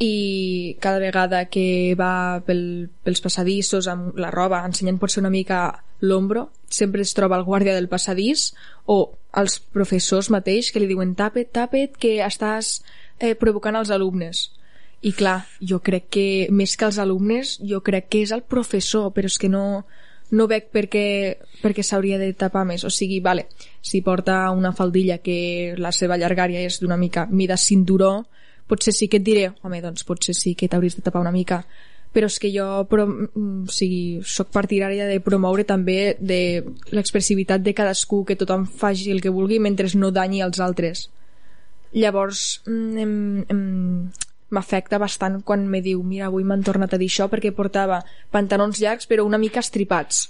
i 0.02 0.76
cada 0.82 1.00
vegada 1.00 1.46
que 1.46 1.94
va 1.98 2.42
pel, 2.46 2.90
pels 3.06 3.22
passadissos 3.22 3.88
amb 3.92 4.18
la 4.20 4.32
roba 4.34 4.64
ensenyant 4.66 4.98
potser 5.00 5.22
una 5.22 5.30
mica 5.30 5.62
l'ombro 6.02 6.48
sempre 6.74 7.06
es 7.06 7.14
troba 7.14 7.38
el 7.38 7.46
guàrdia 7.46 7.76
del 7.78 7.90
passadís 7.92 8.50
o 8.90 9.14
els 9.38 9.60
professors 9.62 10.32
mateix 10.34 10.72
que 10.72 10.82
li 10.82 10.90
diuen 10.90 11.14
tapa't, 11.16 11.52
tapa't, 11.54 12.00
que 12.02 12.18
estàs 12.26 12.80
eh, 13.20 13.36
provocant 13.38 13.78
els 13.78 13.94
alumnes 13.94 14.50
i 15.06 15.14
clar, 15.18 15.46
jo 15.62 15.80
crec 15.86 16.10
que 16.14 16.28
més 16.50 16.74
que 16.78 16.90
els 16.90 16.98
alumnes 17.02 17.60
jo 17.62 17.84
crec 17.86 18.10
que 18.10 18.26
és 18.26 18.34
el 18.34 18.42
professor 18.42 19.12
però 19.14 19.30
és 19.30 19.38
que 19.38 19.50
no, 19.54 19.86
no 20.32 20.48
veig 20.48 20.70
per 20.72 20.88
què, 20.92 21.06
per 21.62 21.74
què 21.76 21.84
s'hauria 21.84 22.18
de 22.22 22.32
tapar 22.34 22.64
més 22.66 22.84
o 22.88 22.90
sigui, 22.90 23.20
vale, 23.20 23.48
si 23.82 24.02
porta 24.02 24.50
una 24.52 24.74
faldilla 24.74 25.20
que 25.20 25.76
la 25.78 25.92
seva 25.92 26.18
llargària 26.18 26.64
és 26.66 26.80
d'una 26.82 26.98
mica 26.98 27.28
mida 27.30 27.58
cinturó 27.58 28.22
potser 28.72 28.94
sí 28.96 29.10
que 29.12 29.20
et 29.20 29.26
diré, 29.28 29.50
home, 29.68 29.82
doncs 29.84 30.06
potser 30.08 30.36
sí 30.38 30.56
que 30.56 30.70
t'hauries 30.72 30.96
de 30.96 31.04
tapar 31.04 31.20
una 31.20 31.34
mica, 31.36 31.60
però 32.16 32.28
és 32.32 32.38
que 32.40 32.52
jo 32.54 32.68
però, 32.92 33.06
mm, 33.08 33.68
o 33.68 33.72
sigui, 33.72 34.22
soc 34.24 34.52
partidària 34.56 35.08
de 35.10 35.20
promoure 35.24 35.66
també 35.68 36.16
de 36.20 36.64
l'expressivitat 36.96 37.64
de 37.64 37.76
cadascú, 37.76 38.24
que 38.26 38.40
tothom 38.40 38.66
faci 38.66 39.12
el 39.12 39.22
que 39.24 39.34
vulgui 39.34 39.60
mentre 39.60 39.92
no 39.96 40.12
danyi 40.12 40.44
els 40.48 40.60
altres. 40.60 41.10
Llavors, 41.92 42.62
mm, 42.66 44.08
m'afecta 44.52 45.00
bastant 45.00 45.42
quan 45.48 45.66
me 45.68 45.82
diu 45.82 46.04
mira, 46.04 46.28
avui 46.28 46.44
m'han 46.44 46.64
tornat 46.64 46.94
a 46.94 47.00
dir 47.00 47.10
això 47.12 47.28
perquè 47.32 47.54
portava 47.56 48.02
pantalons 48.32 48.82
llargs 48.84 49.08
però 49.08 49.26
una 49.26 49.40
mica 49.42 49.64
estripats. 49.64 50.28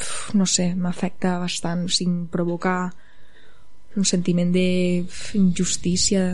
Uf, 0.00 0.32
no 0.34 0.46
sé, 0.48 0.72
m'afecta 0.74 1.36
bastant, 1.42 1.84
o 1.84 1.92
sigui, 1.92 2.24
provocar 2.32 2.90
un 3.96 4.06
sentiment 4.06 4.52
d'injustícia 4.54 6.24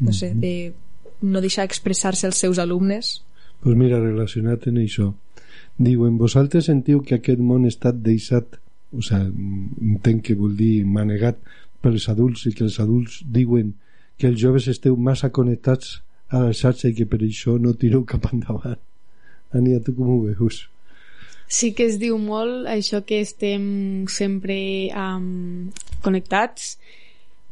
no 0.00 0.12
sé, 0.12 0.32
de 0.34 0.72
no 1.20 1.40
deixar 1.40 1.66
expressar-se 1.66 2.26
als 2.26 2.38
seus 2.38 2.58
alumnes? 2.58 3.22
Pues 3.60 3.76
mira, 3.76 3.98
relacionat 4.00 4.68
en 4.70 4.78
això, 4.82 5.10
diuen, 5.78 6.18
vosaltres 6.18 6.68
sentiu 6.70 7.02
que 7.02 7.18
aquest 7.18 7.42
món 7.42 7.66
està 7.66 7.92
deixat, 7.92 8.58
o 8.94 9.02
sigui, 9.02 9.32
entenc 9.94 10.24
que 10.28 10.38
vol 10.38 10.54
dir 10.58 10.86
manegat 10.86 11.40
pels 11.82 12.08
adults 12.10 12.46
i 12.46 12.54
que 12.54 12.64
els 12.66 12.78
adults 12.82 13.20
diuen 13.26 13.74
que 14.18 14.28
els 14.30 14.40
joves 14.40 14.68
esteu 14.70 14.96
massa 14.96 15.30
connectats 15.34 15.98
a 16.28 16.42
la 16.48 16.56
xarxa 16.56 16.90
i 16.90 16.96
que 16.96 17.06
per 17.08 17.20
això 17.24 17.56
no 17.62 17.76
tireu 17.78 18.04
cap 18.04 18.28
endavant. 18.32 18.80
Ania, 19.54 19.80
tu 19.80 19.94
com 19.96 20.10
ho 20.12 20.18
veus? 20.26 20.66
Sí 21.48 21.72
que 21.72 21.86
es 21.88 21.96
diu 21.96 22.18
molt 22.20 22.68
això 22.68 23.00
que 23.08 23.22
estem 23.24 24.04
sempre 24.12 24.58
um, 24.92 25.70
connectats, 26.04 26.74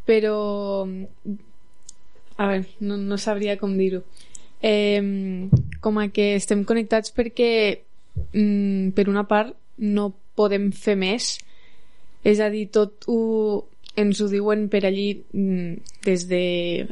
però 0.05 0.37
a 2.37 2.49
veure, 2.51 2.67
no, 2.85 2.99
no 3.01 3.17
sabria 3.17 3.57
com 3.57 3.73
dir-ho 3.79 4.03
eh, 4.61 5.49
com 5.81 5.99
a 5.99 6.09
que 6.13 6.35
estem 6.37 6.65
connectats 6.69 7.13
perquè 7.17 7.51
mm, 8.33 8.93
per 8.97 9.09
una 9.09 9.25
part 9.29 9.55
no 9.79 10.11
podem 10.37 10.71
fer 10.73 10.97
més 11.01 11.37
és 12.27 12.41
a 12.43 12.51
dir, 12.51 12.67
tot 12.75 13.07
ho, 13.07 13.19
ens 13.97 14.21
ho 14.21 14.29
diuen 14.31 14.69
per 14.73 14.85
allí 14.87 15.25
mm, 15.33 16.03
des 16.07 16.27
de 16.31 16.43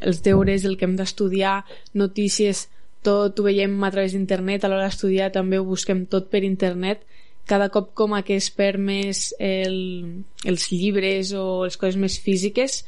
els 0.01 0.23
deures, 0.25 0.65
el 0.65 0.79
que 0.79 0.89
hem 0.89 0.97
d'estudiar 0.97 1.63
notícies, 1.93 2.69
tot 3.05 3.39
ho 3.39 3.45
veiem 3.45 3.77
a 3.85 3.93
través 3.93 4.15
d'internet 4.17 4.65
a 4.65 4.73
l'hora 4.73 4.89
d'estudiar 4.89 5.31
també 5.33 5.61
ho 5.61 5.67
busquem 5.69 6.07
tot 6.09 6.31
per 6.33 6.43
internet 6.45 7.05
cada 7.45 7.69
cop 7.69 7.91
com 7.93 8.15
a 8.17 8.23
que 8.25 8.39
es 8.41 8.49
perd 8.49 8.81
més 8.81 9.35
el, 9.39 10.25
els 10.49 10.71
llibres 10.73 11.35
o 11.37 11.67
les 11.67 11.77
coses 11.77 11.99
més 12.01 12.17
físiques 12.17 12.81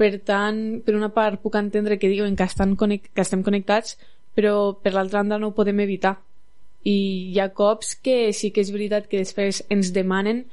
per 0.00 0.16
tant, 0.24 0.80
per 0.80 0.94
una 0.96 1.10
part 1.12 1.42
puc 1.42 1.58
entendre 1.60 1.98
que 2.00 2.08
diuen 2.08 2.36
que, 2.36 2.46
estan 2.48 2.72
connect 2.80 3.10
que 3.12 3.20
estem 3.20 3.42
connectats, 3.44 3.98
però 4.36 4.72
per 4.80 4.94
l'altra 4.94 5.20
banda 5.20 5.36
no 5.38 5.50
ho 5.50 5.56
podem 5.56 5.82
evitar. 5.84 6.14
I 6.88 6.96
hi 7.34 7.40
ha 7.42 7.50
cops 7.52 7.92
que 8.00 8.32
sí 8.32 8.48
que 8.54 8.64
és 8.64 8.72
veritat 8.72 9.10
que 9.10 9.20
després 9.20 9.60
ens 9.68 9.92
demanen 9.92 10.46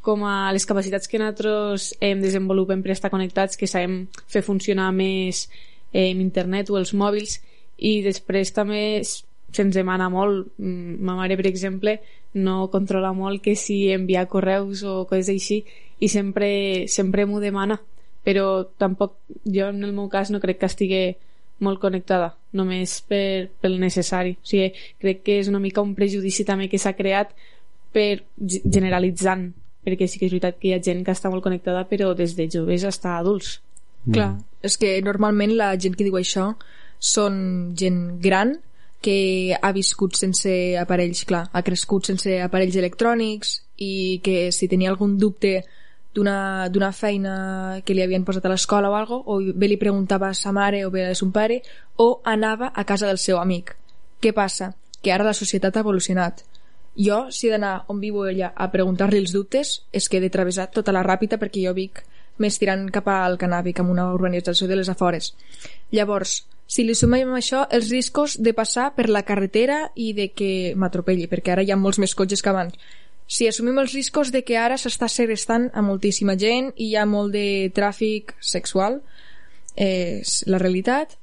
com 0.00 0.24
a 0.24 0.52
les 0.52 0.66
capacitats 0.66 1.08
que 1.08 1.20
nosaltres 1.20 1.90
em 2.00 2.22
desenvolupem 2.22 2.82
per 2.82 2.94
estar 2.94 3.10
connectats, 3.12 3.56
que 3.56 3.68
sabem 3.68 4.06
fer 4.28 4.42
funcionar 4.42 4.90
més 4.96 5.48
eh, 5.92 6.10
internet 6.10 6.70
o 6.70 6.78
els 6.80 6.94
mòbils, 6.96 7.40
i 7.76 8.00
després 8.04 8.54
també 8.56 9.02
se'ns 9.04 9.74
demana 9.74 10.08
molt. 10.12 10.48
Mm, 10.58 10.98
ma 11.04 11.18
mare, 11.18 11.36
per 11.36 11.48
exemple, 11.50 11.98
no 12.34 12.70
controla 12.72 13.12
molt 13.12 13.42
que 13.44 13.56
si 13.56 13.90
enviar 13.92 14.28
correus 14.28 14.84
o 14.84 15.04
coses 15.10 15.32
així, 15.34 15.64
i 16.00 16.08
sempre, 16.08 16.88
sempre 16.88 17.26
m'ho 17.28 17.40
demana 17.42 17.80
però 18.24 18.64
tampoc 18.78 19.16
jo 19.44 19.68
en 19.68 19.82
el 19.84 19.92
meu 19.92 20.08
cas 20.08 20.30
no 20.30 20.40
crec 20.40 20.60
que 20.60 20.68
estigui 20.68 21.02
molt 21.60 21.80
connectada, 21.80 22.30
només 22.56 23.00
per, 23.04 23.50
pel 23.60 23.78
necessari. 23.80 24.36
O 24.38 24.48
sigui, 24.48 24.70
crec 25.00 25.24
que 25.24 25.38
és 25.40 25.48
una 25.48 25.60
mica 25.60 25.84
un 25.84 25.94
prejudici 25.96 26.46
també 26.48 26.70
que 26.72 26.80
s'ha 26.80 26.94
creat 26.96 27.34
per 27.92 28.22
generalitzant, 28.38 29.50
perquè 29.84 30.08
sí 30.08 30.20
que 30.20 30.28
és 30.28 30.32
veritat 30.34 30.58
que 30.60 30.70
hi 30.70 30.74
ha 30.76 30.82
gent 30.84 31.04
que 31.04 31.14
està 31.14 31.30
molt 31.32 31.44
connectada 31.44 31.86
però 31.88 32.12
des 32.14 32.36
de 32.36 32.48
joves 32.52 32.84
fins 32.84 33.04
a 33.04 33.18
adults. 33.18 33.60
Mm. 34.04 34.12
Clar, 34.14 34.30
és 34.62 34.76
que 34.80 34.96
normalment 35.04 35.54
la 35.56 35.74
gent 35.76 35.96
que 35.96 36.06
diu 36.06 36.16
això 36.16 36.52
són 37.00 37.72
gent 37.76 38.20
gran 38.20 38.58
que 39.00 39.56
ha 39.56 39.72
viscut 39.72 40.16
sense 40.16 40.52
aparells, 40.76 41.24
clar, 41.24 41.46
ha 41.52 41.62
crescut 41.64 42.10
sense 42.10 42.36
aparells 42.44 42.76
electrònics 42.76 43.54
i 43.80 44.20
que 44.24 44.50
si 44.52 44.68
tenia 44.68 44.90
algun 44.92 45.16
dubte 45.18 45.62
d'una 46.12 46.92
feina 46.92 47.80
que 47.86 47.94
li 47.94 48.02
havien 48.02 48.26
posat 48.26 48.44
a 48.44 48.52
l'escola 48.52 48.90
o 48.90 48.96
algo, 48.98 49.22
o 49.24 49.38
bé 49.40 49.70
li 49.70 49.78
preguntava 49.80 50.28
a 50.28 50.34
sa 50.34 50.52
mare 50.52 50.84
o 50.84 50.90
bé 50.90 51.06
a 51.06 51.14
son 51.14 51.32
pare, 51.32 51.62
o 51.96 52.20
anava 52.24 52.72
a 52.74 52.84
casa 52.84 53.06
del 53.06 53.18
seu 53.18 53.38
amic. 53.38 53.76
Què 54.20 54.34
passa? 54.36 54.74
Que 55.00 55.14
ara 55.14 55.24
la 55.24 55.36
societat 55.36 55.76
ha 55.76 55.84
evolucionat. 55.86 56.44
Jo, 57.00 57.20
si 57.32 57.48
he 57.48 57.52
d'anar 57.54 57.86
on 57.88 58.00
viu 58.02 58.22
ella 58.28 58.52
a 58.54 58.68
preguntar-li 58.72 59.20
els 59.22 59.32
dubtes, 59.32 59.80
és 59.92 60.08
que 60.08 60.18
he 60.18 60.24
de 60.24 60.32
travessar 60.32 60.68
tota 60.74 60.92
la 60.92 61.04
ràpida 61.06 61.38
perquè 61.40 61.64
jo 61.64 61.74
vic 61.76 62.02
més 62.40 62.56
tirant 62.60 62.86
cap 62.92 63.08
al 63.08 63.36
Canàbic, 63.40 63.80
amb 63.80 63.92
una 63.92 64.10
urbanització 64.12 64.68
de 64.68 64.78
les 64.80 64.88
afores. 64.88 65.34
Llavors, 65.92 66.42
si 66.70 66.84
li 66.84 66.94
sumem 66.94 67.32
això, 67.36 67.66
els 67.70 67.90
riscos 67.90 68.38
de 68.40 68.54
passar 68.56 68.90
per 68.96 69.08
la 69.08 69.24
carretera 69.28 69.90
i 69.96 70.12
de 70.16 70.30
que 70.32 70.72
m'atropelli, 70.76 71.28
perquè 71.28 71.52
ara 71.52 71.64
hi 71.64 71.72
ha 71.72 71.80
molts 71.80 72.00
més 72.00 72.14
cotxes 72.16 72.42
que 72.42 72.52
abans 72.52 72.76
si 73.30 73.46
assumim 73.46 73.78
els 73.78 73.92
riscos 73.94 74.32
de 74.34 74.42
que 74.42 74.56
ara 74.58 74.74
s'està 74.74 75.06
segrestant 75.06 75.68
a 75.70 75.84
moltíssima 75.86 76.34
gent 76.34 76.72
i 76.74 76.88
hi 76.90 76.96
ha 76.98 77.06
molt 77.06 77.30
de 77.36 77.70
tràfic 77.76 78.34
sexual, 78.42 78.98
és 79.78 80.40
la 80.50 80.58
realitat. 80.58 81.14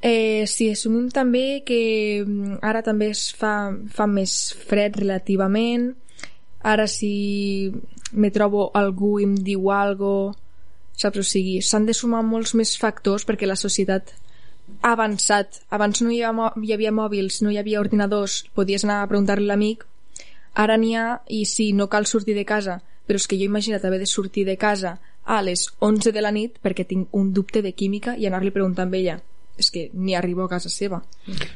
Eh, 0.00 0.46
si 0.46 0.70
assumim 0.70 1.08
també 1.10 1.62
que 1.66 2.22
mm, 2.22 2.60
ara 2.62 2.84
també 2.86 3.10
es 3.14 3.28
fa, 3.34 3.72
fa 3.90 4.06
més 4.06 4.54
fred 4.68 4.96
relativament, 5.00 5.90
ara 6.62 6.86
si 6.86 7.72
me 8.12 8.30
trobo 8.30 8.70
algú 8.78 9.18
i 9.18 9.26
em 9.26 9.34
diu 9.34 9.70
algo, 9.74 10.34
saps? 10.94 11.18
O 11.18 11.26
sigui, 11.26 11.58
s'han 11.62 11.86
de 11.88 11.96
sumar 11.98 12.22
molts 12.22 12.54
més 12.54 12.76
factors 12.78 13.26
perquè 13.26 13.46
la 13.46 13.58
societat 13.58 14.14
ha 14.82 14.94
avançat. 14.94 15.62
Abans 15.74 16.02
no 16.02 16.14
hi 16.14 16.22
havia, 16.22 16.52
hi 16.62 16.74
havia 16.76 16.94
mòbils, 16.94 17.42
no 17.42 17.50
hi 17.50 17.58
havia 17.58 17.80
ordinadors, 17.82 18.44
podies 18.54 18.86
anar 18.86 19.02
a 19.02 19.10
preguntar-li 19.10 19.48
a 19.48 19.52
l'amic 19.54 19.86
Ara 20.58 20.76
n'hi 20.76 20.96
ha 20.98 21.20
i 21.30 21.44
sí, 21.46 21.72
no 21.72 21.86
cal 21.86 22.06
sortir 22.10 22.34
de 22.34 22.44
casa, 22.44 22.80
però 23.06 23.20
és 23.20 23.26
que 23.30 23.36
jo 23.38 23.46
he 23.46 23.50
imaginat 23.50 23.84
haver 23.84 24.00
de 24.02 24.08
sortir 24.10 24.44
de 24.48 24.56
casa 24.58 24.98
a 25.24 25.40
les 25.42 25.68
11 25.78 26.12
de 26.12 26.22
la 26.24 26.32
nit 26.34 26.56
perquè 26.64 26.86
tinc 26.88 27.14
un 27.14 27.32
dubte 27.36 27.62
de 27.62 27.72
química 27.72 28.16
i 28.18 28.26
anar-li 28.26 28.50
preguntant 28.50 28.90
a 28.90 28.98
ella 28.98 29.18
és 29.58 29.70
que 29.74 29.88
ni 29.92 30.14
arribo 30.14 30.44
a 30.44 30.48
casa 30.48 30.70
seva. 30.70 31.00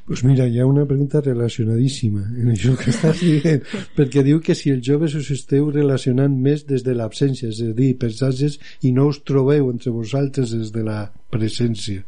Pues 0.06 0.24
mira, 0.26 0.46
hi 0.46 0.58
ha 0.60 0.66
una 0.66 0.84
pregunta 0.86 1.22
relacionadíssima 1.22 2.24
en 2.42 2.50
això 2.52 2.74
que 2.78 2.90
estàs 2.90 3.22
dient, 3.22 3.62
perquè 3.96 4.24
diu 4.26 4.42
que 4.44 4.56
si 4.58 4.72
els 4.74 4.84
joves 4.86 5.14
us 5.18 5.30
esteu 5.34 5.70
relacionant 5.70 6.34
més 6.34 6.66
des 6.68 6.84
de 6.86 6.96
l'absència, 6.98 7.52
és 7.54 7.62
a 7.62 7.72
dir, 7.78 7.92
personatges 8.02 8.58
i 8.82 8.92
no 8.96 9.06
us 9.12 9.22
trobeu 9.22 9.70
entre 9.70 9.94
vosaltres 9.94 10.56
des 10.56 10.74
de 10.74 10.84
la 10.86 11.04
presència. 11.30 12.02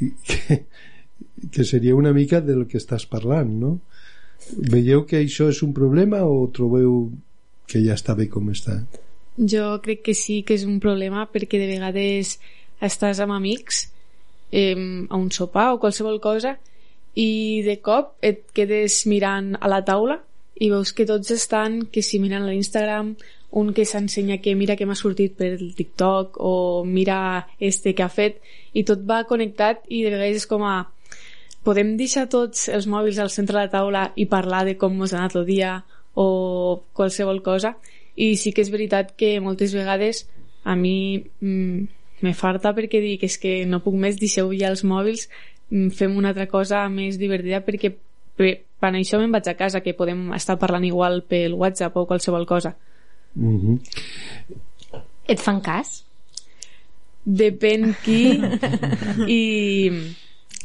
Que, 0.00 0.64
que 1.52 1.64
seria 1.68 1.94
una 1.94 2.12
mica 2.16 2.40
del 2.40 2.66
que 2.66 2.80
estàs 2.80 3.06
parlant, 3.08 3.52
no? 3.60 3.74
Veieu 4.72 5.04
que 5.06 5.20
això 5.20 5.50
és 5.52 5.60
un 5.62 5.74
problema 5.76 6.22
o 6.24 6.48
trobeu 6.52 7.10
que 7.70 7.82
ja 7.84 7.94
està 7.94 8.16
bé 8.18 8.26
com 8.32 8.48
està? 8.50 8.80
Jo 9.38 9.76
crec 9.84 10.02
que 10.08 10.14
sí 10.16 10.40
que 10.42 10.56
és 10.56 10.66
un 10.66 10.80
problema 10.82 11.26
perquè 11.30 11.60
de 11.60 11.68
vegades 11.70 12.38
estàs 12.82 13.20
amb 13.22 13.36
amics 13.36 13.86
eh, 14.50 15.06
a 15.08 15.16
un 15.16 15.30
sopar 15.30 15.72
o 15.74 15.80
qualsevol 15.82 16.20
cosa 16.20 16.56
i 17.14 17.62
de 17.66 17.78
cop 17.82 18.16
et 18.22 18.46
quedes 18.54 19.04
mirant 19.10 19.56
a 19.60 19.68
la 19.68 19.82
taula 19.84 20.20
i 20.60 20.70
veus 20.70 20.92
que 20.92 21.06
tots 21.08 21.30
estan 21.34 21.86
que 21.92 22.02
si 22.02 22.20
miren 22.22 22.44
a 22.44 22.50
l'Instagram 22.50 23.14
un 23.50 23.72
que 23.74 23.84
s'ensenya 23.84 24.38
que 24.38 24.54
mira 24.54 24.76
que 24.76 24.86
m'ha 24.86 24.94
sortit 24.94 25.34
per 25.34 25.54
el 25.56 25.74
TikTok 25.74 26.38
o 26.38 26.84
mira 26.86 27.48
este 27.58 27.94
que 27.94 28.04
ha 28.04 28.12
fet 28.12 28.38
i 28.72 28.84
tot 28.86 29.02
va 29.02 29.24
connectat 29.26 29.82
i 29.88 30.04
de 30.04 30.12
vegades 30.14 30.44
és 30.44 30.46
com 30.46 30.62
a 30.62 30.76
podem 31.66 31.96
deixar 31.98 32.28
tots 32.30 32.68
els 32.68 32.86
mòbils 32.86 33.18
al 33.18 33.32
centre 33.32 33.56
de 33.56 33.64
la 33.64 33.72
taula 33.72 34.04
i 34.16 34.26
parlar 34.30 34.64
de 34.68 34.76
com 34.78 35.00
ens 35.00 35.14
ha 35.14 35.24
anat 35.24 35.36
el 35.40 35.46
dia 35.48 35.80
o 36.14 36.82
qualsevol 36.96 37.42
cosa? 37.42 37.76
I 38.16 38.36
sí 38.36 38.52
que 38.52 38.62
és 38.62 38.70
veritat 38.70 39.14
que 39.16 39.38
moltes 39.40 39.74
vegades 39.74 40.26
a 40.64 40.76
mi 40.76 41.24
mm, 41.40 41.99
me 42.22 42.34
farta 42.34 42.74
perquè 42.76 43.00
dic 43.00 43.24
és 43.24 43.38
que 43.38 43.64
no 43.66 43.82
puc 43.84 43.94
més, 43.94 44.18
deixeu 44.20 44.52
ja 44.52 44.68
els 44.68 44.84
mòbils 44.84 45.28
mm, 45.70 45.88
fem 45.96 46.16
una 46.16 46.32
altra 46.34 46.46
cosa 46.46 46.88
més 46.88 47.18
divertida 47.18 47.62
perquè 47.66 47.92
per, 48.36 48.52
per 48.80 48.92
això 48.94 49.18
me'n 49.18 49.32
vaig 49.32 49.48
a 49.48 49.56
casa 49.58 49.80
que 49.80 49.96
podem 49.96 50.32
estar 50.34 50.58
parlant 50.58 50.84
igual 50.84 51.22
pel 51.22 51.54
WhatsApp 51.54 51.96
o 51.96 52.06
qualsevol 52.06 52.46
cosa 52.46 52.76
Mm 53.34 53.58
-hmm. 53.60 55.00
Et 55.28 55.38
fan 55.38 55.60
cas? 55.60 56.04
depèn 57.24 57.94
qui 58.02 58.40
i 59.40 59.90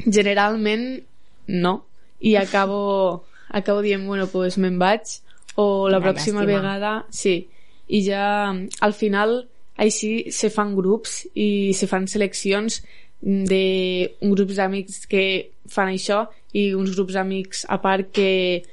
generalment 0.05 1.03
no 1.47 1.73
i 2.19 2.35
acabo, 2.39 3.25
acabo 3.49 3.81
dient 3.81 4.05
bueno, 4.07 4.27
pues 4.31 4.57
me'n 4.57 4.79
vaig 4.79 5.19
o 5.55 5.89
la 5.89 5.99
Quina 5.99 6.11
pròxima 6.11 6.41
llàstima. 6.41 6.55
vegada 6.55 6.93
sí, 7.09 7.47
i 7.87 8.01
ja 8.07 8.55
al 8.79 8.93
final 8.93 9.47
així 9.75 10.31
se 10.31 10.49
fan 10.49 10.75
grups 10.75 11.25
i 11.33 11.73
se 11.75 11.87
fan 11.87 12.07
seleccions 12.07 12.81
de 13.21 14.15
uns 14.21 14.35
grups 14.35 14.59
d'amics 14.59 15.05
que 15.11 15.25
fan 15.71 15.91
això 15.91 16.25
i 16.53 16.69
uns 16.77 16.93
grups 16.95 17.15
d'amics 17.17 17.65
a 17.69 17.79
part 17.83 18.11
que 18.15 18.63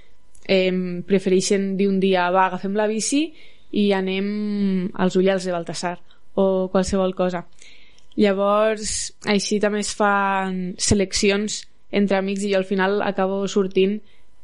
eh, 0.46 1.03
prefereixen 1.09 1.76
dir 1.76 1.88
un 1.88 1.98
dia 2.00 2.28
va, 2.30 2.46
agafem 2.46 2.76
la 2.78 2.86
bici 2.90 3.30
i 3.72 3.90
anem 3.96 4.90
als 4.94 5.16
ullals 5.16 5.46
de 5.46 5.55
Baltasar 5.55 5.98
o 6.34 6.68
qualsevol 6.72 7.14
cosa. 7.16 7.46
Llavors 8.16 9.12
així 9.24 9.59
també 9.61 9.80
es 9.80 9.94
fan 9.96 10.74
seleccions 10.78 11.62
entre 11.92 12.18
amics 12.18 12.44
i 12.44 12.53
jo 12.53 12.61
al 12.61 12.68
final 12.68 13.00
acabo 13.05 13.46
sortint 13.48 14.00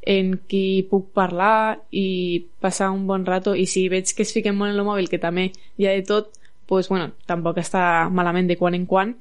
en 0.09 0.35
qui 0.49 0.87
puc 0.89 1.11
parlar 1.13 1.77
i 1.91 2.45
passar 2.61 2.89
un 2.89 3.05
bon 3.05 3.25
rato. 3.27 3.53
I 3.53 3.67
si 3.69 3.87
veig 3.91 4.09
que 4.15 4.25
es 4.25 4.33
fiquen 4.33 4.57
molt 4.57 4.73
en 4.73 4.79
el 4.79 4.87
mòbil 4.87 5.09
que 5.11 5.21
també 5.21 5.51
hi 5.77 5.85
ha 5.85 5.93
de 5.93 6.05
tot 6.07 6.38
pues, 6.69 6.87
bueno, 6.91 7.09
tampoc 7.25 7.57
està 7.59 8.07
malament 8.13 8.47
de 8.47 8.59
quan 8.59 8.77
en 8.77 8.85
quan 8.85 9.17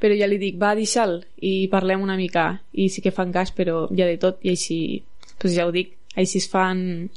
però 0.00 0.16
ja 0.16 0.28
li 0.28 0.38
dic, 0.40 0.58
va, 0.60 0.74
deixa'l 0.76 1.18
i 1.48 1.68
parlem 1.72 2.02
una 2.04 2.18
mica. 2.20 2.50
I 2.76 2.90
sí 2.92 3.00
que 3.04 3.14
fan 3.14 3.32
cas 3.32 3.52
però 3.56 3.86
ha 3.88 4.08
de 4.08 4.18
tot 4.20 4.42
i 4.44 4.52
així 4.52 4.78
pues 5.40 5.54
ja 5.56 5.66
ho 5.68 5.72
dic, 5.72 5.94
així 6.16 6.40
es 6.42 6.48
fan 6.48 7.08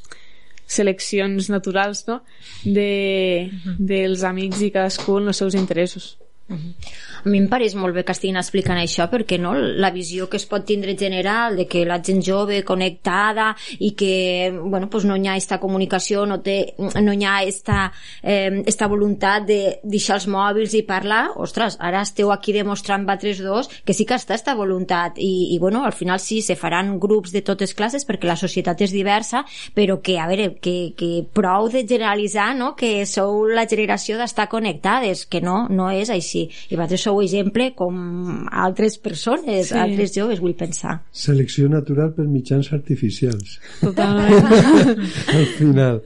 seleccions 0.70 1.50
naturals 1.50 2.04
no? 2.06 2.20
de, 2.64 3.50
dels 3.78 4.22
amics 4.24 4.62
i 4.62 4.70
cadascun 4.70 5.32
els 5.32 5.40
seus 5.42 5.56
interessos 5.58 6.12
A 6.50 7.28
mi 7.28 7.38
em 7.38 7.46
pareix 7.52 7.74
molt 7.78 7.94
bé 7.94 8.02
que 8.06 8.14
estiguin 8.16 8.38
explicant 8.40 8.78
això 8.80 9.04
perquè 9.12 9.36
no, 9.38 9.52
la 9.54 9.90
visió 9.94 10.26
que 10.30 10.38
es 10.40 10.46
pot 10.48 10.64
tindre 10.66 10.96
general 10.98 11.56
de 11.58 11.66
que 11.70 11.84
la 11.86 12.00
gent 12.02 12.22
jove 12.24 12.62
connectada 12.66 13.50
i 13.78 13.92
que 13.92 14.50
bueno, 14.50 14.88
pues 14.90 15.04
no 15.04 15.16
hi 15.16 15.28
ha 15.28 15.36
esta 15.36 15.60
comunicació, 15.60 16.24
no, 16.26 16.40
té, 16.42 16.74
no 16.78 17.12
hi 17.12 17.26
ha 17.28 17.42
esta, 17.44 17.90
eh, 18.22 18.62
esta 18.66 18.88
voluntat 18.88 19.46
de 19.46 19.60
deixar 19.84 20.16
els 20.16 20.26
mòbils 20.32 20.74
i 20.74 20.82
parlar, 20.88 21.36
ostres, 21.36 21.76
ara 21.78 22.00
esteu 22.02 22.32
aquí 22.32 22.54
demostrant 22.56 23.04
vosaltres 23.06 23.44
dos 23.44 23.70
que 23.84 23.94
sí 23.94 24.06
que 24.08 24.16
està 24.16 24.34
esta 24.34 24.56
voluntat 24.56 25.20
i, 25.20 25.54
i 25.54 25.60
bueno, 25.60 25.84
al 25.84 25.94
final 25.94 26.20
sí, 26.24 26.40
se 26.42 26.56
faran 26.56 26.96
grups 26.98 27.34
de 27.36 27.44
totes 27.46 27.76
classes 27.76 28.08
perquè 28.08 28.26
la 28.26 28.38
societat 28.40 28.80
és 28.88 28.96
diversa 28.96 29.44
però 29.76 30.00
que, 30.00 30.16
a 30.18 30.26
veure, 30.30 30.54
que, 30.58 30.94
que 30.96 31.12
prou 31.36 31.68
de 31.68 31.84
generalitzar 31.86 32.54
no? 32.56 32.72
que 32.74 33.04
sou 33.06 33.44
la 33.46 33.68
generació 33.68 34.16
d'estar 34.18 34.48
connectades, 34.48 35.26
que 35.28 35.44
no, 35.44 35.66
no 35.68 35.92
és 35.92 36.10
així 36.10 36.39
i 36.48 36.74
vosaltres 36.76 37.04
sou 37.06 37.20
exemple 37.24 37.70
com 37.76 38.46
altres 38.50 38.98
persones, 38.98 39.68
Sí. 39.68 39.74
sí. 39.74 39.78
altres 39.78 40.14
joves, 40.14 40.40
vull 40.40 40.54
pensar. 40.58 41.00
Selecció 41.12 41.68
natural 41.68 42.12
per 42.16 42.26
mitjans 42.30 42.72
artificials. 42.72 43.58
totalment 43.80 44.44
Al 45.40 45.46
final. 45.58 46.02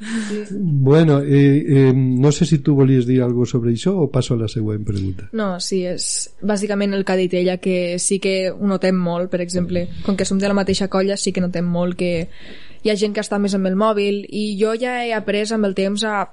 Bueno, 0.50 1.20
eh, 1.20 1.64
eh, 1.66 1.92
no 1.94 2.32
sé 2.32 2.46
si 2.46 2.58
tu 2.58 2.74
volies 2.74 3.06
dir 3.06 3.20
alguna 3.22 3.46
sobre 3.46 3.72
això 3.72 3.94
o 3.98 4.10
passo 4.10 4.34
a 4.34 4.38
la 4.40 4.48
següent 4.48 4.84
pregunta. 4.84 5.28
No, 5.32 5.58
sí, 5.60 5.82
és 5.86 6.30
bàsicament 6.42 6.94
el 6.94 7.04
que 7.04 7.12
ha 7.12 7.16
dit 7.20 7.34
ella, 7.34 7.58
que 7.58 7.98
sí 7.98 8.18
que 8.22 8.50
ho 8.50 8.66
notem 8.66 8.96
molt, 8.96 9.30
per 9.30 9.40
exemple, 9.44 9.86
com 10.04 10.16
que 10.16 10.24
som 10.24 10.38
de 10.38 10.48
la 10.48 10.54
mateixa 10.56 10.88
colla, 10.88 11.16
sí 11.16 11.32
que 11.32 11.42
notem 11.44 11.64
molt 11.66 11.98
que 12.00 12.28
hi 12.84 12.90
ha 12.92 12.96
gent 13.00 13.14
que 13.16 13.22
està 13.24 13.38
més 13.40 13.54
amb 13.56 13.66
el 13.70 13.76
mòbil 13.80 14.24
i 14.28 14.56
jo 14.60 14.74
ja 14.80 14.98
he 15.04 15.12
après 15.16 15.50
amb 15.52 15.64
el 15.68 15.74
temps 15.74 16.04
a 16.04 16.26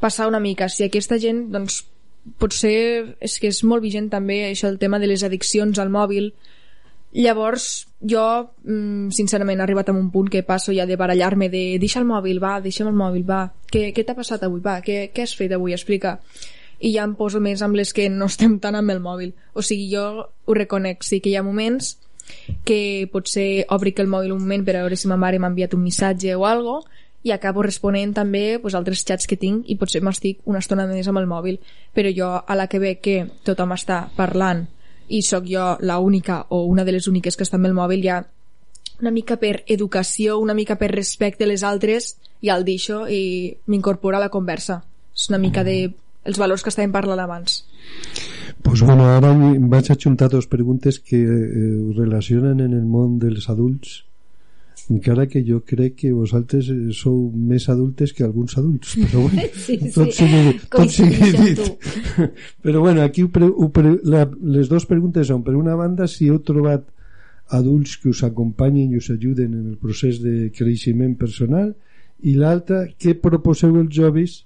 passar 0.00 0.26
una 0.28 0.40
mica. 0.40 0.68
Si 0.68 0.84
aquesta 0.84 1.16
gent, 1.18 1.46
doncs, 1.52 1.84
potser 2.38 3.16
és 3.20 3.38
que 3.40 3.50
és 3.52 3.62
molt 3.64 3.84
vigent 3.84 4.10
també 4.12 4.42
això 4.48 4.68
el 4.68 4.78
tema 4.78 4.98
de 4.98 5.08
les 5.10 5.24
addiccions 5.26 5.78
al 5.78 5.92
mòbil. 5.92 6.32
Llavors 7.16 7.86
jo 8.02 8.22
mm, 8.64 9.12
sincerament 9.16 9.60
he 9.60 9.64
arribat 9.64 9.88
a 9.88 9.94
un 9.96 10.10
punt 10.12 10.28
que 10.32 10.42
passo 10.44 10.74
ja 10.76 10.86
de 10.86 10.98
barallar-me 11.00 11.48
de 11.48 11.78
deixa 11.80 12.00
el 12.02 12.08
mòbil, 12.08 12.42
va, 12.42 12.58
deixa'm 12.60 12.90
el 12.90 12.98
mòbil, 12.98 13.24
va. 13.28 13.46
Què, 13.72 13.88
què 13.96 14.04
t'ha 14.04 14.16
passat 14.18 14.44
avui, 14.44 14.60
va, 14.60 14.80
què, 14.84 15.06
què 15.14 15.24
has 15.24 15.36
fet 15.38 15.54
avui, 15.56 15.72
explica. 15.72 16.18
I 16.76 16.92
ja 16.98 17.06
em 17.08 17.14
poso 17.16 17.40
més 17.40 17.62
amb 17.64 17.78
les 17.78 17.94
que 17.96 18.10
no 18.12 18.28
estem 18.28 18.58
tant 18.60 18.76
amb 18.76 18.92
el 18.92 19.00
mòbil. 19.00 19.32
O 19.54 19.64
sigui, 19.64 19.88
jo 19.94 20.26
ho 20.26 20.58
reconec, 20.58 21.06
sí 21.06 21.22
que 21.24 21.32
hi 21.32 21.38
ha 21.38 21.46
moments 21.46 21.96
que 22.66 23.08
potser 23.12 23.64
obric 23.70 24.00
el 24.02 24.10
mòbil 24.10 24.34
un 24.34 24.42
moment 24.42 24.64
per 24.66 24.74
a 24.74 24.80
veure 24.82 24.96
si 24.98 25.08
ma 25.08 25.16
mare 25.16 25.38
m'ha 25.38 25.52
enviat 25.52 25.76
un 25.78 25.84
missatge 25.84 26.34
o 26.34 26.42
algo 26.44 26.80
i 27.26 27.32
acabo 27.34 27.64
responent 27.66 28.12
també 28.14 28.60
pues, 28.62 28.76
altres 28.78 29.02
xats 29.02 29.26
que 29.26 29.38
tinc 29.40 29.66
i 29.66 29.74
potser 29.80 30.02
m'estic 30.06 30.44
una 30.46 30.62
estona 30.62 30.86
més 30.86 31.08
amb 31.10 31.18
el 31.18 31.26
mòbil. 31.26 31.58
Però 31.94 32.12
jo 32.14 32.30
a 32.38 32.56
la 32.58 32.68
que 32.70 32.78
veig 32.82 33.02
que 33.02 33.16
tothom 33.46 33.74
està 33.74 34.04
parlant 34.16 34.62
i 35.08 35.22
sóc 35.26 35.46
jo 35.50 35.74
la 35.80 35.98
única 35.98 36.44
o 36.50 36.64
una 36.70 36.84
de 36.86 36.94
les 36.94 37.08
úniques 37.10 37.36
que 37.36 37.46
està 37.46 37.58
amb 37.58 37.66
el 37.66 37.74
mòbil 37.74 38.02
ja 38.04 38.22
una 39.00 39.12
mica 39.12 39.36
per 39.36 39.64
educació, 39.66 40.38
una 40.40 40.54
mica 40.54 40.78
per 40.80 40.88
respecte 40.94 41.44
a 41.44 41.50
les 41.50 41.66
altres 41.66 42.14
ja 42.40 42.54
el 42.56 42.64
deixo 42.64 43.04
i 43.10 43.56
m'incorporo 43.66 44.16
a 44.16 44.22
la 44.22 44.30
conversa. 44.30 44.80
És 45.16 45.28
una 45.28 45.42
mica 45.42 45.64
de 45.64 45.92
els 46.26 46.38
valors 46.38 46.62
que 46.62 46.70
estàvem 46.70 46.94
parlant 46.94 47.20
abans. 47.22 47.64
Pues 48.62 48.82
bueno, 48.82 49.06
ara 49.10 49.34
vaig 49.34 49.90
ajuntar 49.90 50.30
dos 50.30 50.46
preguntes 50.46 50.98
que 50.98 51.18
eh, 51.22 51.92
relacionen 51.96 52.60
en 52.60 52.72
el 52.72 52.86
món 52.86 53.18
dels 53.22 53.50
adults 53.50 54.04
encara 54.90 55.26
que 55.26 55.42
jo 55.42 55.60
crec 55.66 55.96
que 56.02 56.12
vosaltres 56.14 56.68
eh, 56.70 56.92
sou 56.94 57.30
més 57.34 57.66
adultes 57.72 58.12
que 58.14 58.22
alguns 58.24 58.56
adults 58.58 58.94
però 59.00 59.22
bueno, 59.26 59.46
Sí, 59.54 59.78
sí, 59.78 59.90
tot 59.94 60.12
sigui, 60.14 60.52
tot 60.70 60.92
sigui 60.94 61.30
dit. 61.34 61.88
Però 62.64 62.80
bueno, 62.84 63.02
aquí 63.02 63.24
ho 63.26 63.30
pre, 63.32 63.48
ho 63.50 63.68
pre, 63.74 63.96
la, 64.06 64.26
les 64.42 64.70
dues 64.70 64.86
preguntes 64.86 65.26
són 65.32 65.42
per 65.46 65.56
una 65.58 65.74
banda 65.78 66.06
si 66.10 66.30
heu 66.30 66.38
trobat 66.46 66.86
adults 67.56 67.96
que 68.02 68.10
us 68.10 68.22
acompanyin 68.26 68.92
i 68.92 69.00
us 69.00 69.10
ajuden 69.10 69.54
en 69.54 69.66
el 69.72 69.76
procés 69.82 70.20
de 70.22 70.50
creixement 70.54 71.16
personal 71.18 71.72
i 72.22 72.34
l'altra, 72.38 72.86
què 72.98 73.16
proposeu 73.20 73.74
els 73.80 73.94
joves 73.94 74.44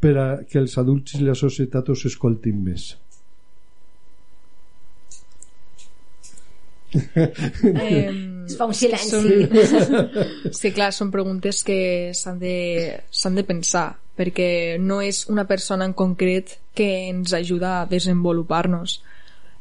per 0.00 0.14
a 0.20 0.28
que 0.48 0.58
els 0.60 0.76
adults 0.80 1.16
i 1.16 1.24
la 1.24 1.36
societat 1.38 1.92
us 1.92 2.06
escoltin 2.08 2.62
més? 2.64 2.94
Eh, 6.96 8.35
Es 8.46 8.56
fa 8.58 8.68
un 8.68 8.74
silenci. 8.74 9.10
Són... 9.10 10.10
Sí, 10.58 10.72
clar, 10.72 10.92
són 10.94 11.10
preguntes 11.14 11.62
que 11.66 12.12
s'han 12.14 12.38
de, 12.40 12.56
de 13.02 13.44
pensar, 13.46 13.88
perquè 14.16 14.78
no 14.80 15.00
és 15.04 15.24
una 15.32 15.46
persona 15.48 15.86
en 15.88 15.94
concret 15.98 16.56
que 16.76 16.88
ens 17.10 17.34
ajuda 17.36 17.80
a 17.80 17.86
desenvolupar-nos. 17.90 19.00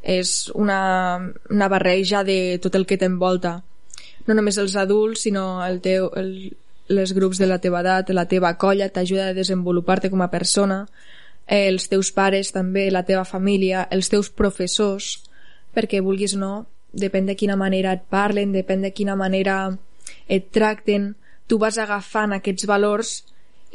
És 0.06 0.52
una, 0.54 1.18
una 1.50 1.70
barreja 1.72 2.24
de 2.24 2.60
tot 2.62 2.76
el 2.78 2.86
que 2.86 3.00
t'envolta. 3.02 3.58
No 4.28 4.38
només 4.38 4.60
els 4.62 4.76
adults, 4.78 5.26
sinó 5.26 5.64
el 5.66 5.82
teu, 5.82 6.12
el, 6.18 6.54
les 6.88 7.14
grups 7.18 7.42
de 7.42 7.50
la 7.50 7.58
teva 7.62 7.82
edat, 7.82 8.12
la 8.14 8.28
teva 8.30 8.54
colla, 8.62 8.92
t'ajuda 8.94 9.32
a 9.32 9.38
desenvolupar-te 9.38 10.12
com 10.14 10.22
a 10.22 10.30
persona, 10.30 10.84
eh, 11.48 11.68
els 11.68 11.90
teus 11.90 12.12
pares 12.14 12.52
també, 12.54 12.90
la 12.92 13.06
teva 13.06 13.26
família, 13.26 13.88
els 13.92 14.10
teus 14.10 14.30
professors, 14.30 15.24
perquè 15.74 16.02
vulguis 16.02 16.36
o 16.38 16.42
no, 16.42 16.54
depèn 16.96 17.28
de 17.28 17.36
quina 17.36 17.58
manera 17.60 17.94
et 17.96 18.04
parlen, 18.10 18.54
depèn 18.56 18.86
de 18.86 18.92
quina 18.96 19.16
manera 19.20 19.76
et 20.28 20.50
tracten, 20.52 21.14
tu 21.48 21.60
vas 21.62 21.78
agafant 21.78 22.34
aquests 22.36 22.66
valors 22.70 23.16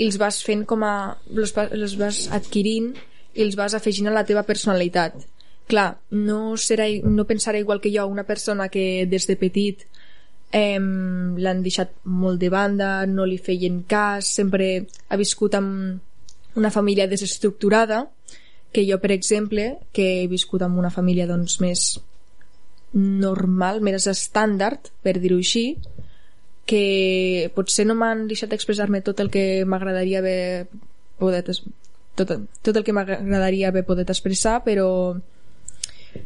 i 0.00 0.08
els 0.08 0.18
vas 0.20 0.40
fent 0.42 0.64
com 0.66 0.84
a... 0.86 0.94
els, 1.36 1.54
els 1.70 1.96
vas 2.00 2.24
adquirint 2.34 2.94
i 3.36 3.44
els 3.44 3.56
vas 3.58 3.76
afegint 3.76 4.10
a 4.10 4.14
la 4.14 4.24
teva 4.26 4.46
personalitat. 4.48 5.16
Clar, 5.70 5.90
no, 6.16 6.56
serà, 6.58 6.88
no 7.06 7.28
pensarà 7.28 7.60
igual 7.60 7.80
que 7.80 7.92
jo 7.94 8.06
una 8.10 8.26
persona 8.26 8.68
que 8.68 9.06
des 9.06 9.28
de 9.28 9.36
petit 9.38 9.84
eh, 10.50 10.80
l'han 10.80 11.62
deixat 11.62 11.92
molt 12.04 12.40
de 12.42 12.50
banda, 12.50 13.06
no 13.06 13.26
li 13.28 13.38
feien 13.38 13.84
cas, 13.86 14.32
sempre 14.40 14.70
ha 15.08 15.20
viscut 15.20 15.54
amb 15.54 16.58
una 16.58 16.72
família 16.74 17.06
desestructurada, 17.06 18.08
que 18.72 18.82
jo, 18.86 18.98
per 19.02 19.12
exemple, 19.14 19.76
que 19.92 20.22
he 20.22 20.26
viscut 20.30 20.62
amb 20.62 20.78
una 20.78 20.90
família 20.90 21.26
doncs, 21.30 21.60
més 21.62 22.00
normal, 22.92 23.80
més 23.80 24.06
estàndard, 24.10 24.90
per 25.02 25.18
dir-ho 25.22 25.38
així, 25.38 25.78
que 26.66 27.50
potser 27.54 27.86
no 27.86 27.96
m'han 27.98 28.26
deixat 28.30 28.52
expressar-me 28.54 29.02
tot 29.02 29.20
el 29.22 29.30
que 29.30 29.64
m'agradaria 29.66 30.20
haver 30.20 30.68
podet 31.18 31.50
tot, 32.14 32.32
tot 32.62 32.76
el 32.76 32.84
que 32.86 32.94
m'agradaria 32.94 33.70
haver 33.70 33.84
podet 33.86 34.10
expressar, 34.10 34.60
però 34.64 34.88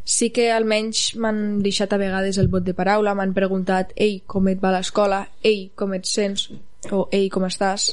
sí 0.05 0.31
que 0.35 0.51
almenys 0.53 1.15
m'han 1.21 1.63
deixat 1.65 1.93
a 1.93 2.01
vegades 2.01 2.39
el 2.41 2.51
vot 2.53 2.65
de 2.65 2.75
paraula, 2.77 3.15
m'han 3.15 3.35
preguntat 3.37 3.93
ei, 3.97 4.21
com 4.27 4.49
et 4.53 4.61
va 4.61 4.73
l'escola, 4.75 5.25
ei, 5.43 5.71
com 5.77 5.95
et 5.97 6.09
sents? 6.09 6.49
O 6.93 7.07
ei, 7.13 7.31
com 7.33 7.47
estàs? 7.49 7.93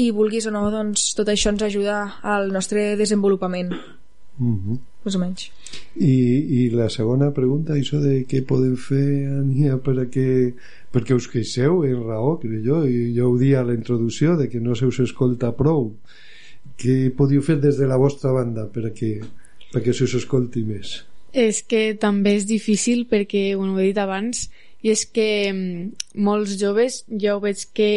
I 0.00 0.10
vulguis 0.14 0.46
o 0.46 0.52
no, 0.54 0.66
doncs 0.72 1.10
tot 1.18 1.28
això 1.28 1.52
ens 1.52 1.64
ajuda 1.66 2.02
al 2.22 2.52
nostre 2.52 2.96
desenvolupament. 2.96 3.72
Mm 4.38 4.56
-hmm. 4.56 4.78
Més 5.04 5.16
o 5.16 5.20
menys 5.22 5.48
I, 5.96 6.14
I 6.60 6.62
la 6.74 6.88
segona 6.92 7.30
pregunta, 7.36 7.74
això 7.74 8.00
de 8.02 8.20
què 8.28 8.42
podem 8.46 8.76
fer, 8.80 9.06
Ania, 9.40 9.78
per 9.82 9.96
a 10.02 10.06
que, 10.12 10.54
perquè 10.92 11.16
us 11.16 11.28
queixeu 11.30 11.84
en 11.88 12.02
raó, 12.06 12.36
crec 12.42 12.64
jo, 12.66 12.82
i 12.86 13.10
jo 13.16 13.30
ho 13.30 13.36
dia 13.40 13.60
a 13.60 13.68
la 13.68 13.76
introducció, 13.76 14.36
de 14.36 14.48
que 14.52 14.60
no 14.60 14.76
se 14.78 14.88
us 14.90 15.00
escolta 15.04 15.52
prou. 15.56 15.92
Què 16.80 17.12
podíeu 17.16 17.44
fer 17.44 17.58
des 17.60 17.78
de 17.80 17.88
la 17.88 18.00
vostra 18.00 18.32
banda 18.36 18.66
per 18.72 18.88
a 18.88 18.94
que, 18.96 19.18
perquè 19.74 19.94
se 19.94 20.08
us 20.08 20.16
escolti 20.22 20.64
més? 20.66 21.00
És 21.30 21.62
que 21.62 21.94
també 22.00 22.34
és 22.40 22.48
difícil 22.48 23.06
perquè, 23.10 23.52
bueno, 23.56 23.76
ho 23.76 23.82
he 23.82 23.90
dit 23.90 24.00
abans, 24.02 24.48
i 24.82 24.90
és 24.94 25.04
que 25.06 25.28
mm, 25.52 26.16
molts 26.24 26.56
joves 26.60 27.04
jo 27.08 27.38
veig 27.42 27.66
que, 27.76 27.92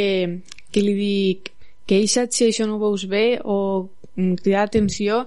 que 0.71 0.83
li 0.83 0.95
dic 0.97 1.53
queixa't 1.89 2.35
si 2.35 2.47
això 2.47 2.67
no 2.67 2.77
ho 2.77 2.83
veus 2.83 3.07
bé 3.11 3.39
o 3.43 3.57
mm, 4.15 4.43
cridar 4.43 4.67
atenció 4.67 5.23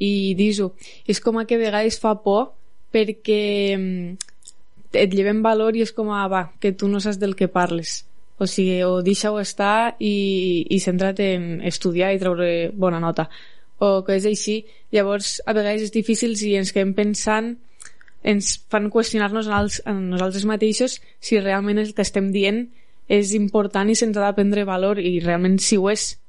i 0.00 0.34
dis-ho. 0.38 0.72
És 1.06 1.20
com 1.20 1.38
a 1.38 1.46
que 1.46 1.58
a 1.58 1.62
vegades 1.62 2.00
fa 2.02 2.16
por 2.24 2.54
perquè 2.90 3.76
mm, 3.76 4.16
et 4.98 5.14
lleven 5.14 5.44
valor 5.44 5.76
i 5.76 5.84
és 5.84 5.92
com 5.94 6.10
a, 6.10 6.24
va, 6.32 6.48
que 6.58 6.72
tu 6.72 6.88
no 6.90 7.00
saps 7.00 7.20
del 7.20 7.36
que 7.38 7.50
parles. 7.52 8.00
O 8.40 8.48
sigui, 8.48 8.80
o 8.82 9.02
deixa-ho 9.04 9.38
estar 9.38 9.94
i, 10.00 10.66
i 10.72 10.80
centra't 10.80 11.20
en 11.22 11.48
estudiar 11.68 12.14
i 12.14 12.20
treure 12.20 12.70
bona 12.72 13.00
nota. 13.02 13.28
O 13.80 14.00
que 14.04 14.16
és 14.16 14.26
així. 14.28 14.62
Llavors, 14.92 15.38
a 15.46 15.54
vegades 15.56 15.86
és 15.88 15.92
difícil 15.94 16.34
si 16.40 16.56
ens 16.56 16.72
quedem 16.72 16.96
pensant 16.96 17.54
ens 18.22 18.58
fan 18.68 18.90
qüestionar-nos 18.92 19.48
a 19.48 19.92
nosaltres 19.96 20.44
mateixos 20.44 20.98
si 21.24 21.40
realment 21.40 21.80
el 21.80 21.94
que 21.96 22.04
estem 22.04 22.28
dient 22.34 22.66
és 23.08 23.32
important 23.34 23.88
i 23.88 23.96
se'ns 23.96 24.18
ha 24.18 24.28
de 24.28 24.36
prendre 24.36 24.66
valor 24.68 25.00
i 25.00 25.18
realment 25.24 25.58
si 25.58 25.78
ho 25.80 25.88
és. 25.90 26.19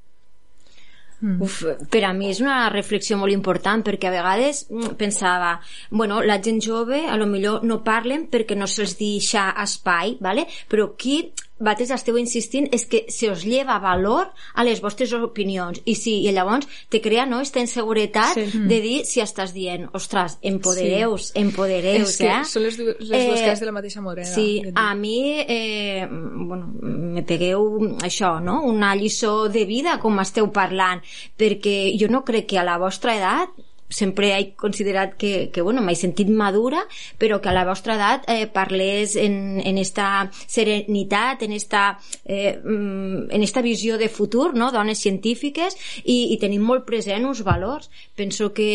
Uf, 1.22 1.61
per 1.93 2.01
a 2.07 2.13
mi 2.17 2.32
és 2.32 2.39
una 2.41 2.65
reflexió 2.74 3.17
molt 3.22 3.34
important 3.34 3.84
perquè 3.86 4.09
a 4.09 4.13
vegades 4.15 4.63
mm, 4.72 4.95
pensava 4.97 5.51
bueno, 5.89 6.24
la 6.26 6.39
gent 6.41 6.57
jove 6.65 7.03
a 7.05 7.17
lo 7.19 7.28
millor 7.30 7.61
no 7.63 7.84
parlen 7.86 8.26
perquè 8.32 8.57
no 8.57 8.65
se'ls 8.65 8.97
deixa 8.97 9.51
espai 9.61 10.17
vale? 10.19 10.47
però 10.67 10.89
aquí 10.89 11.19
vosaltres 11.62 11.93
esteu 11.95 12.18
insistint 12.20 12.68
és 12.74 12.86
que 12.89 13.05
se 13.14 13.30
us 13.32 13.45
lleva 13.47 13.78
valor 13.80 14.32
a 14.53 14.66
les 14.68 14.82
vostres 14.84 15.14
opinions 15.14 15.82
i 15.86 15.95
sí, 15.95 16.18
i 16.26 16.34
llavors 16.36 16.68
te 16.91 17.01
crea 17.03 17.26
no, 17.30 17.39
aquesta 17.41 17.64
inseguretat 17.64 18.38
sí. 18.38 18.64
de 18.70 18.82
dir 18.84 18.97
si 19.07 19.22
estàs 19.24 19.53
dient 19.55 19.88
ostres, 19.97 20.38
empodereus, 20.41 21.32
sí. 21.32 21.39
empodereus 21.41 22.09
és 22.09 22.20
que 22.22 22.30
eh? 22.30 22.41
són 22.47 22.66
les, 22.68 22.78
du 22.80 22.88
les 22.89 23.28
dues 23.30 23.41
cares 23.45 23.64
de 23.64 23.70
la 23.70 23.76
mateixa 23.78 24.03
moneda 24.03 24.30
Sí, 24.32 24.62
a 24.76 24.93
mi 24.95 25.41
eh, 25.41 26.07
bueno, 26.09 26.72
me 26.82 27.24
pegueu 27.28 27.97
això, 28.03 28.38
no? 28.43 28.62
una 28.68 28.93
lliçó 28.95 29.49
de 29.51 29.66
vida 29.70 29.97
com 30.01 30.22
esteu 30.24 30.51
parlant 30.53 31.03
perquè 31.38 31.93
jo 31.99 32.09
no 32.12 32.26
crec 32.28 32.51
que 32.51 32.62
a 32.62 32.68
la 32.68 32.80
vostra 32.82 33.16
edat 33.18 33.70
sempre 33.92 34.32
he 34.34 34.54
considerat 34.56 35.16
que, 35.20 35.52
que 35.54 35.62
bueno, 35.62 35.84
m'he 35.84 35.96
sentit 36.00 36.30
madura, 36.32 36.86
però 37.20 37.42
que 37.42 37.52
a 37.52 37.56
la 37.56 37.66
vostra 37.68 37.98
edat 38.00 38.26
eh, 38.32 38.48
parlés 38.48 39.18
en, 39.20 39.60
en 39.60 39.78
esta 39.78 40.32
serenitat, 40.48 41.44
en 41.44 41.54
esta, 41.54 42.00
eh, 42.26 42.58
en 42.64 43.44
esta 43.44 43.62
visió 43.62 43.98
de 43.98 44.10
futur, 44.10 44.56
no? 44.56 44.72
dones 44.72 45.00
científiques, 45.04 45.76
i, 46.04 46.32
i 46.34 46.39
tenim 46.42 46.64
molt 46.66 46.88
present 46.88 47.28
uns 47.28 47.44
valors. 47.46 47.92
Penso 48.16 48.52
que, 48.54 48.72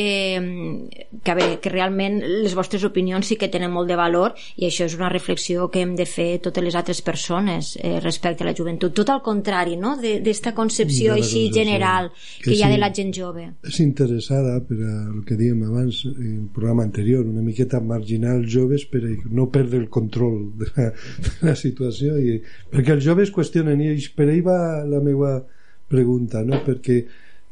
que, 1.23 1.31
a 1.33 1.37
veure, 1.39 1.59
que 1.63 1.73
realment 1.73 2.21
les 2.45 2.55
vostres 2.55 2.85
opinions 2.85 3.27
sí 3.27 3.41
que 3.41 3.51
tenen 3.53 3.73
molt 3.73 3.89
de 3.91 3.99
valor 3.99 4.37
i 4.57 4.69
això 4.69 4.87
és 4.87 4.97
una 4.99 5.11
reflexió 5.13 5.71
que 5.73 5.83
hem 5.83 5.97
de 5.97 6.07
fer 6.07 6.39
totes 6.45 6.65
les 6.65 6.77
altres 6.79 7.01
persones 7.03 7.75
eh, 7.81 7.99
respecte 8.05 8.45
a 8.45 8.51
la 8.51 8.55
joventut. 8.57 8.95
Tot 8.97 9.11
al 9.11 9.23
contrari, 9.25 9.77
no? 9.81 9.97
d'esta 9.97 10.53
concepció 10.55 11.15
De 11.15 11.23
així 11.23 11.47
general 11.53 12.11
que, 12.13 12.51
Que 12.51 12.57
hi 12.57 12.63
ha 12.63 12.71
sí. 12.71 12.75
de 12.75 12.79
la 12.81 12.93
gent 12.95 13.13
jove. 13.15 13.47
És 13.67 13.81
interessada 13.83 14.59
per 14.67 14.79
a 14.85 14.95
el 15.07 15.23
que 15.27 15.37
dèiem 15.39 15.63
abans 15.67 16.03
en 16.11 16.33
el 16.33 16.49
programa 16.55 16.85
anterior, 16.85 17.25
una 17.27 17.45
miqueta 17.45 17.81
marginar 17.81 18.37
els 18.41 18.51
joves 18.53 18.87
per 18.91 19.03
no 19.31 19.49
perdre 19.53 19.81
el 19.83 19.89
control 19.93 20.41
de 20.61 20.71
la, 20.75 20.89
de 21.27 21.35
la 21.49 21.55
situació 21.59 22.17
i, 22.19 22.41
perquè 22.73 22.97
els 22.97 23.05
joves 23.07 23.33
qüestionen 23.35 23.81
i 23.85 23.95
per 24.17 24.29
ahí 24.31 24.43
va 24.45 24.59
la 24.89 25.01
meva 25.05 25.39
pregunta 25.89 26.43
no? 26.45 26.61
perquè 26.67 27.01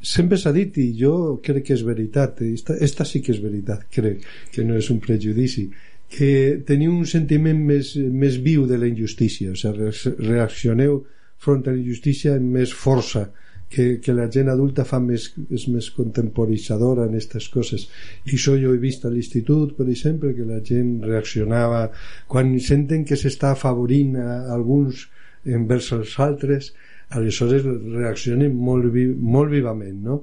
sempre 0.05 0.37
s'ha 0.37 0.53
dit 0.55 0.77
i 0.81 0.91
jo 0.99 1.39
crec 1.43 1.69
que 1.69 1.75
és 1.77 1.83
veritat 1.87 2.41
esta, 2.45 2.75
esta 2.77 3.07
sí 3.07 3.21
que 3.25 3.33
és 3.33 3.41
veritat 3.41 3.87
crec 3.91 4.25
que 4.53 4.65
no 4.67 4.77
és 4.77 4.91
un 4.93 4.99
prejudici 5.03 5.69
que 6.11 6.61
teniu 6.67 6.93
un 6.93 7.07
sentiment 7.09 7.57
més, 7.65 7.95
més 7.97 8.37
viu 8.43 8.67
de 8.69 8.77
la 8.77 8.89
injustícia 8.91 9.55
o 9.55 9.57
sigui, 9.57 9.89
reaccioneu 10.27 11.01
front 11.41 11.65
a 11.65 11.73
la 11.73 11.81
injustícia 11.81 12.35
amb 12.37 12.59
més 12.59 12.75
força 12.75 13.29
que, 13.75 13.85
que 14.03 14.15
la 14.15 14.27
gent 14.31 14.49
adulta 14.51 14.85
fa 14.87 15.01
més, 15.03 15.27
és 15.51 15.67
més 15.73 15.89
contemporitzadora 15.97 17.05
en 17.05 17.17
aquestes 17.17 17.49
coses 17.53 17.87
i 18.23 18.37
això 18.37 18.55
jo 18.61 18.73
he 18.73 18.81
vist 18.81 19.05
a 19.05 19.11
l'institut 19.11 19.75
per 19.77 19.89
exemple 19.91 20.33
que 20.37 20.47
la 20.47 20.61
gent 20.63 20.97
reaccionava 21.03 21.85
quan 22.31 22.55
senten 22.63 23.03
que 23.09 23.19
s'està 23.19 23.51
afavorint 23.55 24.15
a 24.21 24.29
alguns 24.55 25.07
envers 25.45 25.91
els 25.97 26.15
altres 26.23 26.71
aleshores 27.15 27.65
reaccionen 27.67 28.55
molt, 28.55 28.87
molt 29.35 29.51
vivament 29.53 30.01
no? 30.09 30.21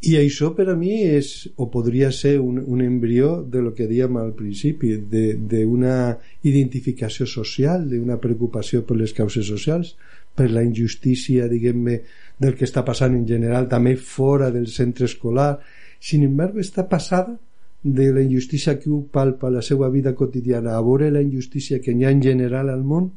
I 0.00 0.14
això 0.16 0.54
per 0.56 0.64
a 0.72 0.74
mi 0.80 0.94
és 1.04 1.50
o 1.60 1.66
podria 1.68 2.08
ser 2.12 2.38
un, 2.40 2.56
un 2.60 2.80
embrió 2.80 3.42
de 3.44 3.60
lo 3.60 3.74
que 3.76 3.88
dèiem 3.88 4.16
al 4.16 4.32
principi 4.32 4.94
d'una 4.96 6.16
identificació 6.48 7.26
social 7.28 7.84
d'una 7.90 8.16
preocupació 8.22 8.80
per 8.88 8.96
les 8.96 9.12
causes 9.12 9.44
socials 9.52 9.92
per 10.36 10.48
la 10.48 10.64
injustícia 10.64 11.50
diguem-ne 11.52 11.98
del 12.40 12.56
que 12.56 12.64
està 12.64 12.84
passant 12.86 13.12
en 13.18 13.28
general 13.28 13.68
també 13.68 13.94
fora 13.96 14.48
del 14.54 14.70
centre 14.72 15.04
escolar 15.04 15.58
sin 16.00 16.24
embargo 16.24 16.64
està 16.64 16.88
passada 16.88 17.36
de 17.84 18.10
la 18.12 18.24
injustícia 18.24 18.78
que 18.80 18.88
ho 18.88 19.04
palpa 19.04 19.52
la 19.52 19.60
seva 19.60 19.92
vida 19.92 20.14
quotidiana 20.14 20.78
a 20.78 20.82
veure 20.84 21.12
la 21.12 21.20
injustícia 21.20 21.80
que 21.84 21.92
hi 21.92 22.04
ha 22.04 22.16
en 22.16 22.24
general 22.24 22.72
al 22.72 22.84
món 22.84 23.12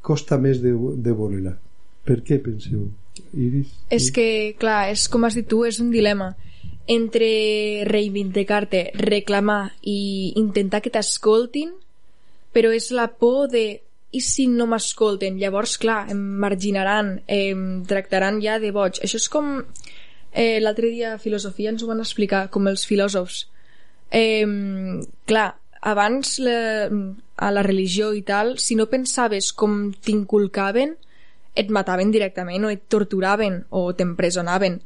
costa 0.00 0.40
més 0.40 0.64
de, 0.64 0.72
de 0.72 1.12
veure-la 1.12 1.58
per 2.04 2.22
què 2.24 2.40
penseu? 2.40 2.88
Iris? 3.32 3.70
És 3.94 4.10
que, 4.14 4.26
clar, 4.60 4.88
és 4.92 5.06
com 5.08 5.24
has 5.26 5.36
dit 5.38 5.46
tu, 5.48 5.64
és 5.68 5.80
un 5.82 5.90
dilema 5.94 6.34
entre 6.90 7.84
reivindicar-te, 7.88 8.90
reclamar 9.00 9.72
i 9.80 10.34
intentar 10.36 10.82
que 10.84 10.92
t'escoltin, 10.92 11.72
però 12.52 12.70
és 12.74 12.90
la 12.92 13.08
por 13.08 13.48
de 13.52 13.64
i 14.14 14.20
si 14.22 14.46
no 14.46 14.68
m'escolten? 14.70 15.40
Llavors, 15.40 15.74
clar, 15.82 16.04
em 16.12 16.20
marginaran, 16.42 17.16
em 17.26 17.82
tractaran 17.88 18.38
ja 18.44 18.60
de 18.62 18.70
boig. 18.74 19.00
Això 19.02 19.18
és 19.18 19.26
com... 19.32 19.56
Eh, 20.34 20.60
L'altre 20.62 20.90
dia 20.90 21.14
a 21.14 21.18
filosofia 21.22 21.72
ens 21.72 21.82
ho 21.82 21.90
van 21.90 22.02
explicar, 22.02 22.46
com 22.54 22.70
els 22.70 22.86
filòsofs. 22.86 23.44
Eh, 24.14 24.46
clar, 25.26 25.48
abans 25.82 26.36
la, 26.42 26.86
a 27.36 27.50
la 27.50 27.64
religió 27.66 28.12
i 28.14 28.22
tal, 28.22 28.54
si 28.62 28.78
no 28.78 28.86
pensaves 28.90 29.50
com 29.52 29.90
t'inculcaven, 30.06 30.94
et 31.54 31.70
mataven 31.70 32.10
directament 32.10 32.64
o 32.66 32.70
et 32.72 32.82
torturaven 32.90 33.60
o 33.70 33.92
t'empresonaven. 33.94 34.80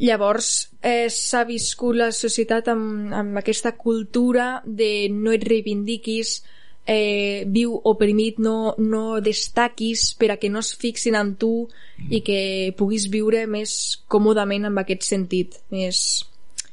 Llavors 0.00 0.70
eh, 0.80 1.10
s'ha 1.12 1.42
viscut 1.44 1.98
la 1.98 2.08
societat 2.16 2.70
amb, 2.72 3.12
amb 3.12 3.36
aquesta 3.42 3.74
cultura 3.76 4.62
de 4.64 5.10
no 5.12 5.34
et 5.36 5.44
reivindiquis, 5.44 6.38
eh, 6.88 7.44
viu 7.46 7.74
oprimit, 7.84 8.38
no, 8.40 8.74
no 8.78 9.20
destaquis 9.20 10.14
per 10.16 10.30
a 10.32 10.38
que 10.40 10.48
no 10.48 10.62
es 10.64 10.72
fixin 10.80 11.18
en 11.20 11.34
tu 11.36 11.68
i 12.08 12.22
que 12.24 12.72
puguis 12.78 13.10
viure 13.12 13.44
més 13.46 14.00
còmodament 14.08 14.70
amb 14.70 14.80
aquest 14.80 15.04
sentit, 15.04 15.60
més 15.70 16.24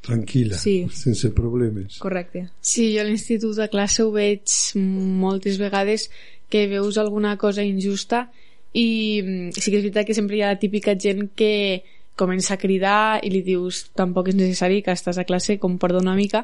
tranquil·la, 0.07 0.55
Sí. 0.55 0.87
sense 0.95 1.33
problemes 1.35 1.97
correcte. 1.99 2.47
Sí, 2.61 2.93
jo 2.95 3.01
a 3.01 3.03
l'institut 3.03 3.57
de 3.59 3.67
classe 3.67 4.05
ho 4.05 4.11
veig 4.15 4.47
moltes 4.79 5.59
vegades 5.59 6.07
que 6.47 6.63
veus 6.71 6.95
alguna 6.97 7.35
cosa 7.35 7.61
injusta 7.67 8.29
i 8.31 8.46
mm, 8.73 9.53
sí 9.55 9.71
que 9.71 9.77
és 9.79 9.85
veritat 9.85 10.07
que 10.07 10.15
sempre 10.17 10.37
hi 10.37 10.43
ha 10.43 10.53
la 10.53 10.59
típica 10.59 10.95
gent 10.95 11.29
que 11.35 11.83
comença 12.17 12.55
a 12.55 12.61
cridar 12.61 13.21
i 13.23 13.29
li 13.31 13.43
dius 13.45 13.87
tampoc 13.95 14.31
és 14.31 14.35
necessari 14.35 14.81
que 14.83 14.95
estàs 14.95 15.19
a 15.21 15.25
classe, 15.27 15.59
com 15.61 15.77
perdona 15.77 16.11
una 16.11 16.19
mica, 16.19 16.43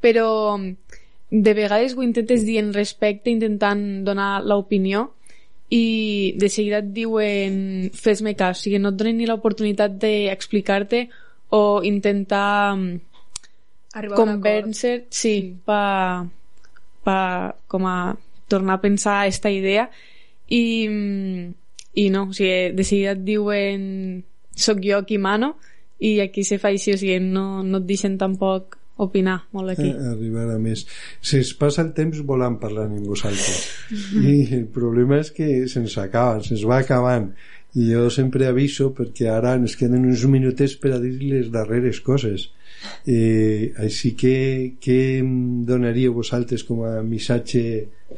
però 0.00 0.56
mm, 0.58 1.00
de 1.30 1.54
vegades 1.56 1.96
ho 1.96 2.04
intentes 2.04 2.44
dir 2.44 2.60
en 2.60 2.72
respecte, 2.74 3.32
intentant 3.32 4.04
donar 4.06 4.44
l'opinió 4.44 5.08
i 5.72 6.34
de 6.38 6.50
seguida 6.52 6.82
et 6.84 6.92
diuen 6.94 7.90
fes-me 7.96 8.34
cas, 8.38 8.60
o 8.60 8.62
sigui, 8.62 8.78
no 8.78 8.92
et 8.92 9.00
donen 9.00 9.18
ni 9.18 9.26
l'oportunitat 9.26 9.96
d'explicar-te 9.98 11.08
o 11.56 11.82
intentar 11.82 12.76
mm, 12.76 13.00
Arribar 13.94 14.18
convèncer 14.18 15.06
sí, 15.10 15.54
pa, 15.64 16.22
pa 17.06 17.18
com 17.70 17.86
a 17.88 17.98
tornar 18.50 18.76
a 18.76 18.82
pensar 18.82 19.20
aquesta 19.22 19.50
idea 19.50 19.88
i, 20.52 20.62
i 21.94 22.08
no, 22.10 22.28
o 22.30 22.36
sigui, 22.36 22.72
de 22.74 22.86
seguida 22.86 23.14
et 23.14 23.24
diuen 23.26 23.84
soc 24.54 24.82
jo 24.84 25.00
qui 25.06 25.18
mano 25.18 25.54
i 26.04 26.18
aquí 26.20 26.44
se 26.44 26.58
fa 26.58 26.72
així, 26.74 26.94
o 26.94 27.00
sigui, 27.00 27.20
no, 27.22 27.62
no 27.62 27.80
et 27.80 27.86
deixen 27.88 28.18
tampoc 28.18 28.78
opinar 28.96 29.40
molt 29.54 29.72
aquí. 29.72 29.88
a, 29.90 30.12
arribar 30.12 30.46
a 30.52 30.58
més. 30.62 30.84
Se'ns 31.24 31.54
passa 31.58 31.82
el 31.82 31.92
temps 31.96 32.20
volant 32.26 32.58
parlant 32.62 32.92
amb 32.94 33.08
vosaltres. 33.10 33.64
I 34.20 34.36
el 34.60 34.68
problema 34.74 35.18
és 35.22 35.32
que 35.34 35.48
se'ns 35.70 35.96
acaba, 36.02 36.42
se'ns 36.46 36.66
va 36.68 36.82
acabant. 36.84 37.32
I 37.74 37.88
jo 37.90 38.06
sempre 38.14 38.46
aviso 38.46 38.92
perquè 38.94 39.26
ara 39.32 39.56
ens 39.58 39.74
queden 39.78 40.06
uns 40.06 40.22
minutets 40.30 40.76
per 40.78 40.92
a 40.94 41.00
dir 41.02 41.16
les 41.22 41.50
darreres 41.54 41.98
coses. 42.06 42.50
Eh, 43.08 43.72
així 43.82 44.12
que 44.18 44.36
què 44.82 45.00
donaríeu 45.66 46.14
vosaltres 46.14 46.62
com 46.68 46.84
a 46.86 47.00
missatge 47.02 47.64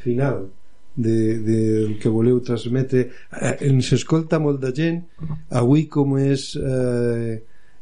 final 0.02 0.48
de, 0.96 1.16
de, 1.38 1.58
del 1.80 1.98
que 2.02 2.12
voleu 2.12 2.40
transmetre? 2.40 3.08
Eh, 3.30 3.56
ens 3.68 3.92
escolta 3.96 4.40
molta 4.42 4.72
gent. 4.74 5.04
Avui 5.50 5.86
com 5.92 6.16
és... 6.20 6.54
Eh, 6.56 7.36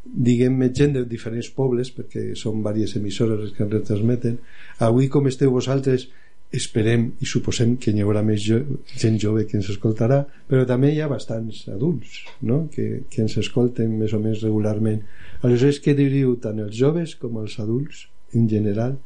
diguem-me 0.04 0.68
gent 0.76 0.92
de 0.98 1.04
diferents 1.08 1.48
pobles 1.56 1.90
perquè 1.94 2.34
són 2.36 2.60
diverses 2.60 2.98
emissores 3.00 3.40
les 3.40 3.54
que 3.56 3.64
retransmeten 3.64 4.36
avui 4.84 5.08
com 5.08 5.26
esteu 5.30 5.54
vosaltres 5.54 6.06
esperem 6.54 7.06
i 7.24 7.26
suposem 7.26 7.74
que 7.80 7.90
hi 7.90 8.02
haurà 8.04 8.22
més 8.22 8.42
jo, 8.44 8.60
gent 9.00 9.16
jove 9.22 9.46
que 9.48 9.56
ens 9.58 9.70
escoltarà 9.72 10.20
però 10.50 10.66
també 10.68 10.92
hi 10.92 11.00
ha 11.00 11.08
bastants 11.10 11.64
adults 11.72 12.20
no? 12.42 12.66
que, 12.74 13.06
que 13.10 13.24
ens 13.24 13.38
escolten 13.40 13.96
més 13.98 14.12
o 14.12 14.20
menys 14.22 14.44
regularment 14.44 15.00
aleshores 15.40 15.80
què 15.82 15.96
diríeu 15.98 16.36
tant 16.44 16.60
els 16.66 16.76
joves 16.76 17.16
com 17.20 17.40
els 17.40 17.58
adults 17.64 18.06
en 18.36 18.46
general 18.50 18.98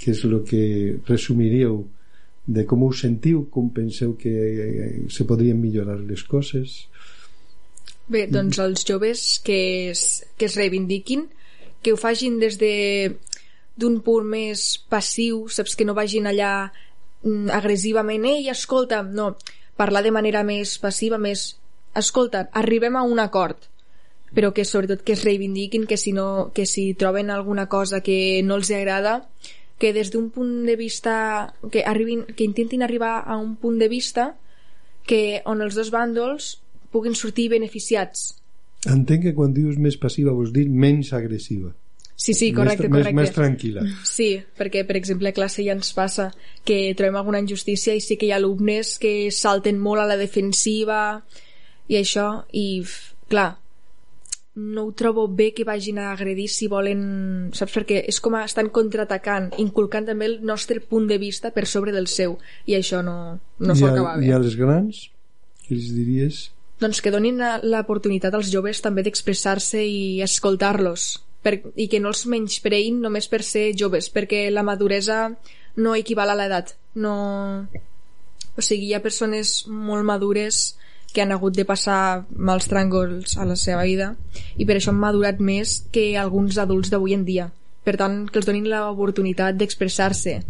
que 0.00 0.14
és 0.14 0.24
el 0.24 0.40
que 0.48 0.64
resumiríeu 1.06 1.84
de 2.48 2.64
com 2.64 2.86
us 2.86 3.02
sentiu, 3.04 3.44
com 3.52 3.68
penseu 3.68 4.14
que 4.16 4.32
eh, 4.32 4.90
se 5.12 5.26
podrien 5.28 5.60
millorar 5.60 5.98
les 6.00 6.24
coses. 6.24 6.86
Bé, 8.08 8.24
doncs 8.32 8.56
els 8.64 8.86
joves 8.88 9.24
que 9.44 9.90
es, 9.90 10.24
que 10.40 10.48
es 10.48 10.56
reivindiquin, 10.56 11.26
que 11.84 11.92
ho 11.92 12.00
fagin 12.00 12.38
des 12.40 12.56
de 12.58 12.72
d'un 13.78 14.00
punt 14.02 14.26
més 14.26 14.62
passiu, 14.90 15.44
saps 15.52 15.76
que 15.78 15.84
no 15.86 15.94
vagin 15.94 16.26
allà 16.26 16.72
mm, 17.22 17.52
agressivament, 17.54 18.24
ei, 18.26 18.48
escolta, 18.50 19.04
no, 19.04 19.34
parlar 19.78 20.02
de 20.02 20.10
manera 20.10 20.42
més 20.42 20.78
passiva, 20.82 21.20
més, 21.20 21.52
escolta, 21.94 22.48
arribem 22.58 22.96
a 22.98 23.04
un 23.06 23.20
acord, 23.22 23.68
però 24.34 24.50
que 24.56 24.64
sobretot 24.64 25.04
que 25.04 25.14
es 25.14 25.22
reivindiquin, 25.22 25.86
que 25.86 26.00
si, 26.00 26.16
no, 26.16 26.50
que 26.56 26.66
si 26.66 26.90
troben 26.98 27.30
alguna 27.30 27.68
cosa 27.68 28.00
que 28.00 28.40
no 28.42 28.58
els 28.58 28.72
agrada, 28.74 29.20
que 29.78 29.92
des 29.94 30.10
d'un 30.10 30.28
punt 30.34 30.66
de 30.66 30.76
vista, 30.76 31.54
que, 31.70 31.84
arribin, 31.86 32.24
que 32.34 32.44
intentin 32.44 32.82
arribar 32.82 33.22
a 33.24 33.36
un 33.38 33.56
punt 33.56 33.78
de 33.78 33.88
vista 33.88 34.32
que 35.08 35.40
on 35.46 35.62
els 35.64 35.78
dos 35.78 35.92
bàndols 35.94 36.58
puguin 36.92 37.14
sortir 37.14 37.48
beneficiats. 37.54 38.34
Entenc 38.86 39.28
que 39.28 39.34
quan 39.34 39.54
dius 39.54 39.78
més 39.78 39.96
passiva 39.98 40.34
vols 40.34 40.52
dir 40.54 40.68
menys 40.68 41.12
agressiva. 41.16 41.72
Sí, 42.18 42.34
sí, 42.34 42.48
correcte, 42.52 42.88
més, 42.88 43.04
correcte. 43.04 43.14
Més, 43.14 43.28
més 43.28 43.34
tranquil·la. 43.34 43.84
Sí, 44.02 44.32
perquè, 44.58 44.82
per 44.86 44.96
exemple, 44.98 45.30
a 45.30 45.36
classe 45.36 45.62
ja 45.62 45.76
ens 45.76 45.92
passa 45.94 46.32
que 46.66 46.80
trobem 46.98 47.14
alguna 47.20 47.38
injustícia 47.44 47.94
i 47.94 48.02
sí 48.02 48.16
que 48.18 48.26
hi 48.26 48.32
ha 48.34 48.40
alumnes 48.40 48.96
que 48.98 49.30
salten 49.34 49.78
molt 49.78 50.02
a 50.02 50.08
la 50.10 50.18
defensiva 50.18 50.98
i 51.86 52.00
això, 52.00 52.26
i 52.50 52.82
clar, 53.30 53.52
no 54.58 54.88
ho 54.88 54.92
trobo 54.92 55.28
bé 55.30 55.52
que 55.54 55.64
vagin 55.64 56.00
a 56.02 56.10
agredir 56.10 56.48
si 56.50 56.66
volen, 56.68 57.00
saps? 57.54 57.78
Perquè 57.78 58.02
és 58.10 58.18
com 58.20 58.34
a 58.34 58.44
estan 58.48 58.72
contraatacant, 58.74 59.52
inculcant 59.62 60.10
també 60.10 60.26
el 60.26 60.38
nostre 60.42 60.82
punt 60.82 61.06
de 61.08 61.20
vista 61.22 61.54
per 61.54 61.66
sobre 61.70 61.94
del 61.94 62.10
seu, 62.10 62.36
i 62.66 62.74
això 62.78 63.00
no, 63.06 63.38
no 63.62 63.78
s'ho 63.78 63.92
acaba 63.92 64.18
bé. 64.18 64.28
I 64.28 64.36
als 64.36 64.58
grans, 64.58 65.06
què 65.64 65.76
els 65.78 65.90
diries? 65.94 66.46
doncs 66.78 67.00
que 67.02 67.10
donin 67.10 67.40
l'oportunitat 67.66 68.34
als 68.34 68.50
joves 68.52 68.80
també 68.84 69.02
d'expressar-se 69.02 69.82
i 69.82 70.22
escoltar-los 70.22 71.08
per, 71.42 71.58
i 71.74 71.88
que 71.90 72.00
no 72.02 72.12
els 72.12 72.24
menyspreïn 72.30 73.00
només 73.02 73.28
per 73.30 73.42
ser 73.46 73.72
joves 73.78 74.10
perquè 74.14 74.46
la 74.52 74.66
maduresa 74.66 75.28
no 75.78 75.96
equival 75.98 76.30
a 76.30 76.38
l'edat 76.38 76.74
no... 76.94 77.14
o 78.54 78.62
sigui, 78.62 78.90
hi 78.90 78.94
ha 78.94 79.02
persones 79.02 79.64
molt 79.66 80.06
madures 80.06 80.76
que 81.12 81.22
han 81.22 81.32
hagut 81.32 81.56
de 81.56 81.64
passar 81.64 82.26
mals 82.36 82.68
tràngols 82.68 83.38
a 83.38 83.46
la 83.48 83.56
seva 83.56 83.84
vida 83.88 84.12
i 84.56 84.66
per 84.68 84.76
això 84.76 84.92
han 84.92 85.00
madurat 85.00 85.40
més 85.40 85.78
que 85.92 86.10
alguns 86.20 86.58
adults 86.58 86.92
d'avui 86.92 87.16
en 87.16 87.24
dia. 87.24 87.48
Per 87.84 87.96
tant 87.96 88.26
que 88.28 88.40
els 88.40 88.46
donin 88.46 88.68
l'oportunitat 88.68 89.56
d'expressar-se 89.56 90.40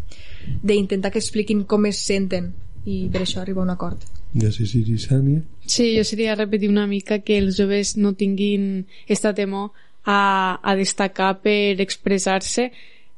d'intentar 0.63 1.13
que 1.15 1.23
expliquin 1.23 1.63
com 1.65 1.87
es 1.87 2.01
senten 2.03 2.53
i 2.89 3.07
per 3.13 3.23
això 3.23 3.43
arriba 3.43 3.63
a 3.63 3.69
un 3.69 3.75
acord. 3.75 4.03
Ja 4.35 4.51
sé 4.53 4.67
si 4.67 4.83
Sània. 4.99 5.43
Sí, 5.67 5.97
jo 5.97 6.05
seria 6.05 6.35
repetir 6.35 6.69
una 6.69 6.87
mica 6.87 7.21
que 7.21 7.39
els 7.39 7.57
joves 7.57 7.97
no 7.97 8.15
tinguin 8.15 8.87
esta 9.07 9.35
temor 9.35 9.71
a, 10.05 10.59
a 10.63 10.75
destacar 10.77 11.39
per 11.43 11.81
expressar-se 11.81 12.71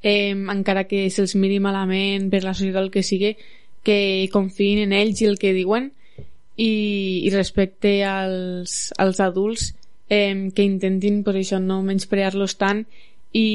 eh, 0.03 0.32
encara 0.32 0.84
que 0.91 1.09
se'ls 1.11 1.36
miri 1.36 1.61
malament 1.61 2.28
per 2.30 2.43
la 2.45 2.55
societat 2.55 2.82
el 2.82 2.93
que 2.95 3.05
sigui 3.07 3.36
que 3.86 4.28
confiïn 4.32 4.84
en 4.84 4.93
ells 4.97 5.22
i 5.22 5.28
el 5.30 5.38
que 5.38 5.55
diuen 5.57 5.91
i, 6.61 6.73
i 7.25 7.31
respecte 7.33 8.01
als, 8.05 8.93
als 8.99 9.21
adults 9.25 9.71
eh, 10.09 10.51
que 10.55 10.67
intentin 10.67 11.23
per 11.25 11.39
això 11.39 11.61
no 11.63 11.81
menysprear-los 11.87 12.59
tant 12.61 12.85
i, 13.33 13.47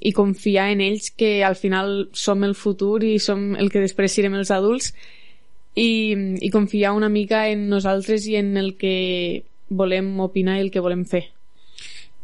i 0.00 0.12
confiar 0.12 0.68
en 0.74 0.84
ells 0.84 1.10
que 1.16 1.42
al 1.44 1.56
final 1.56 2.08
som 2.12 2.44
el 2.44 2.54
futur 2.54 3.02
i 3.02 3.16
som 3.18 3.54
el 3.56 3.72
que 3.72 3.82
després 3.82 4.14
serem 4.14 4.36
els 4.38 4.52
adults 4.54 4.92
i, 5.74 6.14
i 6.40 6.50
confiar 6.54 6.94
una 6.94 7.10
mica 7.10 7.48
en 7.50 7.68
nosaltres 7.72 8.28
i 8.30 8.36
en 8.38 8.54
el 8.60 8.74
que 8.78 9.42
volem 9.68 10.12
opinar 10.20 10.58
i 10.58 10.66
el 10.66 10.70
que 10.70 10.84
volem 10.84 11.02
fer. 11.08 11.24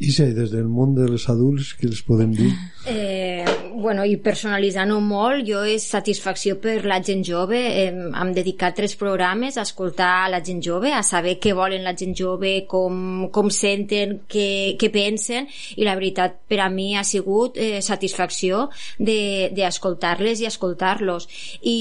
Isa, 0.01 0.25
des 0.33 0.49
del 0.49 0.69
món 0.73 0.95
dels 0.97 1.27
adults, 1.29 1.75
què 1.77 1.85
els 1.91 2.01
podem 2.07 2.31
dir? 2.33 2.49
Eh, 2.89 3.45
bueno, 3.77 4.07
i 4.09 4.15
personalitzant-ho 4.25 4.97
molt, 5.05 5.45
jo 5.45 5.61
és 5.69 5.85
satisfacció 5.93 6.57
per 6.63 6.79
la 6.89 7.03
gent 7.05 7.21
jove. 7.27 7.59
Eh, 7.61 7.91
hem 7.93 8.31
dedicat 8.33 8.79
tres 8.79 8.97
programes 8.97 9.59
a 9.59 9.67
escoltar 9.69 10.31
la 10.33 10.41
gent 10.45 10.63
jove, 10.65 10.95
a 10.97 11.03
saber 11.05 11.37
què 11.37 11.53
volen 11.57 11.85
la 11.85 11.93
gent 11.93 12.17
jove, 12.17 12.55
com, 12.71 13.29
com 13.35 13.53
senten, 13.53 14.23
què, 14.25 14.49
què 14.81 14.89
pensen, 14.95 15.51
i 15.77 15.85
la 15.85 15.99
veritat 16.01 16.41
per 16.49 16.63
a 16.65 16.71
mi 16.73 16.95
ha 16.97 17.05
sigut 17.05 17.61
eh, 17.61 17.83
satisfacció 17.85 18.71
d'escoltar-les 18.97 20.41
de, 20.41 20.47
i 20.47 20.49
escoltar-los. 20.49 21.29
I 21.61 21.79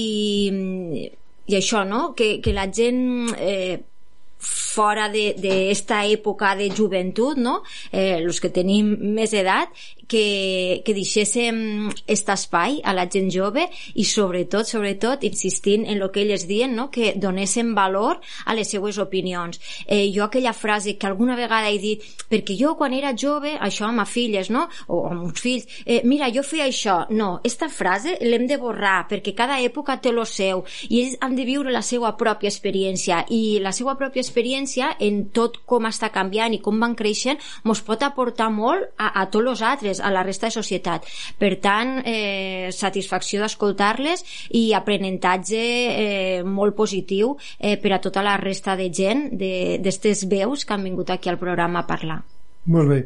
i 1.50 1.56
això, 1.58 1.82
no? 1.88 2.12
Que, 2.14 2.36
que 2.44 2.52
la 2.54 2.68
gent 2.70 3.32
eh, 3.34 3.80
fora 4.40 5.08
d'esta 5.12 6.02
època 6.08 6.54
de 6.58 6.70
joventut, 6.74 7.38
no? 7.38 7.60
Eh, 7.92 8.18
els 8.20 8.40
que 8.40 8.50
tenim 8.52 8.94
més 9.16 9.34
edat, 9.36 9.74
que, 10.10 10.82
que 10.84 10.94
deixéssim 10.96 11.90
aquest 11.92 12.32
espai 12.34 12.80
a 12.82 12.94
la 12.96 13.06
gent 13.10 13.30
jove 13.30 13.66
i 13.94 14.04
sobretot, 14.08 14.66
sobretot, 14.68 15.24
insistint 15.28 15.86
en 15.86 16.00
el 16.00 16.10
que 16.10 16.24
elles 16.24 16.46
diuen, 16.48 16.74
no? 16.76 16.88
que 16.90 17.14
donéssim 17.16 17.74
valor 17.76 18.18
a 18.46 18.56
les 18.58 18.70
seues 18.70 18.98
opinions. 18.98 19.60
Eh, 19.86 20.10
jo 20.14 20.24
aquella 20.26 20.52
frase 20.56 20.96
que 20.98 21.06
alguna 21.06 21.36
vegada 21.38 21.70
he 21.70 21.78
dit, 21.78 22.04
perquè 22.30 22.56
jo 22.58 22.74
quan 22.78 22.94
era 22.96 23.14
jove, 23.14 23.54
això 23.60 23.86
amb 23.86 24.02
filles, 24.08 24.50
no? 24.50 24.66
o 24.88 25.04
amb 25.10 25.28
uns 25.28 25.40
fills, 25.40 25.68
eh, 25.84 26.00
mira, 26.04 26.30
jo 26.34 26.42
feia 26.42 26.66
això. 26.66 27.04
No, 27.10 27.40
esta 27.44 27.68
frase 27.70 28.16
l'hem 28.24 28.46
de 28.50 28.58
borrar, 28.58 29.06
perquè 29.10 29.34
cada 29.36 29.60
època 29.62 30.00
té 30.02 30.12
lo 30.12 30.24
seu, 30.26 30.64
i 30.88 31.04
ells 31.04 31.18
han 31.20 31.36
de 31.38 31.46
viure 31.46 31.70
la 31.70 31.84
seva 31.86 32.16
pròpia 32.18 32.50
experiència, 32.50 33.24
i 33.30 33.60
la 33.62 33.72
seva 33.76 33.94
pròpia 34.00 34.24
experiència 34.24 34.94
en 34.98 35.26
tot 35.36 35.60
com 35.70 35.86
està 35.86 36.10
canviant 36.14 36.54
i 36.56 36.62
com 36.64 36.80
van 36.80 36.96
creixent, 36.98 37.38
mos 37.64 37.82
pot 37.86 38.02
aportar 38.02 38.50
molt 38.50 38.88
a, 38.96 39.12
a 39.22 39.26
tots 39.30 39.54
els 39.54 39.64
altres, 39.66 39.99
a 40.00 40.10
la 40.10 40.24
resta 40.26 40.48
de 40.48 40.56
societat. 40.56 41.06
Per 41.38 41.54
tant, 41.62 42.00
eh, 42.04 42.70
satisfacció 42.74 43.42
d'escoltar-les 43.42 44.24
i 44.56 44.70
aprenentatge 44.76 45.60
eh, 45.60 46.42
molt 46.44 46.76
positiu 46.76 47.36
eh, 47.58 47.76
per 47.80 47.94
a 47.94 48.00
tota 48.00 48.24
la 48.26 48.36
resta 48.40 48.76
de 48.76 48.90
gent 48.92 49.28
d'aquestes 49.40 50.26
veus 50.28 50.64
que 50.64 50.74
han 50.74 50.84
vingut 50.84 51.10
aquí 51.10 51.30
al 51.30 51.38
programa 51.38 51.84
a 51.84 51.86
parlar. 51.86 52.22
Molt 52.66 52.88
bé. 52.88 53.04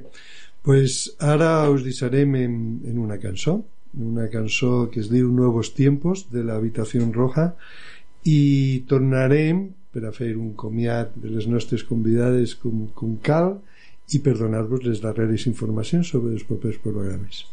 pues 0.64 1.12
ara 1.20 1.68
us 1.68 1.82
deixarem 1.84 2.34
en, 2.40 2.52
en 2.88 2.98
una 2.98 3.18
cançó, 3.20 3.58
una 4.00 4.30
cançó 4.32 4.88
que 4.90 5.02
es 5.02 5.10
diu 5.12 5.28
Nuevos 5.28 5.74
Tiempos, 5.76 6.30
de 6.32 6.42
la 6.42 6.56
Habitación 6.56 7.12
Roja, 7.12 7.50
i 8.24 8.82
tornarem 8.88 9.66
per 9.92 10.06
a 10.08 10.12
fer 10.16 10.32
un 10.40 10.54
comiat 10.56 11.12
de 11.20 11.30
les 11.36 11.46
nostres 11.46 11.84
convidades 11.84 12.56
com, 12.56 12.86
com 12.96 13.18
cal 13.22 13.58
i 14.12 14.20
per 14.20 14.36
donar-vos 14.38 14.84
les 14.84 15.00
darreres 15.04 15.46
informacions 15.50 16.12
sobre 16.12 16.34
els 16.36 16.44
propers 16.48 16.80
programes. 16.84 17.44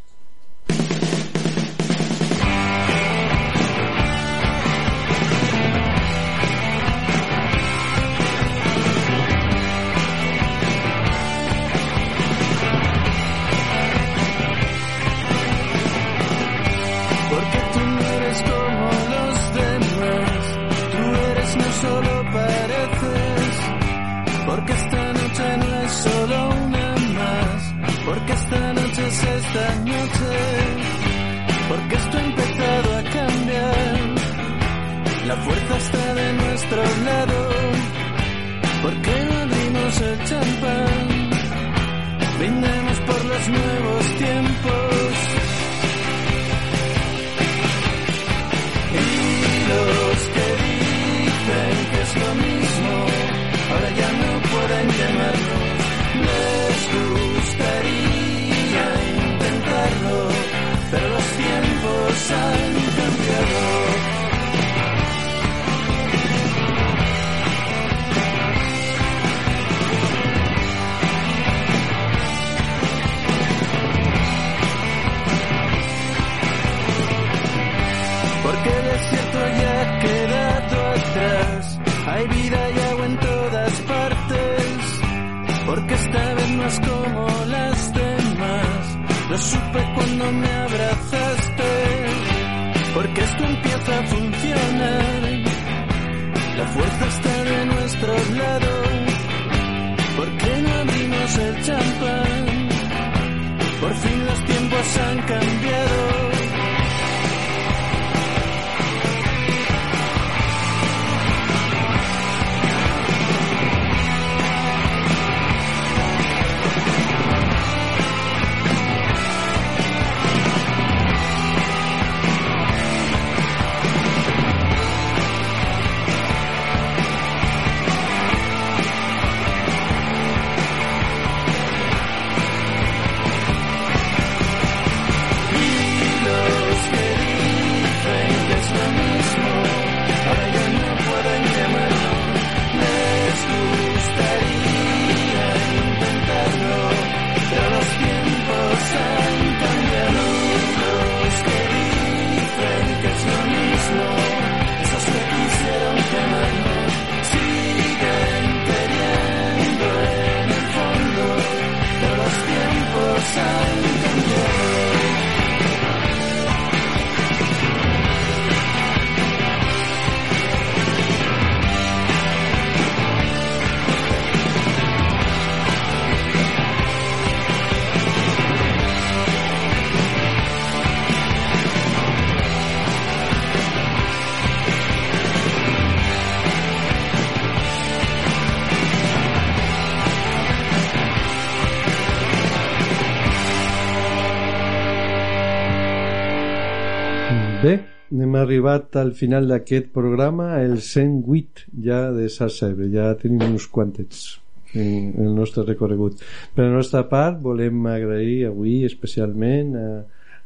Arribat 198.42 198.96
al 199.00 199.14
final 199.18 199.48
d'aquest 199.50 199.92
programa, 199.96 200.56
el 200.62 200.80
108 200.82 201.68
ja 201.86 202.02
de 202.16 202.28
Sarcebre, 202.30 202.90
ja 202.94 203.12
tenim 203.20 203.46
uns 203.48 203.68
quantets 203.72 204.42
en, 204.74 205.14
el 205.20 205.36
nostre 205.36 205.66
recorregut. 205.68 206.24
Per 206.56 206.66
la 206.66 206.74
nostra 206.76 207.06
part, 207.10 207.40
volem 207.44 207.86
agrair 207.92 208.50
avui 208.50 208.82
especialment 208.88 209.78
a, 209.78 209.88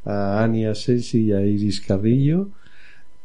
a 0.06 0.20
Ània 0.44 0.76
Sensi 0.78 1.26
i 1.30 1.34
a 1.34 1.42
Iris 1.46 1.82
Carrillo, 1.86 2.46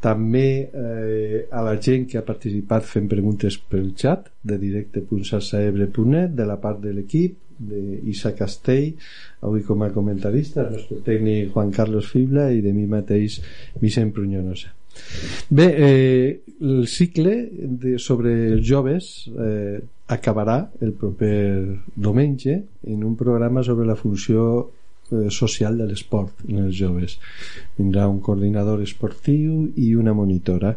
també 0.00 0.48
eh, 0.64 1.46
a 1.52 1.60
la 1.66 1.76
gent 1.76 2.06
que 2.08 2.16
ha 2.16 2.24
participat 2.24 2.86
fent 2.88 3.08
preguntes 3.08 3.58
pel 3.60 3.90
xat 4.00 4.30
de 4.42 4.56
directe.sarsaebre.net 4.62 6.32
de 6.38 6.46
la 6.48 6.56
part 6.62 6.80
de 6.80 6.94
l'equip 6.96 7.36
d'Isa 7.60 8.32
Castell 8.36 8.94
avui 9.46 9.62
com 9.66 9.84
a 9.84 9.92
comentarista 9.94 10.64
el 10.64 10.76
nostre 10.78 11.00
tècnic 11.06 11.52
Juan 11.54 11.72
Carlos 11.74 12.08
Fibla 12.10 12.50
i 12.52 12.62
de 12.64 12.72
mi 12.76 12.86
mateix 12.88 13.40
Vicent 13.80 14.12
Prunyonosa. 14.16 14.74
Bé, 15.48 15.66
eh, 15.76 16.40
el 16.60 16.86
cicle 16.88 17.34
de, 17.52 17.96
sobre 17.98 18.32
els 18.52 18.66
joves 18.66 19.10
eh, 19.30 19.78
acabarà 20.10 20.58
el 20.82 20.92
proper 20.98 21.78
diumenge 21.94 22.56
en 22.86 23.04
un 23.06 23.14
programa 23.16 23.62
sobre 23.62 23.86
la 23.86 23.96
funció 23.96 24.44
eh, 25.10 25.30
social 25.30 25.78
de 25.78 25.86
l'esport 25.90 26.44
en 26.48 26.64
els 26.66 26.74
joves. 26.76 27.18
Vindrà 27.78 28.08
un 28.10 28.20
coordinador 28.20 28.82
esportiu 28.82 29.68
i 29.76 29.94
una 29.94 30.14
monitora 30.14 30.76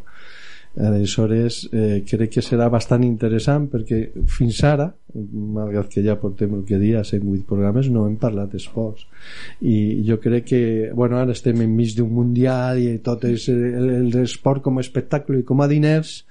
aleshores 0.79 1.67
eh, 1.71 2.01
crec 2.09 2.31
que 2.33 2.41
serà 2.41 2.65
bastant 2.73 3.03
interessant 3.05 3.67
perquè 3.69 3.99
fins 4.25 4.63
ara 4.65 4.89
malgrat 5.13 5.91
que 5.91 6.01
ja 6.01 6.15
portem 6.17 6.55
el 6.57 6.63
que 6.65 6.79
dia 6.81 7.03
108 7.05 7.45
programes 7.45 7.89
no 7.93 8.07
hem 8.07 8.15
parlat 8.17 8.49
d'esports. 8.53 9.05
I 9.61 10.01
jo 10.07 10.17
crec 10.21 10.47
que 10.49 10.61
bueno, 10.93 11.19
ara 11.21 11.35
estem 11.37 11.61
enmig 11.61 11.93
d'un 11.97 12.09
mundial 12.09 12.81
i 12.81 12.97
tot 13.05 13.25
és 13.29 13.45
l'esport 13.49 14.63
com 14.65 14.79
a 14.79 14.85
espectacle 14.85 15.39
i 15.39 15.45
com 15.45 15.61
a 15.61 15.69
diners 15.69 16.23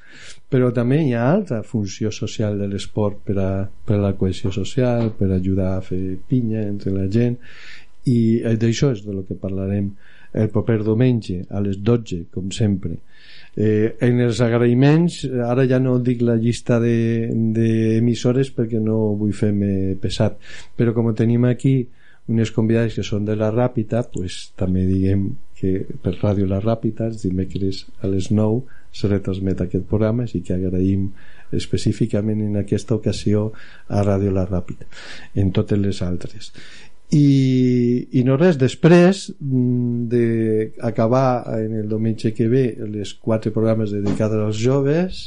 però 0.53 0.73
també 0.75 0.99
hi 1.01 1.15
ha 1.15 1.29
altra 1.31 1.63
funció 1.63 2.11
social 2.13 2.59
de 2.59 2.67
l'esport 2.69 3.23
per, 3.25 3.39
a, 3.39 3.53
per 3.87 3.97
a 3.97 4.03
la 4.03 4.13
cohesió 4.19 4.51
social 4.53 5.13
per 5.17 5.31
ajudar 5.31 5.77
a 5.77 5.85
fer 5.87 6.19
pinya 6.29 6.67
entre 6.67 6.93
la 6.93 7.07
gent. 7.09 7.39
I 8.11 8.43
d'això 8.59 8.91
és 8.93 9.07
de 9.07 9.15
lo 9.15 9.23
que 9.25 9.39
parlarem 9.39 9.93
el 10.35 10.51
proper 10.51 10.81
diumenge 10.83 11.45
a 11.51 11.61
les 11.63 11.79
12 11.79 12.27
com 12.35 12.51
sempre 12.51 12.99
eh, 13.57 13.97
en 14.01 14.21
els 14.25 14.41
agraïments 14.45 15.23
ara 15.47 15.67
ja 15.69 15.81
no 15.83 15.99
dic 15.99 16.23
la 16.25 16.37
llista 16.41 16.79
d'emissores 16.81 18.51
de, 18.53 18.55
perquè 18.57 18.81
no 18.81 19.15
vull 19.19 19.35
fer-me 19.37 19.97
pesat 20.01 20.39
però 20.77 20.95
com 20.97 21.13
tenim 21.15 21.45
aquí 21.49 21.83
unes 22.33 22.53
convidades 22.55 22.95
que 22.95 23.05
són 23.05 23.25
de 23.27 23.35
la 23.37 23.51
Ràpita 23.51 24.05
pues, 24.13 24.53
també 24.57 24.87
diguem 24.87 25.33
que 25.59 25.83
per 26.03 26.15
Ràdio 26.21 26.47
La 26.51 26.61
Ràpita 26.63 27.09
els 27.11 27.25
dimecres 27.27 27.85
a 28.03 28.11
les 28.11 28.31
9 28.31 28.63
se 28.93 29.09
retransmet 29.09 29.61
aquest 29.63 29.87
programa 29.89 30.27
i 30.33 30.43
que 30.45 30.55
agraïm 30.55 31.11
específicament 31.53 32.41
en 32.45 32.57
aquesta 32.61 32.97
ocasió 32.97 33.51
a 33.89 34.05
Ràdio 34.07 34.33
La 34.33 34.47
Ràpita 34.49 34.89
en 35.43 35.53
totes 35.53 35.79
les 35.79 36.03
altres 36.03 36.53
i, 37.13 38.09
i 38.17 38.23
no 38.25 38.39
res, 38.41 38.57
després 38.61 39.27
d'acabar 40.13 41.45
en 41.59 41.77
el 41.83 41.89
diumenge 41.91 42.33
que 42.33 42.49
ve 42.49 42.65
les 42.89 43.13
quatre 43.15 43.53
programes 43.53 43.93
dedicats 43.93 44.41
als 44.41 44.61
joves 44.61 45.23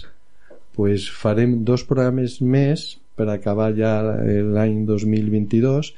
pues 0.76 1.08
farem 1.08 1.62
dos 1.64 1.86
programes 1.88 2.42
més 2.42 2.96
per 3.16 3.30
acabar 3.32 3.70
ja 3.78 3.94
l'any 4.04 4.84
2022 4.90 5.94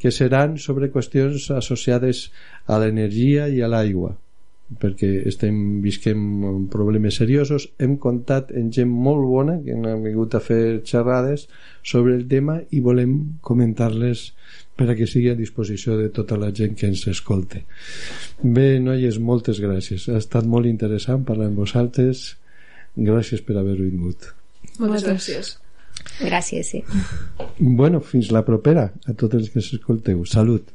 que 0.00 0.12
seran 0.14 0.56
sobre 0.60 0.92
qüestions 0.92 1.50
associades 1.56 2.28
a 2.66 2.78
l'energia 2.78 3.48
i 3.48 3.64
a 3.64 3.68
l'aigua 3.68 4.14
perquè 4.80 5.08
estem 5.26 5.80
visquem 5.82 6.20
problemes 6.70 7.18
seriosos 7.18 7.68
hem 7.82 7.96
comptat 7.98 8.52
en 8.54 8.70
gent 8.70 8.90
molt 8.90 9.26
bona 9.26 9.58
que 9.64 9.74
han 9.74 10.04
vingut 10.04 10.36
a 10.36 10.42
fer 10.44 10.80
xerrades 10.86 11.48
sobre 11.82 12.14
el 12.14 12.28
tema 12.30 12.60
i 12.70 12.80
volem 12.84 13.40
comentar-les 13.42 14.30
per 14.78 14.86
a 14.92 14.96
que 14.96 15.08
sigui 15.10 15.32
a 15.32 15.38
disposició 15.38 15.98
de 15.98 16.08
tota 16.14 16.38
la 16.38 16.52
gent 16.54 16.76
que 16.78 16.86
ens 16.86 17.02
escolte 17.10 17.64
bé, 18.42 18.78
noies, 18.78 19.18
moltes 19.18 19.58
gràcies 19.60 20.06
ha 20.08 20.20
estat 20.22 20.46
molt 20.46 20.70
interessant 20.70 21.26
parlar 21.26 21.50
amb 21.50 21.64
vosaltres 21.64 22.28
Gràcies 22.96 23.42
per 23.46 23.56
haver 23.58 23.76
vingut. 23.78 24.32
Moltes 24.78 25.04
gràcies. 25.06 25.52
Gràcies, 26.20 26.72
sí. 26.72 26.82
Bueno, 27.58 28.00
fins 28.00 28.32
la 28.32 28.44
propera 28.46 28.90
a 29.06 29.14
tots 29.14 29.38
els 29.38 29.52
que 29.54 29.62
s'escolteu. 29.64 30.24
Salut. 30.26 30.74